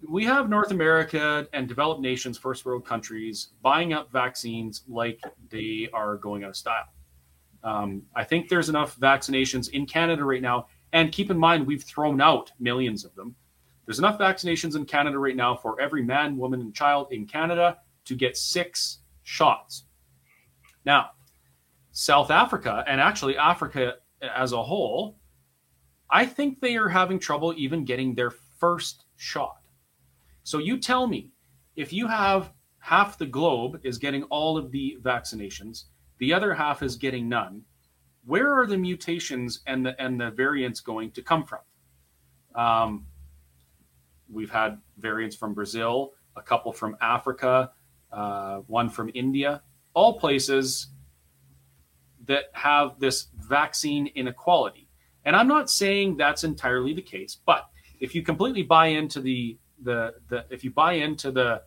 [0.08, 5.88] we have North America and developed nations, first world countries, buying up vaccines like they
[5.92, 6.86] are going out of style.
[7.64, 10.66] Um, I think there's enough vaccinations in Canada right now.
[10.92, 13.34] And keep in mind, we've thrown out millions of them.
[13.84, 17.78] There's enough vaccinations in Canada right now for every man, woman, and child in Canada
[18.04, 19.84] to get six shots.
[20.84, 21.10] Now,
[21.92, 25.18] South Africa, and actually Africa as a whole,
[26.10, 29.56] I think they are having trouble even getting their first shot.
[30.44, 31.30] So you tell me
[31.76, 35.84] if you have half the globe is getting all of the vaccinations,
[36.18, 37.62] the other half is getting none.
[38.24, 41.60] Where are the mutations and the and the variants going to come from?
[42.54, 43.06] Um,
[44.30, 47.70] we've had variants from Brazil, a couple from Africa,
[48.12, 49.62] uh, one from India,
[49.94, 50.88] all places
[52.26, 54.88] that have this vaccine inequality.
[55.24, 57.68] And I'm not saying that's entirely the case, but
[58.00, 61.62] if you completely buy into the the the if you buy into the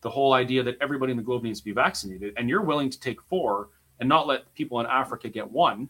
[0.00, 2.90] the whole idea that everybody in the globe needs to be vaccinated and you're willing
[2.90, 3.68] to take four
[4.02, 5.88] and not let people in Africa get one,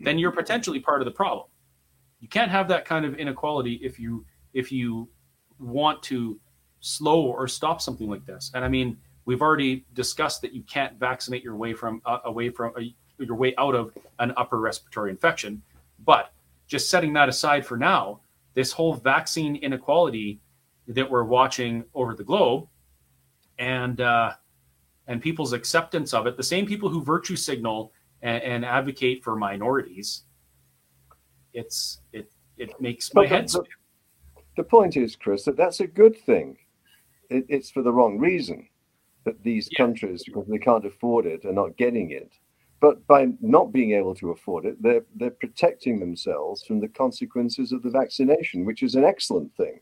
[0.00, 1.46] then you're potentially part of the problem.
[2.20, 5.06] You can't have that kind of inequality if you if you
[5.58, 6.40] want to
[6.80, 8.50] slow or stop something like this.
[8.54, 8.96] And I mean,
[9.26, 12.80] we've already discussed that you can't vaccinate your way from uh, away from uh,
[13.18, 15.60] your way out of an upper respiratory infection.
[16.06, 16.32] But
[16.66, 18.20] just setting that aside for now,
[18.54, 20.40] this whole vaccine inequality
[20.88, 22.66] that we're watching over the globe,
[23.58, 24.32] and uh,
[25.06, 26.36] and people's acceptance of it.
[26.36, 27.92] The same people who virtue signal
[28.22, 30.24] and, and advocate for minorities.
[31.54, 33.64] It's it it makes my head spin.
[34.56, 36.56] The point is, Chris, that that's a good thing.
[37.28, 38.68] It, it's for the wrong reason
[39.24, 39.78] that these yeah.
[39.78, 42.32] countries, because they can't afford it, are not getting it.
[42.80, 47.72] But by not being able to afford it, they're they're protecting themselves from the consequences
[47.72, 49.80] of the vaccination, which is an excellent thing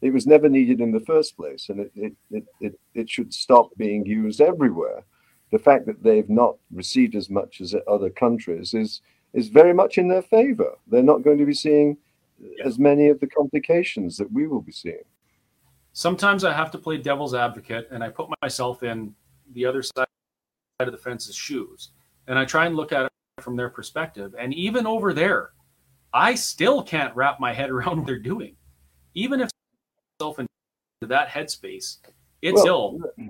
[0.00, 3.34] it was never needed in the first place, and it, it, it, it, it should
[3.34, 5.04] stop being used everywhere.
[5.50, 9.00] The fact that they've not received as much as other countries is
[9.34, 10.72] is very much in their favor.
[10.86, 11.98] They're not going to be seeing
[12.40, 12.64] yeah.
[12.64, 15.04] as many of the complications that we will be seeing.
[15.92, 19.14] Sometimes I have to play devil's advocate, and I put myself in
[19.52, 20.06] the other side
[20.80, 21.90] of the fence's shoes,
[22.26, 24.34] and I try and look at it from their perspective.
[24.38, 25.50] And even over there,
[26.12, 28.56] I still can't wrap my head around what they're doing.
[29.14, 29.50] Even if
[30.18, 30.48] yourself into
[31.02, 31.98] that headspace,
[32.42, 33.28] it's well, ill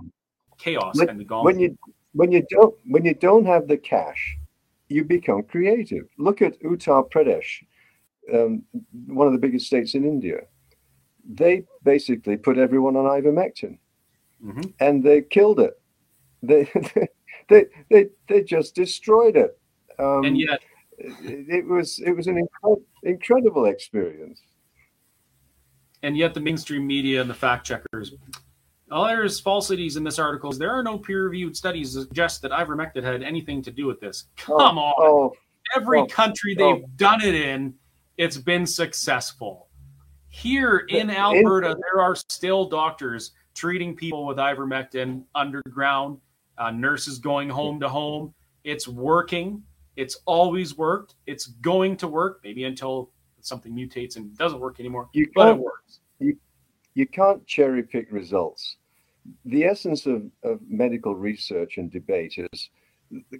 [0.58, 1.44] chaos when, and gone.
[1.44, 1.76] When you
[2.12, 4.36] when you don't when you don't have the cash,
[4.88, 6.06] you become creative.
[6.18, 7.64] Look at Uttar Pradesh,
[8.32, 8.62] um,
[9.06, 10.40] one of the biggest states in India.
[11.28, 13.78] They basically put everyone on ivermectin,
[14.44, 14.70] mm-hmm.
[14.80, 15.80] and they killed it.
[16.42, 16.70] They
[17.48, 19.58] they they they just destroyed it.
[19.98, 20.60] Um, and yet,
[20.98, 24.40] it, it was it was an incredible incredible experience
[26.02, 28.12] and yet the mainstream media and the fact checkers.
[28.90, 33.02] All there's falsities in this article there are no peer-reviewed studies that suggest that ivermectin
[33.02, 34.24] had anything to do with this.
[34.48, 34.94] Oh, come oh, on.
[34.98, 35.32] oh,
[35.76, 36.90] every oh, country they've oh.
[36.96, 37.74] done it in
[38.16, 39.68] it's been successful.
[40.28, 46.18] Here in alberta there are still doctors treating people with ivermectin underground.
[46.58, 48.34] Uh, nurses going home to home.
[48.64, 49.62] It's working.
[49.96, 51.14] It's always worked.
[51.26, 55.08] It's going to work maybe until something mutates and doesn't work anymore.
[55.12, 56.00] You but it works.
[56.18, 56.36] You,
[56.94, 58.76] you can't cherry pick results.
[59.44, 62.70] The essence of, of medical research and debate is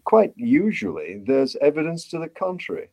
[0.05, 2.89] quite usually there's evidence to the contrary,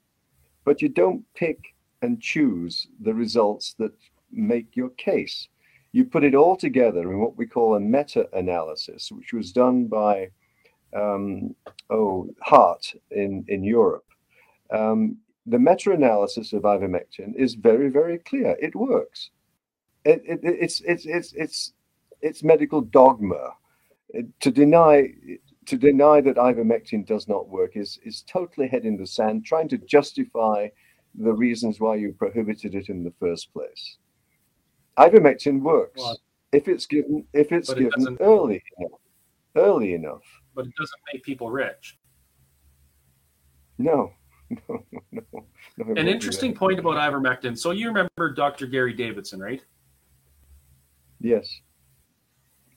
[0.63, 3.91] but you don't pick and choose the results that
[4.31, 5.47] make your case.
[5.91, 9.87] You put it all together in what we call a meta analysis, which was done
[9.87, 10.29] by
[10.95, 11.55] um,
[11.89, 14.05] oh Hart in in Europe.
[14.71, 18.55] Um, the meta-analysis of ivermectin is very, very clear.
[18.59, 19.29] It works.
[20.03, 21.73] It, it, it's, it's, it's, it's,
[22.21, 23.51] it's medical dogma
[24.39, 25.09] to deny
[25.65, 29.67] to deny that ivermectin does not work is is totally head in the sand, trying
[29.69, 30.67] to justify
[31.15, 33.97] the reasons why you prohibited it in the first place.
[34.97, 36.19] Ivermectin works well,
[36.51, 38.99] if it's given if it's given early enough.
[39.55, 40.23] Early enough.
[40.53, 41.97] But it doesn't make people rich.
[43.77, 44.13] No,
[44.69, 45.21] no, no.
[45.77, 47.57] no An interesting point about ivermectin.
[47.57, 48.67] So you remember Dr.
[48.67, 49.61] Gary Davidson, right?
[51.19, 51.61] Yes.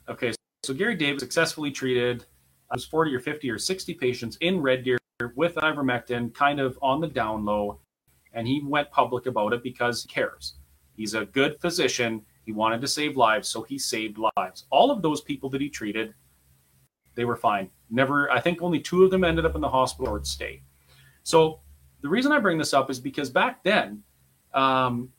[0.08, 0.32] Okay,
[0.64, 2.24] so Gary David successfully treated
[2.70, 4.98] uh, I was 40 or 50 or 60 patients in Red Deer
[5.34, 7.80] with ivermectin, kind of on the down low,
[8.32, 10.54] and he went public about it because he cares.
[10.94, 12.24] He's a good physician.
[12.44, 14.66] He wanted to save lives, so he saved lives.
[14.70, 16.14] All of those people that he treated,
[17.14, 17.70] they were fine.
[17.90, 20.62] Never, I think only two of them ended up in the hospital or stay.
[21.28, 21.60] So
[22.00, 24.02] the reason I bring this up is because back then,
[24.54, 25.10] um,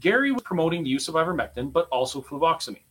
[0.00, 2.86] Gary was promoting the use of ivermectin, but also fluvoxamine.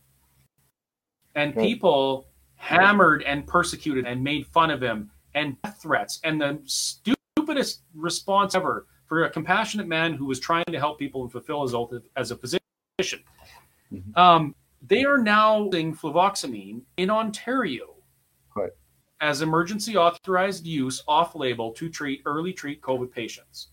[1.34, 6.60] And people hammered and persecuted and made fun of him and death threats and the
[6.64, 11.62] stupidest response ever for a compassionate man who was trying to help people and fulfill
[11.62, 12.60] his oath as a physician.
[13.92, 14.16] Mm-hmm.
[14.16, 14.54] Um,
[14.86, 17.91] they are now using fluvoxamine in Ontario.
[19.22, 23.68] As emergency authorized use off label to treat early treat COVID patients.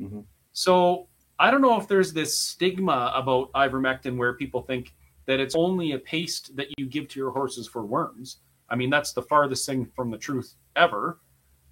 [0.00, 0.20] Mm-hmm.
[0.52, 1.08] So
[1.38, 4.94] I don't know if there's this stigma about ivermectin where people think
[5.26, 8.38] that it's only a paste that you give to your horses for worms.
[8.70, 11.18] I mean, that's the farthest thing from the truth ever.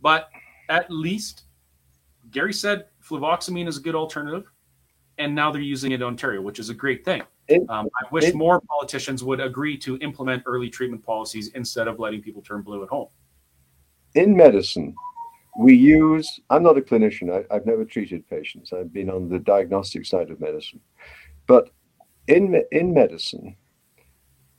[0.00, 0.28] But
[0.68, 1.44] at least
[2.32, 4.50] Gary said fluvoxamine is a good alternative,
[5.22, 7.22] and now they're using it in Ontario, which is a great thing.
[7.68, 11.98] Um, I wish it, more politicians would agree to implement early treatment policies instead of
[11.98, 13.08] letting people turn blue at home.
[14.14, 14.94] In medicine,
[15.58, 19.38] we use, I'm not a clinician, I, I've never treated patients, I've been on the
[19.38, 20.80] diagnostic side of medicine.
[21.46, 21.70] But
[22.28, 23.56] in, in medicine,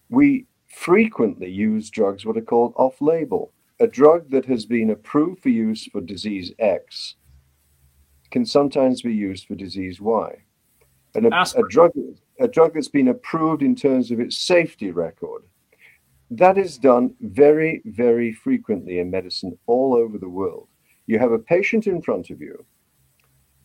[0.09, 3.53] we frequently use drugs what are called off label.
[3.79, 7.15] A drug that has been approved for use for disease X
[8.31, 10.43] can sometimes be used for disease Y.
[11.15, 11.91] And a, a, drug,
[12.39, 15.43] a drug that's been approved in terms of its safety record,
[16.31, 20.67] that is done very, very frequently in medicine all over the world.
[21.05, 22.65] You have a patient in front of you,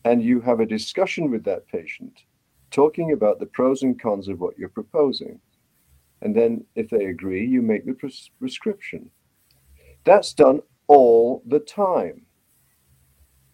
[0.03, 2.23] and you have a discussion with that patient
[2.71, 5.39] talking about the pros and cons of what you're proposing.
[6.21, 9.09] And then, if they agree, you make the pres- prescription.
[10.03, 12.25] That's done all the time.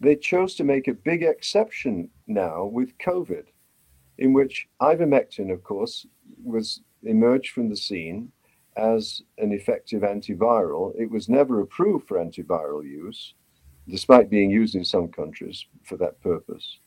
[0.00, 3.44] They chose to make a big exception now with COVID,
[4.18, 6.06] in which ivermectin, of course,
[6.42, 8.32] was emerged from the scene
[8.76, 10.92] as an effective antiviral.
[10.98, 13.34] It was never approved for antiviral use,
[13.88, 16.78] despite being used in some countries for that purpose.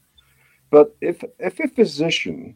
[0.72, 2.56] But if, if a physician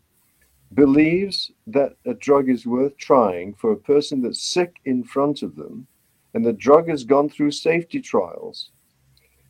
[0.74, 5.56] believes that a drug is worth trying for a person that's sick in front of
[5.56, 5.88] them,
[6.34, 8.72] and the drug has gone through safety trials,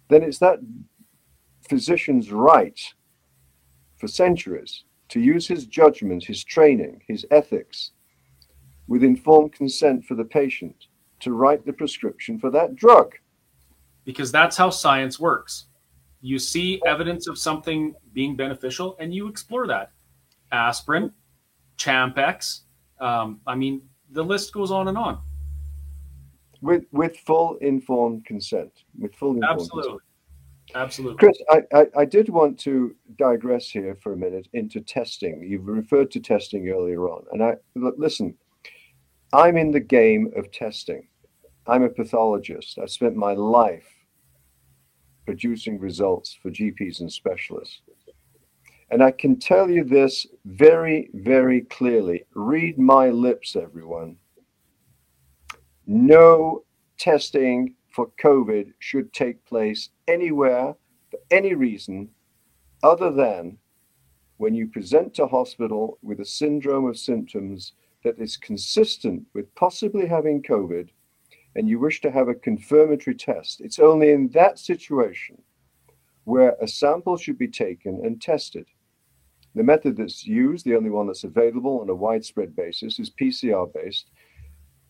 [0.10, 0.60] then it's that
[1.68, 2.80] physician's right
[3.98, 4.84] for centuries
[5.14, 7.92] to use his judgment, his training, his ethics,
[8.88, 10.88] with informed consent for the patient
[11.20, 13.14] to write the prescription for that drug.
[14.06, 15.66] Because that's how science works.
[16.22, 19.92] You see evidence of something being beneficial and you explore that.
[20.52, 21.12] Aspirin,
[21.78, 22.62] Champix.
[23.00, 25.20] Um, I mean, the list goes on and on.
[26.60, 28.72] With with full informed consent.
[28.98, 29.90] With full informed Absolutely.
[29.92, 30.02] Consent.
[30.76, 31.18] Absolutely.
[31.18, 35.44] Chris, I, I, I, did want to digress here for a minute into testing.
[35.44, 37.26] You've referred to testing earlier on.
[37.32, 38.36] And I listen,
[39.34, 41.08] I'm in the game of testing.
[41.68, 42.80] I'm a pathologist.
[42.80, 43.88] I spent my life
[45.26, 47.82] producing results for GPs and specialists.
[48.90, 52.26] And I can tell you this very, very clearly.
[52.36, 54.18] Read my lips, everyone.
[55.88, 56.64] No
[56.98, 60.76] testing for COVID should take place anywhere
[61.10, 62.10] for any reason
[62.82, 63.58] other than
[64.38, 70.08] when you present to hospital with a syndrome of symptoms that is consistent with possibly
[70.08, 70.90] having COVID
[71.56, 75.42] and you wish to have a confirmatory test, it's only in that situation
[76.24, 78.66] where a sample should be taken and tested.
[79.56, 83.72] The method that's used, the only one that's available on a widespread basis, is PCR
[83.72, 84.10] based.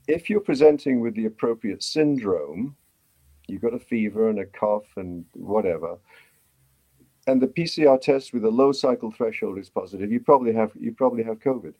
[0.07, 2.77] If you're presenting with the appropriate syndrome,
[3.47, 5.97] you've got a fever and a cough and whatever,
[7.27, 10.91] and the PCR test with a low cycle threshold is positive, you probably have you
[10.93, 11.73] probably have COVID.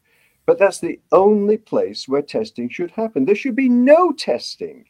[0.46, 3.26] But that's the only place where testing should happen.
[3.26, 4.86] There should be no testing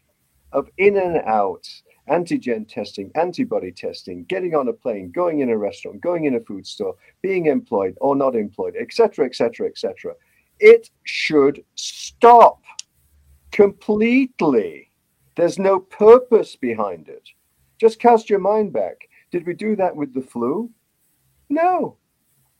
[0.51, 1.67] of in and out,
[2.09, 6.39] antigen testing, antibody testing, getting on a plane, going in a restaurant, going in a
[6.39, 10.13] food store, being employed or not employed, etc., etc., etc.
[10.59, 12.61] It should stop
[13.51, 14.89] completely.
[15.35, 17.29] There's no purpose behind it.
[17.79, 19.09] Just cast your mind back.
[19.31, 20.69] Did we do that with the flu?
[21.49, 21.97] No.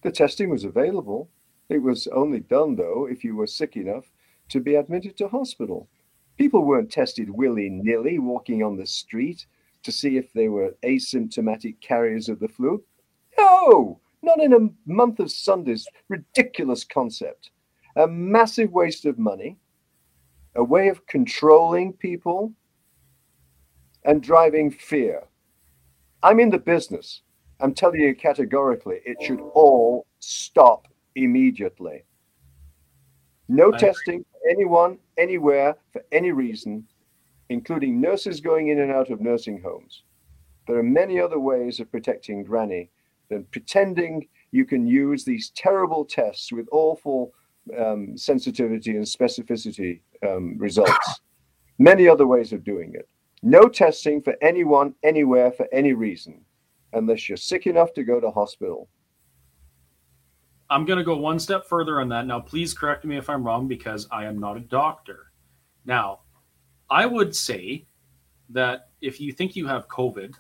[0.01, 1.29] The testing was available.
[1.69, 4.11] It was only done, though, if you were sick enough
[4.49, 5.87] to be admitted to hospital.
[6.37, 9.45] People weren't tested willy nilly walking on the street
[9.83, 12.83] to see if they were asymptomatic carriers of the flu.
[13.37, 15.87] No, not in a month of Sundays.
[16.09, 17.51] Ridiculous concept.
[17.95, 19.57] A massive waste of money,
[20.55, 22.51] a way of controlling people
[24.05, 25.23] and driving fear.
[26.21, 27.21] I'm in the business.
[27.59, 32.03] I'm telling you categorically, it should all stop immediately.
[33.47, 34.51] No I testing agree.
[34.51, 36.85] anyone, anywhere, for any reason,
[37.49, 40.03] including nurses going in and out of nursing homes.
[40.67, 42.89] There are many other ways of protecting granny
[43.30, 47.34] than pretending you can use these terrible tests with awful
[47.77, 51.21] um, sensitivity and specificity um, results.
[51.80, 53.07] many other ways of doing it.
[53.45, 56.45] No testing for anyone, anywhere, for any reason,
[56.94, 58.88] unless you're sick enough to go to hospital.
[60.70, 62.26] I'm going to go one step further on that.
[62.26, 65.34] Now, please correct me if I'm wrong because I am not a doctor.
[65.84, 66.22] Now,
[66.90, 67.86] I would say
[68.49, 70.36] that if you think you have COVID,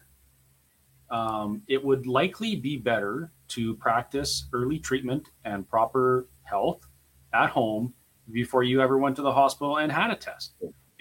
[1.09, 6.87] um, it would likely be better to practice early treatment and proper health
[7.33, 7.93] at home
[8.31, 10.53] before you ever went to the hospital and had a test.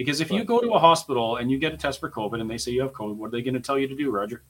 [0.04, 2.50] Because if you go to a hospital and you get a test for COVID and
[2.50, 4.42] they say you have COVID, what are they going to tell you to do, Roger?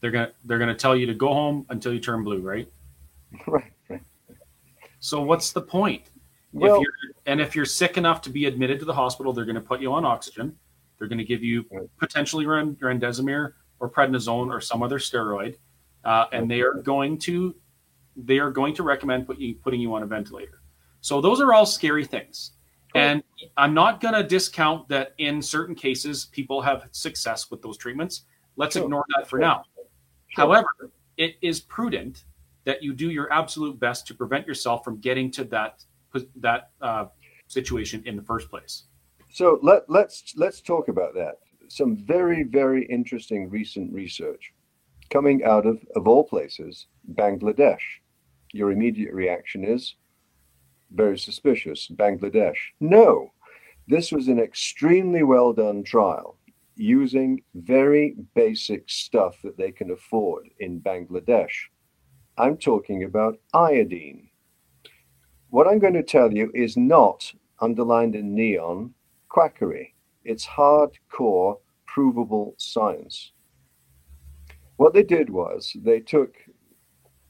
[0.00, 2.68] They're gonna they're gonna tell you to go home until you turn blue, right?
[3.46, 3.72] Right.
[3.88, 4.02] right.
[5.00, 6.10] So what's the point?
[6.52, 6.92] Well, if you're,
[7.26, 9.80] and if you're sick enough to be admitted to the hospital, they're going to put
[9.80, 10.56] you on oxygen.
[10.98, 11.88] They're going to give you right.
[11.98, 15.56] potentially remdesivir or prednisone or some other steroid,
[16.04, 17.54] uh, and they are going to
[18.16, 20.61] they are going to recommend put you, putting you on a ventilator.
[21.02, 22.52] So those are all scary things.
[22.94, 23.22] And
[23.56, 28.22] I'm not going to discount that in certain cases people have success with those treatments.
[28.56, 28.84] Let's sure.
[28.84, 29.40] ignore that for sure.
[29.40, 29.64] now.
[29.74, 29.84] Sure.
[30.36, 30.68] However,
[31.16, 32.24] it is prudent
[32.64, 35.84] that you do your absolute best to prevent yourself from getting to that
[36.36, 37.06] that uh,
[37.46, 38.84] situation in the first place.
[39.30, 41.36] So let, let's let's talk about that.
[41.68, 44.52] Some very very interesting recent research
[45.10, 47.80] coming out of of all places, Bangladesh.
[48.52, 49.94] Your immediate reaction is
[50.94, 51.88] very suspicious.
[51.88, 52.56] Bangladesh.
[52.80, 53.32] No,
[53.88, 56.36] this was an extremely well done trial
[56.76, 61.52] using very basic stuff that they can afford in Bangladesh.
[62.38, 64.28] I'm talking about iodine.
[65.50, 68.94] What I'm going to tell you is not underlined in neon
[69.28, 69.94] quackery.
[70.24, 73.32] It's hardcore, provable science.
[74.76, 76.34] What they did was they took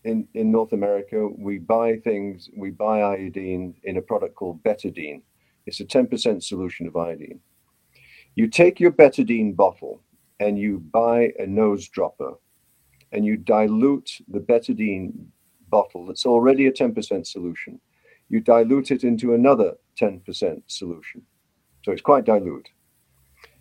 [0.05, 5.23] in, in North America, we buy things, we buy iodine in a product called betadine.
[5.67, 7.41] It's a 10% solution of iodine.
[8.35, 10.03] You take your betadine bottle
[10.41, 12.33] and you buy a nose dropper
[13.13, 15.13] and you dilute the betadine
[15.69, 17.81] bottle that's already a 10% solution.
[18.29, 21.23] You dilute it into another 10% solution.
[21.85, 22.69] So it's quite dilute.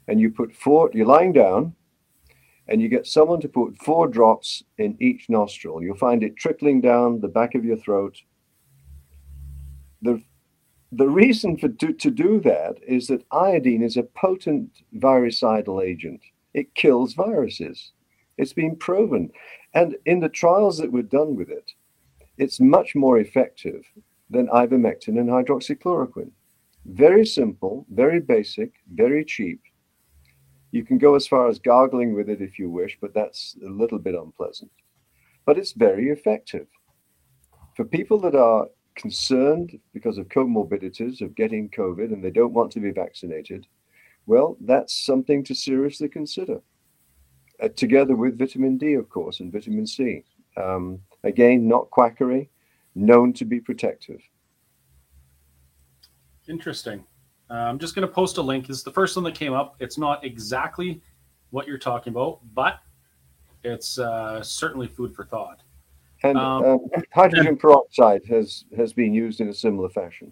[0.08, 1.76] And you put four, you're lying down,
[2.68, 5.82] and you get someone to put four drops in each nostril.
[5.82, 8.18] You'll find it trickling down the back of your throat.
[10.02, 10.22] The,
[10.92, 16.22] the reason for to, to do that is that iodine is a potent virucidal agent.
[16.54, 17.92] It kills viruses.
[18.38, 19.32] It's been proven.
[19.74, 21.72] And in the trials that were done with it,
[22.38, 23.86] it's much more effective
[24.30, 26.32] than ivermectin and hydroxychloroquine.
[26.86, 29.62] Very simple, very basic, very cheap,
[30.72, 33.70] you can go as far as gargling with it if you wish, but that's a
[33.70, 34.72] little bit unpleasant.
[35.46, 36.68] But it's very effective.
[37.76, 42.72] For people that are concerned because of comorbidities of getting COVID and they don't want
[42.74, 43.68] to be vaccinated,
[44.28, 46.62] well, that's something to seriously consider.
[47.62, 50.24] Uh, together with vitamin D, of course, and vitamin C.
[50.58, 52.50] Um, again, not quackery,
[52.96, 54.22] known to be protective.
[56.48, 57.06] Interesting.
[57.52, 58.70] Uh, I'm just going to post a link.
[58.70, 59.76] It's the first one that came up.
[59.80, 61.02] It's not exactly
[61.50, 62.80] what you're talking about, but
[63.64, 65.62] it's uh, certainly food for thought.
[66.24, 66.64] And um,
[66.96, 70.32] uh, hydrogen and, peroxide has has been used in a similar fashion.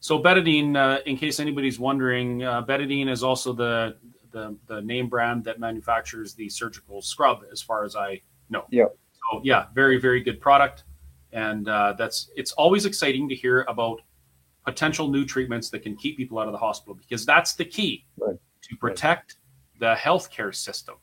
[0.00, 3.96] So betadine, uh, in case anybody's wondering, uh, betadine is also the,
[4.32, 8.20] the the name brand that manufactures the surgical scrub, as far as I
[8.50, 8.64] know.
[8.70, 8.86] Yeah.
[9.12, 10.84] So yeah, very very good product,
[11.32, 14.02] and uh, that's it's always exciting to hear about
[14.64, 18.06] potential new treatments that can keep people out of the hospital because that's the key
[18.18, 18.36] right.
[18.62, 19.36] to protect
[19.80, 19.94] right.
[19.94, 20.96] the healthcare system.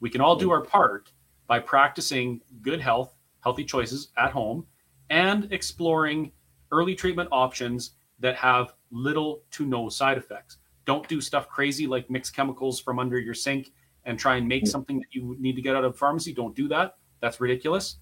[0.00, 1.12] We can all do our part
[1.46, 4.66] by practicing good health, healthy choices at home,
[5.10, 6.32] and exploring
[6.72, 10.58] early treatment options that have little to no side effects.
[10.84, 13.72] Don't do stuff crazy like mix chemicals from under your sink
[14.04, 16.32] and try and make something that you need to get out of pharmacy.
[16.32, 16.96] Don't do that.
[17.20, 17.96] That's ridiculous.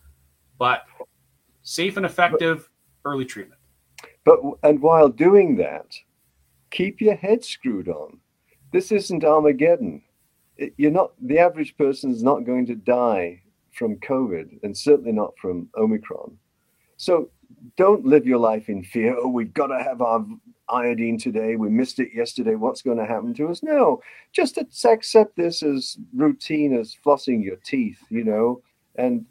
[0.59, 0.85] But
[1.63, 2.69] safe and effective
[3.05, 3.58] early treatment.
[4.29, 5.97] But and while doing that,
[6.71, 8.19] keep your head screwed on.
[8.75, 10.03] This isn't Armageddon.
[10.77, 13.41] You're not the average person is not going to die
[13.73, 16.37] from COVID and certainly not from Omicron.
[16.99, 17.31] So
[17.79, 19.17] don't live your life in fear.
[19.19, 20.27] Oh, we've got to have our
[20.69, 21.57] iodine today.
[21.57, 22.55] We missed it yesterday.
[22.55, 23.63] What's going to happen to us?
[23.63, 24.03] No,
[24.33, 28.61] just accept this as routine as flossing your teeth, you know,
[28.97, 29.25] and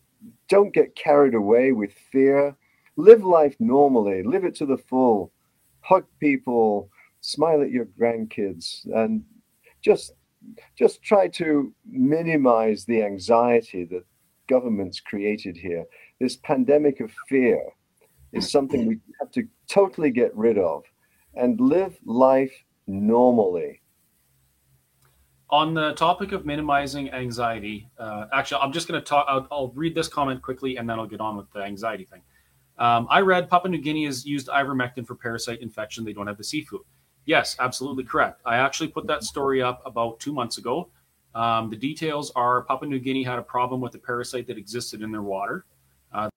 [0.49, 2.55] don't get carried away with fear.
[2.97, 5.31] Live life normally, live it to the full.
[5.81, 6.89] Hug people,
[7.21, 9.23] smile at your grandkids, and
[9.81, 10.13] just
[10.77, 14.03] just try to minimize the anxiety that
[14.47, 15.85] governments created here.
[16.19, 17.61] This pandemic of fear
[18.33, 20.83] is something we have to totally get rid of
[21.35, 22.53] and live life
[22.87, 23.81] normally.
[25.49, 29.25] On the topic of minimizing anxiety, uh, actually, I'm just going to talk.
[29.29, 32.21] I'll, I'll, read this comment quickly and then I'll get on with the anxiety thing.
[32.77, 36.05] Um, I read Papua New Guinea has used ivermectin for parasite infection.
[36.05, 36.81] They don't have the seafood.
[37.25, 38.41] Yes, absolutely correct.
[38.45, 40.89] I actually put that story up about two months ago.
[41.35, 45.01] Um, the details are Papua New Guinea had a problem with a parasite that existed
[45.01, 45.65] in their water.
[46.13, 46.29] Uh,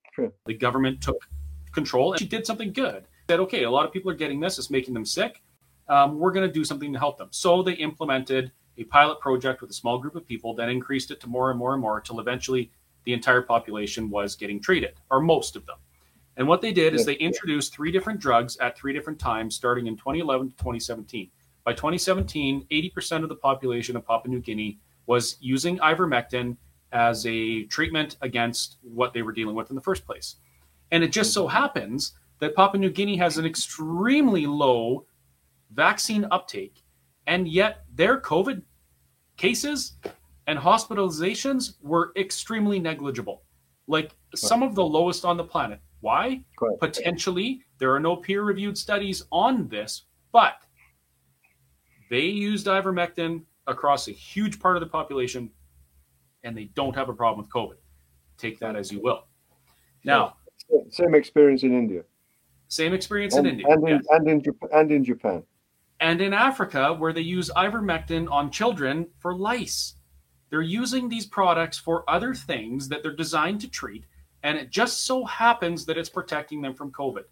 [0.46, 1.28] the government took
[1.72, 3.04] control and she did something good.
[3.28, 5.42] Said, okay, a lot of people are getting this, it's making them sick.
[5.88, 7.28] Um, we're going to do something to help them.
[7.30, 11.20] So they implemented a pilot project with a small group of people, then increased it
[11.20, 12.70] to more and more and more until eventually
[13.04, 15.76] the entire population was getting treated, or most of them.
[16.40, 19.86] And what they did is they introduced three different drugs at three different times, starting
[19.86, 21.30] in 2011 to 2017.
[21.66, 26.56] By 2017, 80% of the population of Papua New Guinea was using ivermectin
[26.92, 30.36] as a treatment against what they were dealing with in the first place.
[30.90, 31.58] And it just so mm-hmm.
[31.58, 35.04] happens that Papua New Guinea has an extremely low
[35.74, 36.82] vaccine uptake,
[37.26, 38.62] and yet their COVID
[39.36, 39.98] cases
[40.46, 43.42] and hospitalizations were extremely negligible,
[43.86, 45.80] like some of the lowest on the planet.
[46.01, 46.44] Why?
[46.81, 50.62] Potentially, there are no peer reviewed studies on this, but
[52.09, 55.51] they used ivermectin across a huge part of the population
[56.43, 57.78] and they don't have a problem with COVID.
[58.39, 59.27] Take that as you will.
[60.05, 60.36] Now,
[60.90, 62.02] same experience in India.
[62.68, 63.66] Same experience and, in India.
[63.68, 64.06] And in, yes.
[64.10, 65.43] and, in, and in Japan.
[66.01, 69.94] And in Africa, where they use ivermectin on children for lice.
[70.48, 74.05] They're using these products for other things that they're designed to treat.
[74.42, 77.24] And it just so happens that it's protecting them from COVID.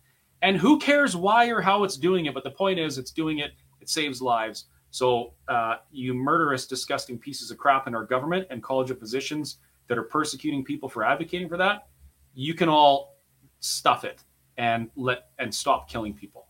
[0.42, 2.34] And who cares why or how it's doing it?
[2.34, 4.66] But the point is, it's doing it, it saves lives.
[4.90, 9.58] So, uh, you murderous, disgusting pieces of crap in our government and College of Physicians
[9.88, 11.88] that are persecuting people for advocating for that,
[12.34, 13.16] you can all
[13.60, 14.22] stuff it
[14.56, 16.46] and let and stop killing people.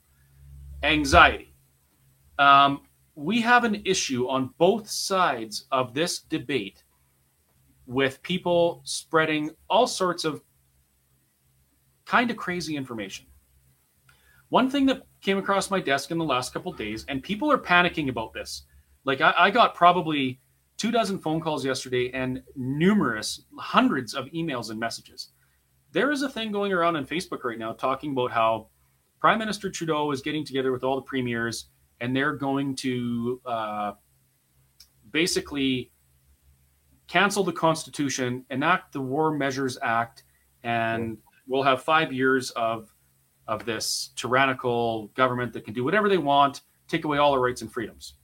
[0.83, 1.55] Anxiety.
[2.39, 2.83] Um,
[3.15, 6.85] we have an issue on both sides of this debate
[7.87, 10.43] with people spreading all sorts of
[12.09, 13.27] kind of crazy information.
[14.49, 17.59] One thing that came across my desk in the last couple days, and people are
[17.59, 18.65] panicking about this.
[19.05, 20.41] Like I, I got probably
[20.77, 25.29] two dozen phone calls yesterday and numerous hundreds of emails and messages
[25.93, 28.69] there is a thing going around on Facebook right now talking about how
[29.21, 31.67] Prime Minister Trudeau is getting together with all the premiers
[32.01, 33.93] and they're going to uh,
[35.11, 35.91] basically
[37.09, 40.25] cancel the Constitution, enact the War Measures Act,
[40.63, 41.17] and
[41.49, 42.95] we'll have five years of
[43.49, 47.63] of this tyrannical government that can do whatever they want, take away all our rights
[47.63, 48.15] and freedoms.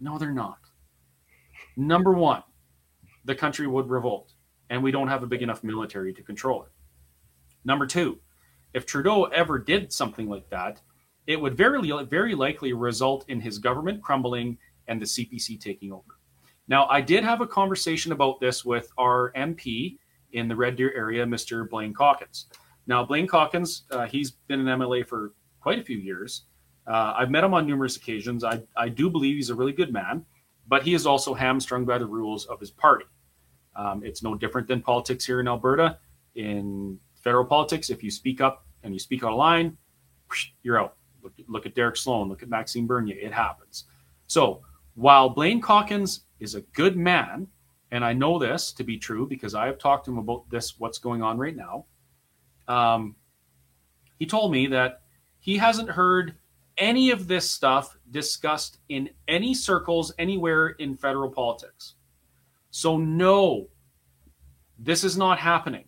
[0.00, 0.58] No, they're not.
[1.76, 2.42] Number one,
[3.24, 4.32] the country would revolt,
[4.68, 6.70] and we don't have a big enough military to control it.
[7.64, 8.18] Number two,
[8.74, 10.80] if Trudeau ever did something like that,
[11.28, 14.58] it would very, very likely result in his government crumbling
[14.88, 16.18] and the CPC taking over.
[16.66, 19.98] Now, I did have a conversation about this with our MP
[20.32, 21.68] in the Red Deer area, Mr.
[21.68, 22.46] Blaine Calkins.
[22.86, 26.44] Now, Blaine Calkins, uh, he's been an MLA for quite a few years.
[26.86, 28.42] Uh, I've met him on numerous occasions.
[28.42, 30.24] I, I do believe he's a really good man,
[30.66, 33.04] but he is also hamstrung by the rules of his party.
[33.76, 35.98] Um, it's no different than politics here in Alberta.
[36.34, 39.76] In federal politics, if you speak up and you speak out of line,
[40.62, 40.96] you're out.
[41.22, 43.16] Look, look at Derek Sloan, look at Maxime Bernier.
[43.18, 43.84] It happens.
[44.26, 44.62] So
[44.94, 47.46] while Blaine Calkins is a good man,
[47.90, 50.78] and I know this to be true because I have talked to him about this,
[50.78, 51.86] what's going on right now.
[52.68, 53.16] Um,
[54.18, 55.02] he told me that
[55.40, 56.36] he hasn't heard
[56.78, 61.94] any of this stuff discussed in any circles anywhere in federal politics.
[62.70, 63.68] So, no,
[64.78, 65.84] this is not happening.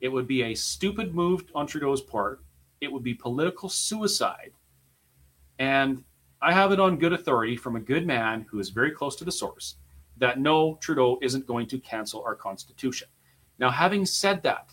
[0.00, 2.40] It would be a stupid move on Trudeau's part.
[2.80, 4.52] It would be political suicide.
[5.58, 6.02] And
[6.42, 9.24] I have it on good authority from a good man who is very close to
[9.24, 9.76] the source
[10.20, 13.08] that no, Trudeau isn't going to cancel our Constitution.
[13.58, 14.72] Now, having said that,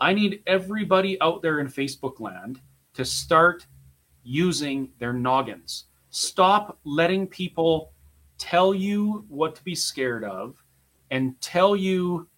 [0.00, 2.60] I need everybody out there in Facebook land
[2.94, 3.66] to start
[4.22, 5.84] using their noggins.
[6.10, 7.92] Stop letting people
[8.38, 10.62] tell you what to be scared of
[11.10, 12.28] and tell you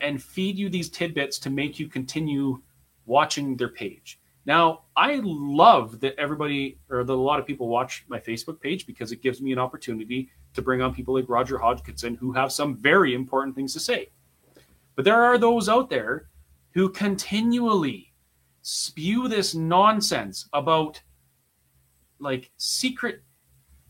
[0.00, 2.60] and feed you these tidbits to make you continue
[3.06, 4.20] watching their page.
[4.44, 8.86] Now, I love that everybody or that a lot of people watch my Facebook page
[8.86, 12.52] because it gives me an opportunity to bring on people like Roger Hodkinson who have
[12.52, 14.10] some very important things to say.
[14.96, 16.28] But there are those out there
[16.74, 18.12] who continually
[18.62, 21.00] spew this nonsense about
[22.18, 23.22] like secret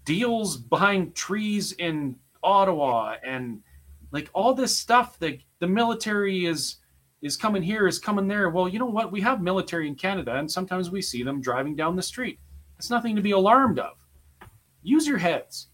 [0.04, 3.62] deals behind trees in Ottawa and
[4.10, 6.76] like all this stuff that the military is
[7.23, 8.51] is coming here is coming there.
[8.51, 9.12] Well you know what?
[9.12, 12.39] We have military in canada and sometimes we see them driving down the street.
[12.78, 13.97] It's nothing to be alarmed of.
[14.82, 15.69] Use your heads.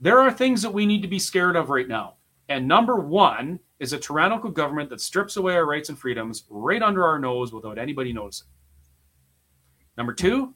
[0.00, 2.16] There are things that we need to be scared of right now.
[2.48, 6.82] And number one is a tyrannical government that strips away our rights and freedoms right
[6.82, 8.48] under our nose without anybody noticing.
[9.96, 10.54] Number two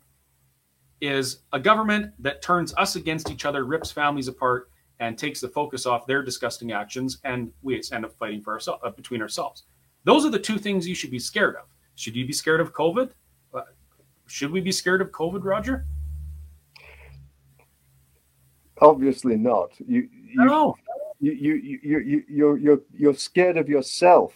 [1.01, 5.48] is a government that turns us against each other rips families apart and takes the
[5.48, 9.65] focus off their disgusting actions, and we end up fighting for ourselves uh, between ourselves.
[10.06, 11.64] Those are the two things you should be scared of.
[11.96, 13.10] Should you be scared of COVID?
[13.52, 13.62] Uh,
[14.28, 15.84] should we be scared of COVID, Roger?
[18.80, 19.72] Obviously not.
[19.80, 20.76] You, you, no.
[21.18, 24.32] You, you, you, you, you're, you're, you're scared of yourself.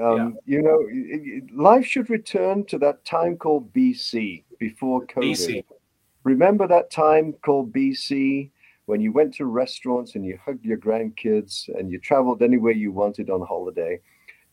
[0.00, 0.56] Um, yeah.
[0.56, 5.22] You know, life should return to that time called BC, before COVID.
[5.22, 5.64] BC.
[6.24, 8.50] Remember that time called BC
[8.86, 12.90] when you went to restaurants and you hugged your grandkids and you traveled anywhere you
[12.90, 14.00] wanted on holiday.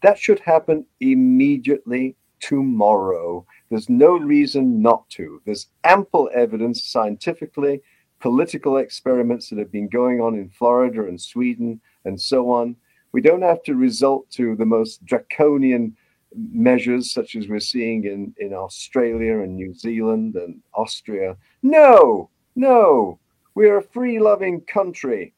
[0.04, 3.46] That should happen immediately tomorrow.
[3.70, 5.42] There's no reason not to.
[5.46, 7.82] There's ample evidence scientifically,
[8.20, 12.76] political experiments that have been going on in Florida and Sweden and so on.
[13.14, 15.96] We don't have to resort to the most draconian
[16.36, 21.38] measures such as we're seeing in, in Australia and New Zealand and Austria.
[21.62, 23.20] No, no,
[23.56, 25.34] we're a free loving country.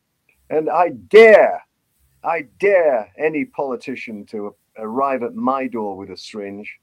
[0.50, 1.65] And I dare,
[2.26, 6.80] I dare any politician to arrive at my door with a syringe.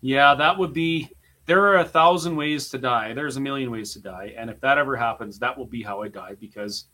[0.00, 1.10] Yeah, that would be.
[1.46, 3.12] There are a thousand ways to die.
[3.12, 4.34] There's a million ways to die.
[4.36, 6.86] And if that ever happens, that will be how I die because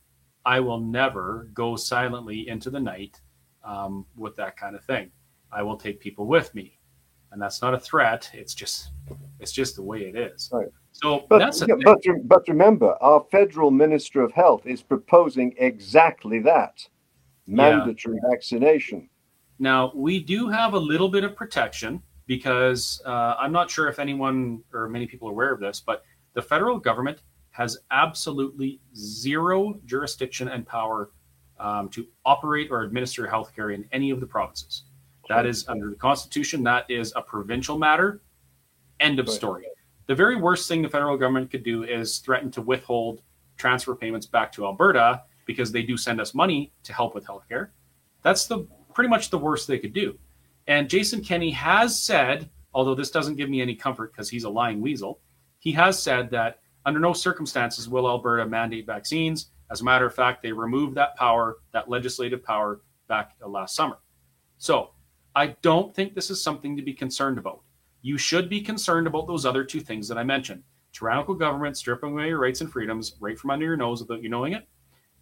[0.45, 3.21] I will never go silently into the night
[3.65, 5.11] um, with that kind of thing.
[5.53, 6.79] I will take people with me.
[7.33, 8.29] And that's not a threat.
[8.33, 8.91] It's just
[9.39, 10.51] it's just the way it is.
[10.53, 10.69] Right.
[11.03, 16.87] So but, yeah, but, but remember, our federal minister of health is proposing exactly that
[17.47, 18.31] mandatory yeah.
[18.31, 19.09] vaccination.
[19.59, 23.99] Now, we do have a little bit of protection because uh, I'm not sure if
[23.99, 26.05] anyone or many people are aware of this, but
[26.35, 31.11] the federal government has absolutely zero jurisdiction and power
[31.59, 34.85] um, to operate or administer healthcare in any of the provinces.
[35.29, 36.65] That is under the Constitution.
[36.65, 38.21] That is a provincial matter.
[38.99, 39.65] End of story.
[40.11, 43.23] The very worst thing the federal government could do is threaten to withhold
[43.57, 47.69] transfer payments back to Alberta because they do send us money to help with healthcare.
[48.23, 50.19] That's the pretty much the worst they could do.
[50.67, 54.51] And Jason Kenney has said, although this doesn't give me any comfort because he's a
[54.51, 55.21] lying weasel,
[55.61, 59.53] he has said that under no circumstances will Alberta mandate vaccines.
[59.71, 63.77] As a matter of fact, they removed that power, that legislative power, back uh, last
[63.77, 63.99] summer.
[64.59, 64.91] So
[65.37, 67.63] I don't think this is something to be concerned about
[68.03, 70.63] you should be concerned about those other two things that I mentioned
[70.93, 74.29] tyrannical government stripping away your rights and freedoms right from under your nose without you
[74.29, 74.67] knowing it,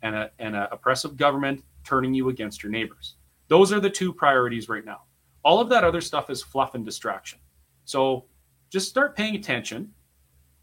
[0.02, 3.16] and an and a oppressive government turning you against your neighbors.
[3.48, 5.02] Those are the two priorities right now.
[5.42, 7.38] All of that other stuff is fluff and distraction.
[7.84, 8.26] So
[8.70, 9.92] just start paying attention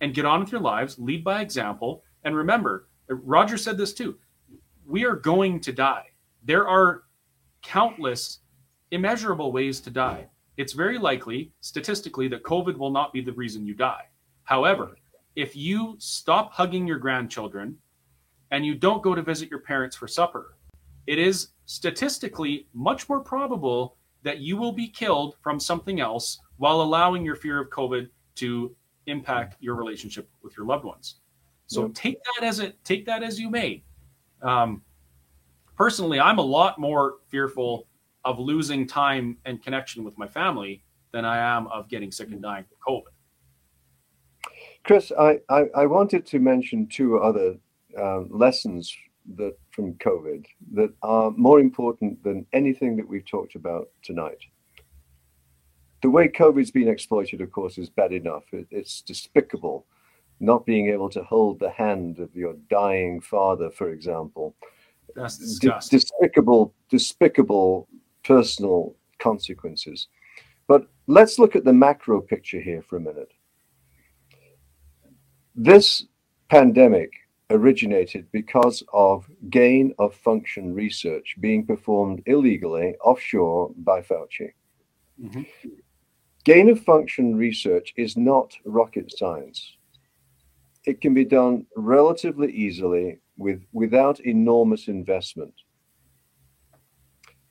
[0.02, 2.04] and get on with your lives, lead by example.
[2.24, 4.18] And remember, Roger said this too
[4.86, 6.06] we are going to die.
[6.44, 7.04] There are
[7.64, 8.40] countless,
[8.92, 13.66] immeasurable ways to die it's very likely, statistically, that COVID will not be the reason
[13.66, 14.06] you die.
[14.44, 14.98] However,
[15.36, 17.78] if you stop hugging your grandchildren
[18.52, 20.56] and you don't go to visit your parents for supper,
[21.08, 26.82] it is statistically much more probable that you will be killed from something else while
[26.82, 28.76] allowing your fear of COVID to
[29.08, 31.16] impact your relationship with your loved ones.
[31.68, 31.94] So yep.
[31.94, 33.84] take that as it take that as you may.
[34.42, 34.82] Um,
[35.76, 37.88] personally, I'm a lot more fearful
[38.26, 40.84] of losing time and connection with my family
[41.14, 44.52] than I am of getting sick and dying from COVID.
[44.84, 47.56] Chris, I, I, I wanted to mention two other
[47.98, 48.96] uh, lessons
[49.38, 54.38] that from COVID that are more important than anything that we've talked about tonight.
[56.02, 58.44] The way COVID's been exploited, of course, is bad enough.
[58.52, 59.88] It, it's despicable
[60.40, 64.56] not being able to hold the hand of your dying father, for example.
[65.16, 65.98] That's disgusting.
[65.98, 67.88] D- despicable, despicable
[68.26, 70.08] personal consequences.
[70.68, 73.32] But let's look at the macro picture here for a minute.
[75.56, 76.06] This
[76.50, 77.12] pandemic
[77.50, 84.52] originated because of gain of function research being performed illegally offshore by Fauci.
[85.22, 85.44] Mm-hmm.
[86.44, 89.78] Gain of function research is not rocket science.
[90.86, 95.54] It can be done relatively easily with, without enormous investment.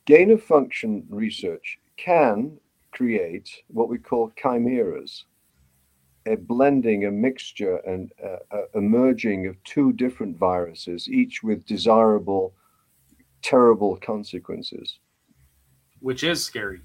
[0.05, 2.59] Gain of function research can
[2.91, 5.25] create what we call chimeras,
[6.27, 12.53] a blending, a mixture, and a, a merging of two different viruses, each with desirable,
[13.41, 14.99] terrible consequences.
[15.99, 16.81] Which is scary.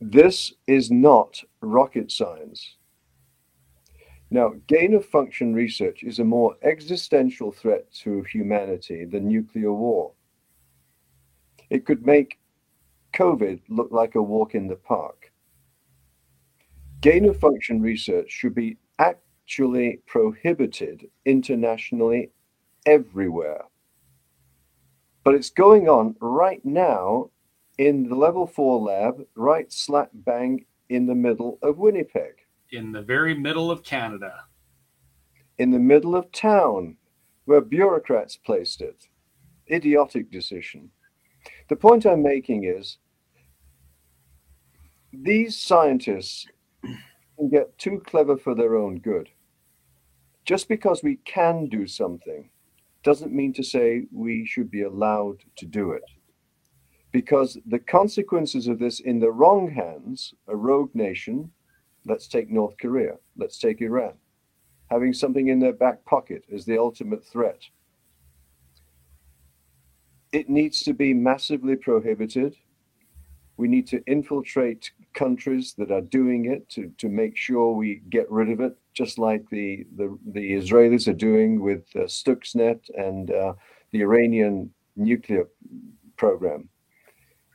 [0.00, 2.76] This is not rocket science.
[4.30, 10.12] Now, gain of function research is a more existential threat to humanity than nuclear war.
[11.70, 12.38] It could make
[13.14, 15.32] COVID look like a walk in the park.
[17.00, 22.30] Gain of function research should be actually prohibited internationally
[22.84, 23.62] everywhere.
[25.24, 27.30] But it's going on right now
[27.78, 32.34] in the level four lab, right slap bang in the middle of Winnipeg.
[32.70, 34.44] In the very middle of Canada.
[35.58, 36.96] In the middle of town,
[37.44, 39.08] where bureaucrats placed it.
[39.70, 40.90] Idiotic decision.
[41.68, 42.98] The point I'm making is
[45.12, 46.46] these scientists
[46.82, 49.30] can get too clever for their own good.
[50.44, 52.50] Just because we can do something
[53.02, 56.04] doesn't mean to say we should be allowed to do it.
[57.10, 61.50] Because the consequences of this in the wrong hands, a rogue nation,
[62.04, 64.12] let's take North Korea, let's take Iran,
[64.90, 67.62] having something in their back pocket is the ultimate threat.
[70.36, 72.56] It needs to be massively prohibited.
[73.56, 78.30] We need to infiltrate countries that are doing it to, to make sure we get
[78.30, 83.30] rid of it, just like the, the, the Israelis are doing with uh, Stuxnet and
[83.30, 83.54] uh,
[83.92, 85.48] the Iranian nuclear
[86.18, 86.68] program.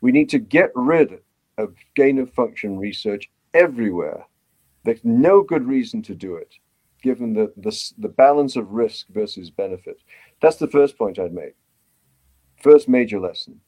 [0.02, 1.20] We need to get rid
[1.60, 4.26] of gain of function research everywhere.
[4.86, 6.56] There's no good reason to do it,
[7.03, 9.98] given the, the, the balance of risk versus benefit.
[10.41, 11.53] That's the first point I'd make.
[12.62, 13.60] First major lesson.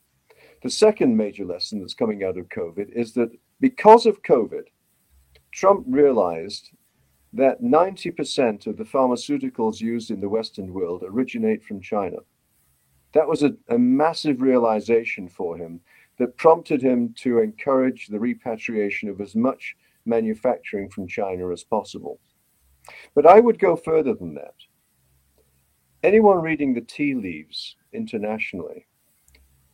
[0.61, 4.65] The second major lesson that's coming out of COVID is that because of COVID,
[5.51, 6.71] Trump realized
[7.33, 12.17] that 90% of the pharmaceuticals used in the Western world originate from China.
[13.13, 15.79] That was a, a, massive realization for him
[16.17, 19.75] that prompted him to encourage the repatriation of as much
[20.05, 22.19] manufacturing from China as possible.
[23.15, 24.55] But I would go further than that.
[26.03, 28.87] Anyone reading the tea leaves internationally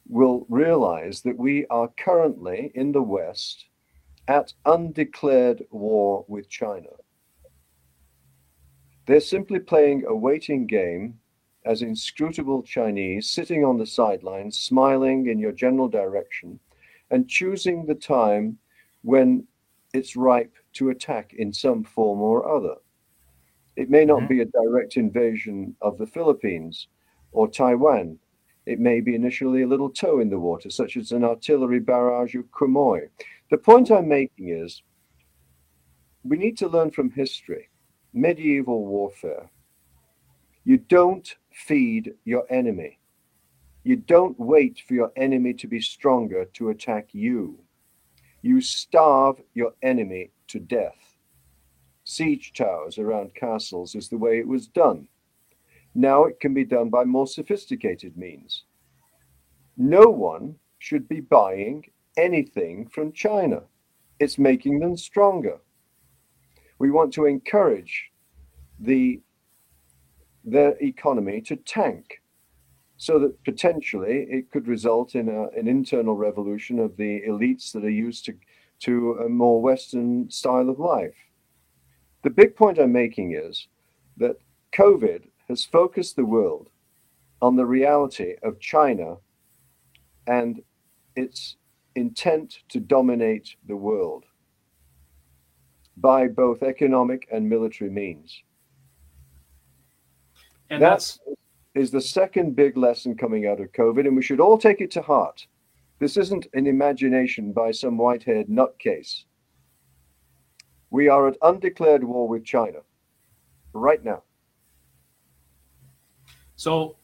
[0.07, 3.65] will realize that we are currently in the West
[4.27, 6.89] at undeclared war with China.
[9.07, 11.19] They're simply playing a waiting game
[11.65, 16.59] as inscrutable Chinese sitting on the sidelines, smiling in your general direction,
[17.09, 18.59] and choosing the time
[19.01, 19.47] when
[19.95, 22.75] it's ripe to attack in some form or other.
[23.79, 24.27] It may not mm-hmm.
[24.27, 26.89] be a direct invasion of the Philippines
[27.31, 28.19] or Taiwan,
[28.65, 32.35] it may be initially a little toe in the water, such as an artillery barrage
[32.35, 33.07] of Quemoy.
[33.49, 34.83] The point I'm making is
[36.23, 37.69] we need to learn from history,
[38.11, 39.49] medieval warfare.
[40.65, 42.99] You don't feed your enemy.
[43.85, 47.59] You don't wait for your enemy to be stronger to attack you.
[48.41, 51.08] You starve your enemy to death.
[52.09, 55.07] Siege towers around castles is the way it was done.
[55.93, 58.63] Now it can be done by more sophisticated means.
[59.77, 61.85] No one should be buying
[62.17, 63.61] anything from China.
[64.19, 65.59] It's making them stronger.
[66.79, 68.09] We want to encourage
[68.79, 69.21] the
[70.43, 72.23] their economy to tank
[72.97, 77.85] so that potentially it could result in a, an internal revolution of the elites that
[77.85, 78.33] are used to,
[78.79, 81.28] to a more Western style of life.
[82.23, 83.67] The big point I'm making is
[84.17, 84.37] that
[84.73, 86.69] COVID has focused the world
[87.41, 89.17] on the reality of China
[90.27, 90.61] and
[91.15, 91.55] its
[91.95, 94.25] intent to dominate the world
[95.97, 98.43] by both economic and military means.
[100.69, 101.19] And that's
[101.75, 104.91] is the second big lesson coming out of COVID, and we should all take it
[104.91, 105.45] to heart.
[105.99, 109.25] This isn't an imagination by some white haired nutcase.
[110.89, 112.79] We are at undeclared war with China
[113.73, 114.23] right now.
[116.55, 116.97] So,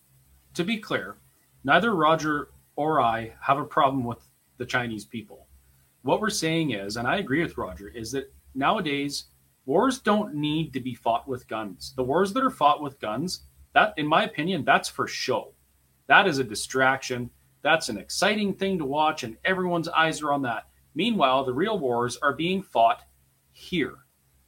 [0.56, 1.18] to be clear,
[1.64, 4.20] neither Roger or I have a problem with
[4.58, 5.48] the Chinese people.
[6.02, 9.26] What we're saying is, and I agree with Roger, is that nowadays
[9.66, 11.94] wars don't need to be fought with guns.
[11.96, 13.44] The wars that are fought with guns,
[13.74, 15.54] that, in my opinion, that's for show.
[16.08, 17.30] That is a distraction.
[17.62, 20.68] That's an exciting thing to watch, and everyone's eyes are on that.
[20.94, 23.02] Meanwhile, the real wars are being fought
[23.56, 23.96] here.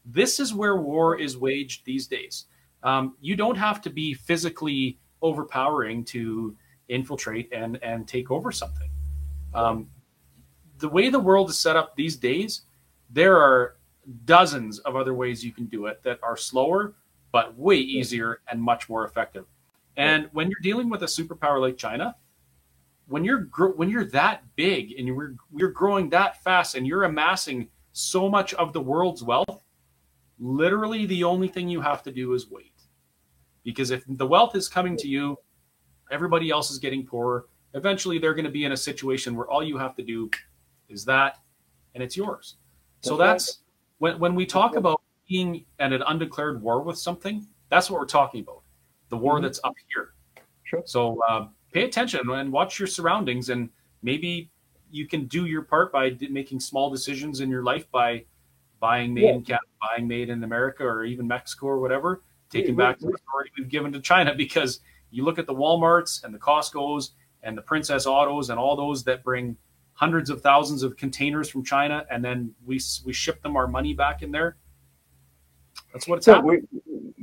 [0.05, 2.45] This is where war is waged these days.
[2.83, 6.55] Um, you don't have to be physically overpowering to
[6.89, 8.89] infiltrate and and take over something.
[9.53, 9.87] Um,
[10.77, 12.61] the way the world is set up these days,
[13.09, 13.77] there are
[14.25, 16.93] dozens of other ways you can do it that are slower
[17.31, 19.45] but way easier and much more effective.
[19.97, 22.15] And when you're dealing with a superpower like China,
[23.07, 27.69] when you're when you're that big and you're you're growing that fast and you're amassing
[27.97, 29.63] so much of the world's wealth,
[30.39, 32.73] literally the only thing you have to do is wait.
[33.63, 35.37] Because if the wealth is coming to you,
[36.11, 37.47] everybody else is getting poorer.
[37.73, 40.29] Eventually, they're going to be in a situation where all you have to do
[40.89, 41.39] is that,
[41.95, 42.55] and it's yours.
[43.01, 43.61] So that's
[43.97, 47.45] when when we talk about being at an undeclared war with something.
[47.69, 48.61] That's what we're talking about.
[49.09, 49.43] The war mm-hmm.
[49.43, 50.13] that's up here.
[50.63, 50.83] Sure.
[50.85, 53.69] So uh, pay attention and watch your surroundings, and
[54.01, 54.49] maybe
[54.91, 58.25] you can do your part by making small decisions in your life by
[58.79, 59.33] buying made yeah.
[59.33, 62.23] in Canada, buying made in America, or even Mexico or whatever.
[62.49, 64.79] Taking yeah, back the authority we've given to China because
[65.11, 67.11] you look at the WalMarts and the Costco's
[67.43, 69.57] and the Princess Autos and all those that bring
[69.93, 73.93] hundreds of thousands of containers from China, and then we we ship them our money
[73.93, 74.57] back in there.
[75.91, 76.59] That's what it's so we,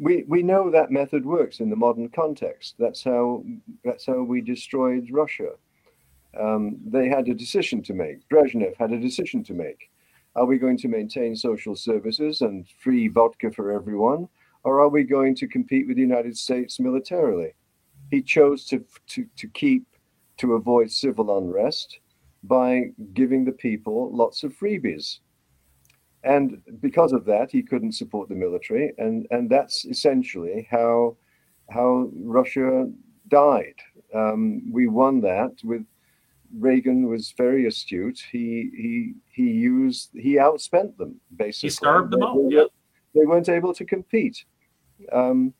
[0.01, 2.75] we we know that method works in the modern context.
[2.79, 3.45] That's how
[3.85, 5.53] that's how we destroyed Russia.
[6.41, 8.29] Um, they had a decision to make.
[8.29, 9.91] Brezhnev had a decision to make.
[10.37, 14.29] Are we going to maintain social services and free vodka for everyone,
[14.65, 17.55] or are we going to compete with the United States militarily?
[18.11, 19.87] He chose to to to keep
[20.39, 22.01] to avoid civil unrest
[22.43, 25.21] by giving the people lots of freebies.
[26.25, 31.17] And because of that, he couldn't support the military, and, and that's essentially how
[31.71, 32.91] how Russia
[33.29, 33.75] died.
[34.15, 35.85] Um, we won that with
[36.59, 38.23] Reagan was very astute.
[38.31, 41.69] He he he used he outspent them basically.
[41.69, 42.37] He starved them out.
[42.51, 42.67] They,
[43.15, 44.45] they weren't able to compete.
[45.13, 45.55] Um,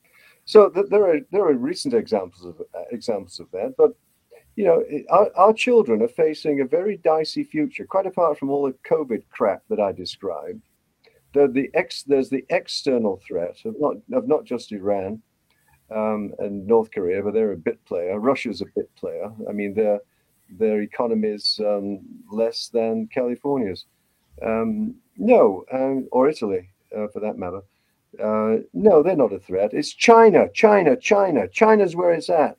[0.45, 3.91] so th- there are there are recent examples of uh, examples of that, but
[4.55, 8.65] you know, our, our, children are facing a very dicey future, quite apart from all
[8.65, 10.61] the COVID crap that I described.
[11.33, 15.21] The, the ex, there's the external threat of not, of not just Iran
[15.93, 18.17] um, and North Korea, but they're a bit player.
[18.17, 19.29] Russia's a bit player.
[19.49, 19.99] I mean, their,
[20.49, 21.99] their economy is um,
[22.31, 23.85] less than California's.
[24.41, 27.61] Um, no, um, or Italy, uh, for that matter.
[28.21, 29.73] Uh, no, they're not a threat.
[29.73, 31.47] It's China, China, China.
[31.47, 32.57] China's where it's at.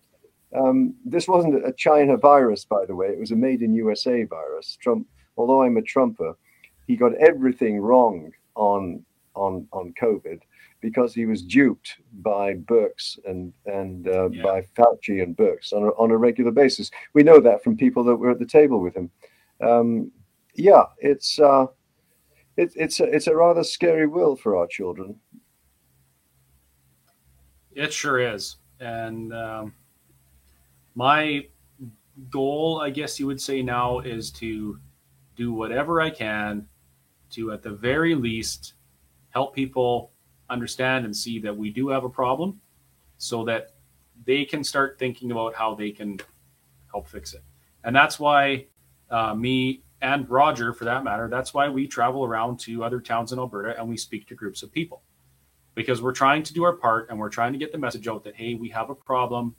[0.54, 3.08] Um, this wasn't a China virus, by the way.
[3.08, 4.76] It was a made in USA virus.
[4.80, 5.06] Trump,
[5.36, 6.36] although I'm a Trumper,
[6.86, 9.04] he got everything wrong on
[9.34, 10.40] on on COVID
[10.80, 14.42] because he was duped by Birx and and uh, yeah.
[14.42, 16.90] by Fauci and Birx on a, on a regular basis.
[17.14, 19.10] We know that from people that were at the table with him.
[19.60, 20.10] Um,
[20.54, 21.66] yeah, it's uh,
[22.56, 25.16] it, it's a, it's a rather scary world for our children.
[27.74, 29.32] It sure is, and.
[29.32, 29.74] Um
[30.96, 31.46] my
[32.30, 34.80] goal, I guess you would say now, is to
[35.36, 36.66] do whatever I can
[37.30, 38.72] to, at the very least,
[39.30, 40.10] help people
[40.50, 42.60] understand and see that we do have a problem
[43.18, 43.72] so that
[44.24, 46.18] they can start thinking about how they can
[46.90, 47.42] help fix it.
[47.84, 48.66] And that's why
[49.10, 53.32] uh, me and Roger, for that matter, that's why we travel around to other towns
[53.32, 55.02] in Alberta and we speak to groups of people
[55.74, 58.24] because we're trying to do our part and we're trying to get the message out
[58.24, 59.54] that, hey, we have a problem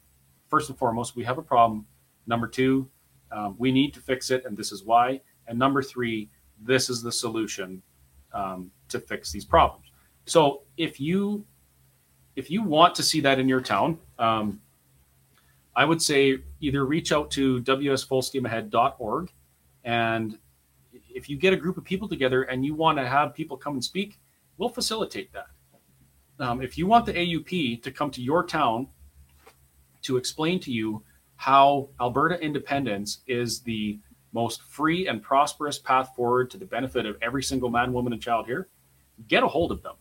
[0.50, 1.86] first and foremost, we have a problem.
[2.26, 2.90] Number two,
[3.32, 5.22] um, we need to fix it, and this is why.
[5.48, 7.82] And number three, this is the solution
[8.34, 9.87] um, to fix these problems.
[10.28, 11.46] So if you
[12.36, 14.62] if you want to see that in your town, um,
[15.76, 19.32] I would say either reach out to wsfullsteamahead.org
[19.84, 20.38] and
[21.10, 23.74] if you get a group of people together and you want to have people come
[23.74, 24.20] and speak,
[24.58, 25.48] we'll facilitate that.
[26.40, 28.88] Um, if you want the AUP to come to your town
[30.04, 31.04] to explain to you
[31.38, 34.00] how Alberta independence is the
[34.34, 38.22] most free and prosperous path forward to the benefit of every single man, woman, and
[38.22, 38.68] child here,
[39.28, 39.96] get a hold of them.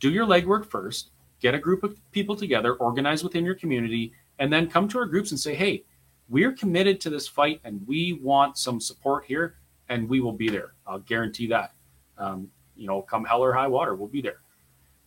[0.00, 1.10] Do your legwork first,
[1.40, 5.06] get a group of people together, organize within your community, and then come to our
[5.06, 5.84] groups and say, hey,
[6.28, 9.56] we're committed to this fight and we want some support here
[9.88, 10.72] and we will be there.
[10.86, 11.72] I'll guarantee that.
[12.18, 14.40] Um, you know, come hell or high water, we'll be there.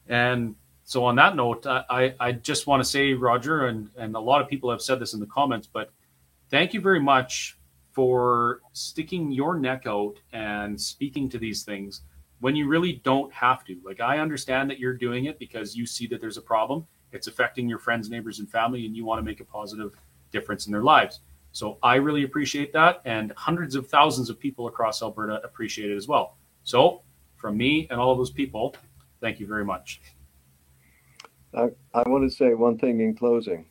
[0.07, 0.55] And
[0.85, 4.41] so on that note, I, I just want to say, Roger, and, and a lot
[4.41, 5.91] of people have said this in the comments, but
[6.49, 7.57] thank you very much
[7.91, 12.01] for sticking your neck out and speaking to these things
[12.39, 13.77] when you really don't have to.
[13.83, 16.85] Like, I understand that you're doing it because you see that there's a problem.
[17.11, 19.93] It's affecting your friends, neighbors, and family, and you want to make a positive
[20.31, 21.21] difference in their lives.
[21.51, 23.01] So I really appreciate that.
[23.05, 26.37] And hundreds of thousands of people across Alberta appreciate it as well.
[26.63, 27.01] So,
[27.35, 28.75] from me and all of those people,
[29.21, 30.01] thank you very much.
[31.53, 33.65] I, I want to say one thing in closing.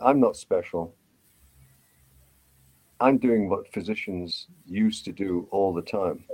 [0.00, 0.94] I'm not special.
[3.00, 6.24] I'm doing what physicians used to do all the time.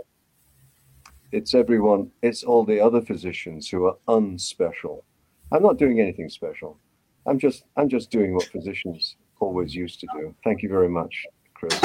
[1.32, 5.02] It's everyone, it's all the other physicians who are unspecial.
[5.50, 6.78] I'm not doing anything special.
[7.26, 10.34] I'm just I'm just doing what physicians always used to do.
[10.44, 11.78] Thank you very much, Chris.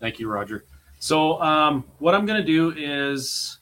[0.00, 0.66] Thank you, Roger.
[0.98, 3.60] So um, what I'm going to do is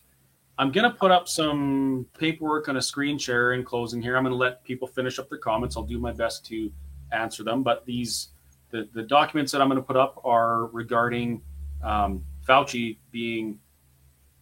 [0.59, 4.17] I'm going to put up some paperwork on a screen share in closing here.
[4.17, 5.77] I'm going to let people finish up their comments.
[5.77, 6.73] I'll do my best to
[7.13, 7.63] answer them.
[7.63, 8.29] But these
[8.71, 11.43] the, the documents that I'm going to put up are regarding
[11.85, 13.59] um, Fauci being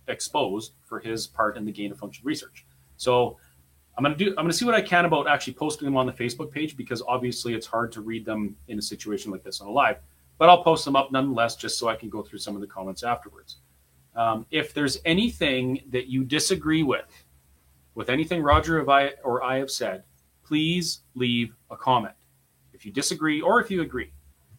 [0.09, 2.64] exposed for his part in the gain of function research.
[2.97, 3.36] So
[3.97, 6.12] I'm gonna do I'm gonna see what I can about actually posting them on the
[6.12, 9.68] Facebook page because obviously it's hard to read them in a situation like this on
[9.68, 9.98] a live.
[10.39, 12.66] But I'll post them up nonetheless just so I can go through some of the
[12.66, 13.59] comments afterwards.
[14.16, 17.24] Um, if there's anything that you disagree with,
[17.94, 20.05] with anything Roger I, or I have said,
[20.43, 22.14] please leave a comment.
[22.72, 24.12] If you disagree or if you agree,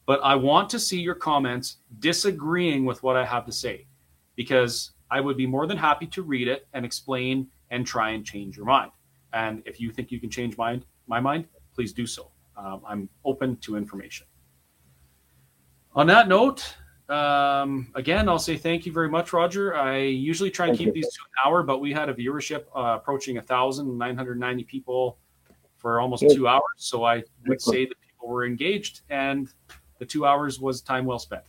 [0.05, 3.87] but I want to see your comments disagreeing with what I have to say
[4.35, 8.25] because I would be more than happy to read it and explain and try and
[8.25, 8.91] change your mind.
[9.33, 12.31] And if you think you can change mind, my mind, please do so.
[12.55, 14.25] Um, I'm open to information.
[15.93, 16.75] On that note,
[17.09, 19.75] um, again, I'll say thank you very much, Roger.
[19.75, 21.03] I usually try and thank keep you.
[21.03, 25.17] these to an hour, but we had a viewership uh, approaching 1,990 people
[25.77, 26.61] for almost two hours.
[26.77, 29.49] So I would say that people were engaged and
[29.99, 31.43] the two hours was time well spent.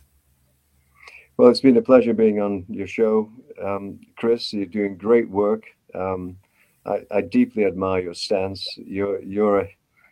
[1.37, 3.31] Well, it's been a pleasure being on your show,
[3.61, 4.53] um, Chris.
[4.53, 5.63] You're doing great work.
[5.95, 6.37] Um,
[6.85, 8.67] I, I, deeply admire your stance.
[8.77, 9.69] You're you're a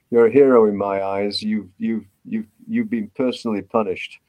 [0.10, 1.42] you're a hero in my eyes.
[1.44, 4.20] You've you've you've you've been personally punished.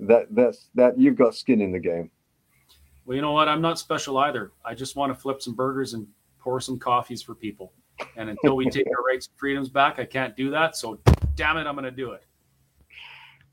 [0.00, 2.10] That that's that you've got skin in the game.
[3.04, 3.48] Well, you know what?
[3.48, 4.52] I'm not special either.
[4.64, 6.06] I just want to flip some burgers and
[6.38, 7.72] pour some coffees for people.
[8.16, 10.76] And until we take our rights and freedoms back, I can't do that.
[10.76, 10.98] So,
[11.34, 12.24] damn it, I'm going to do it.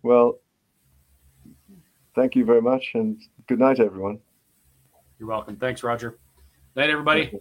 [0.04, 0.40] Well,
[2.18, 4.20] thank you very much, and good night, everyone.
[5.20, 5.56] You're welcome.
[5.56, 6.18] Thanks, Roger.
[6.76, 7.32] Night, everybody.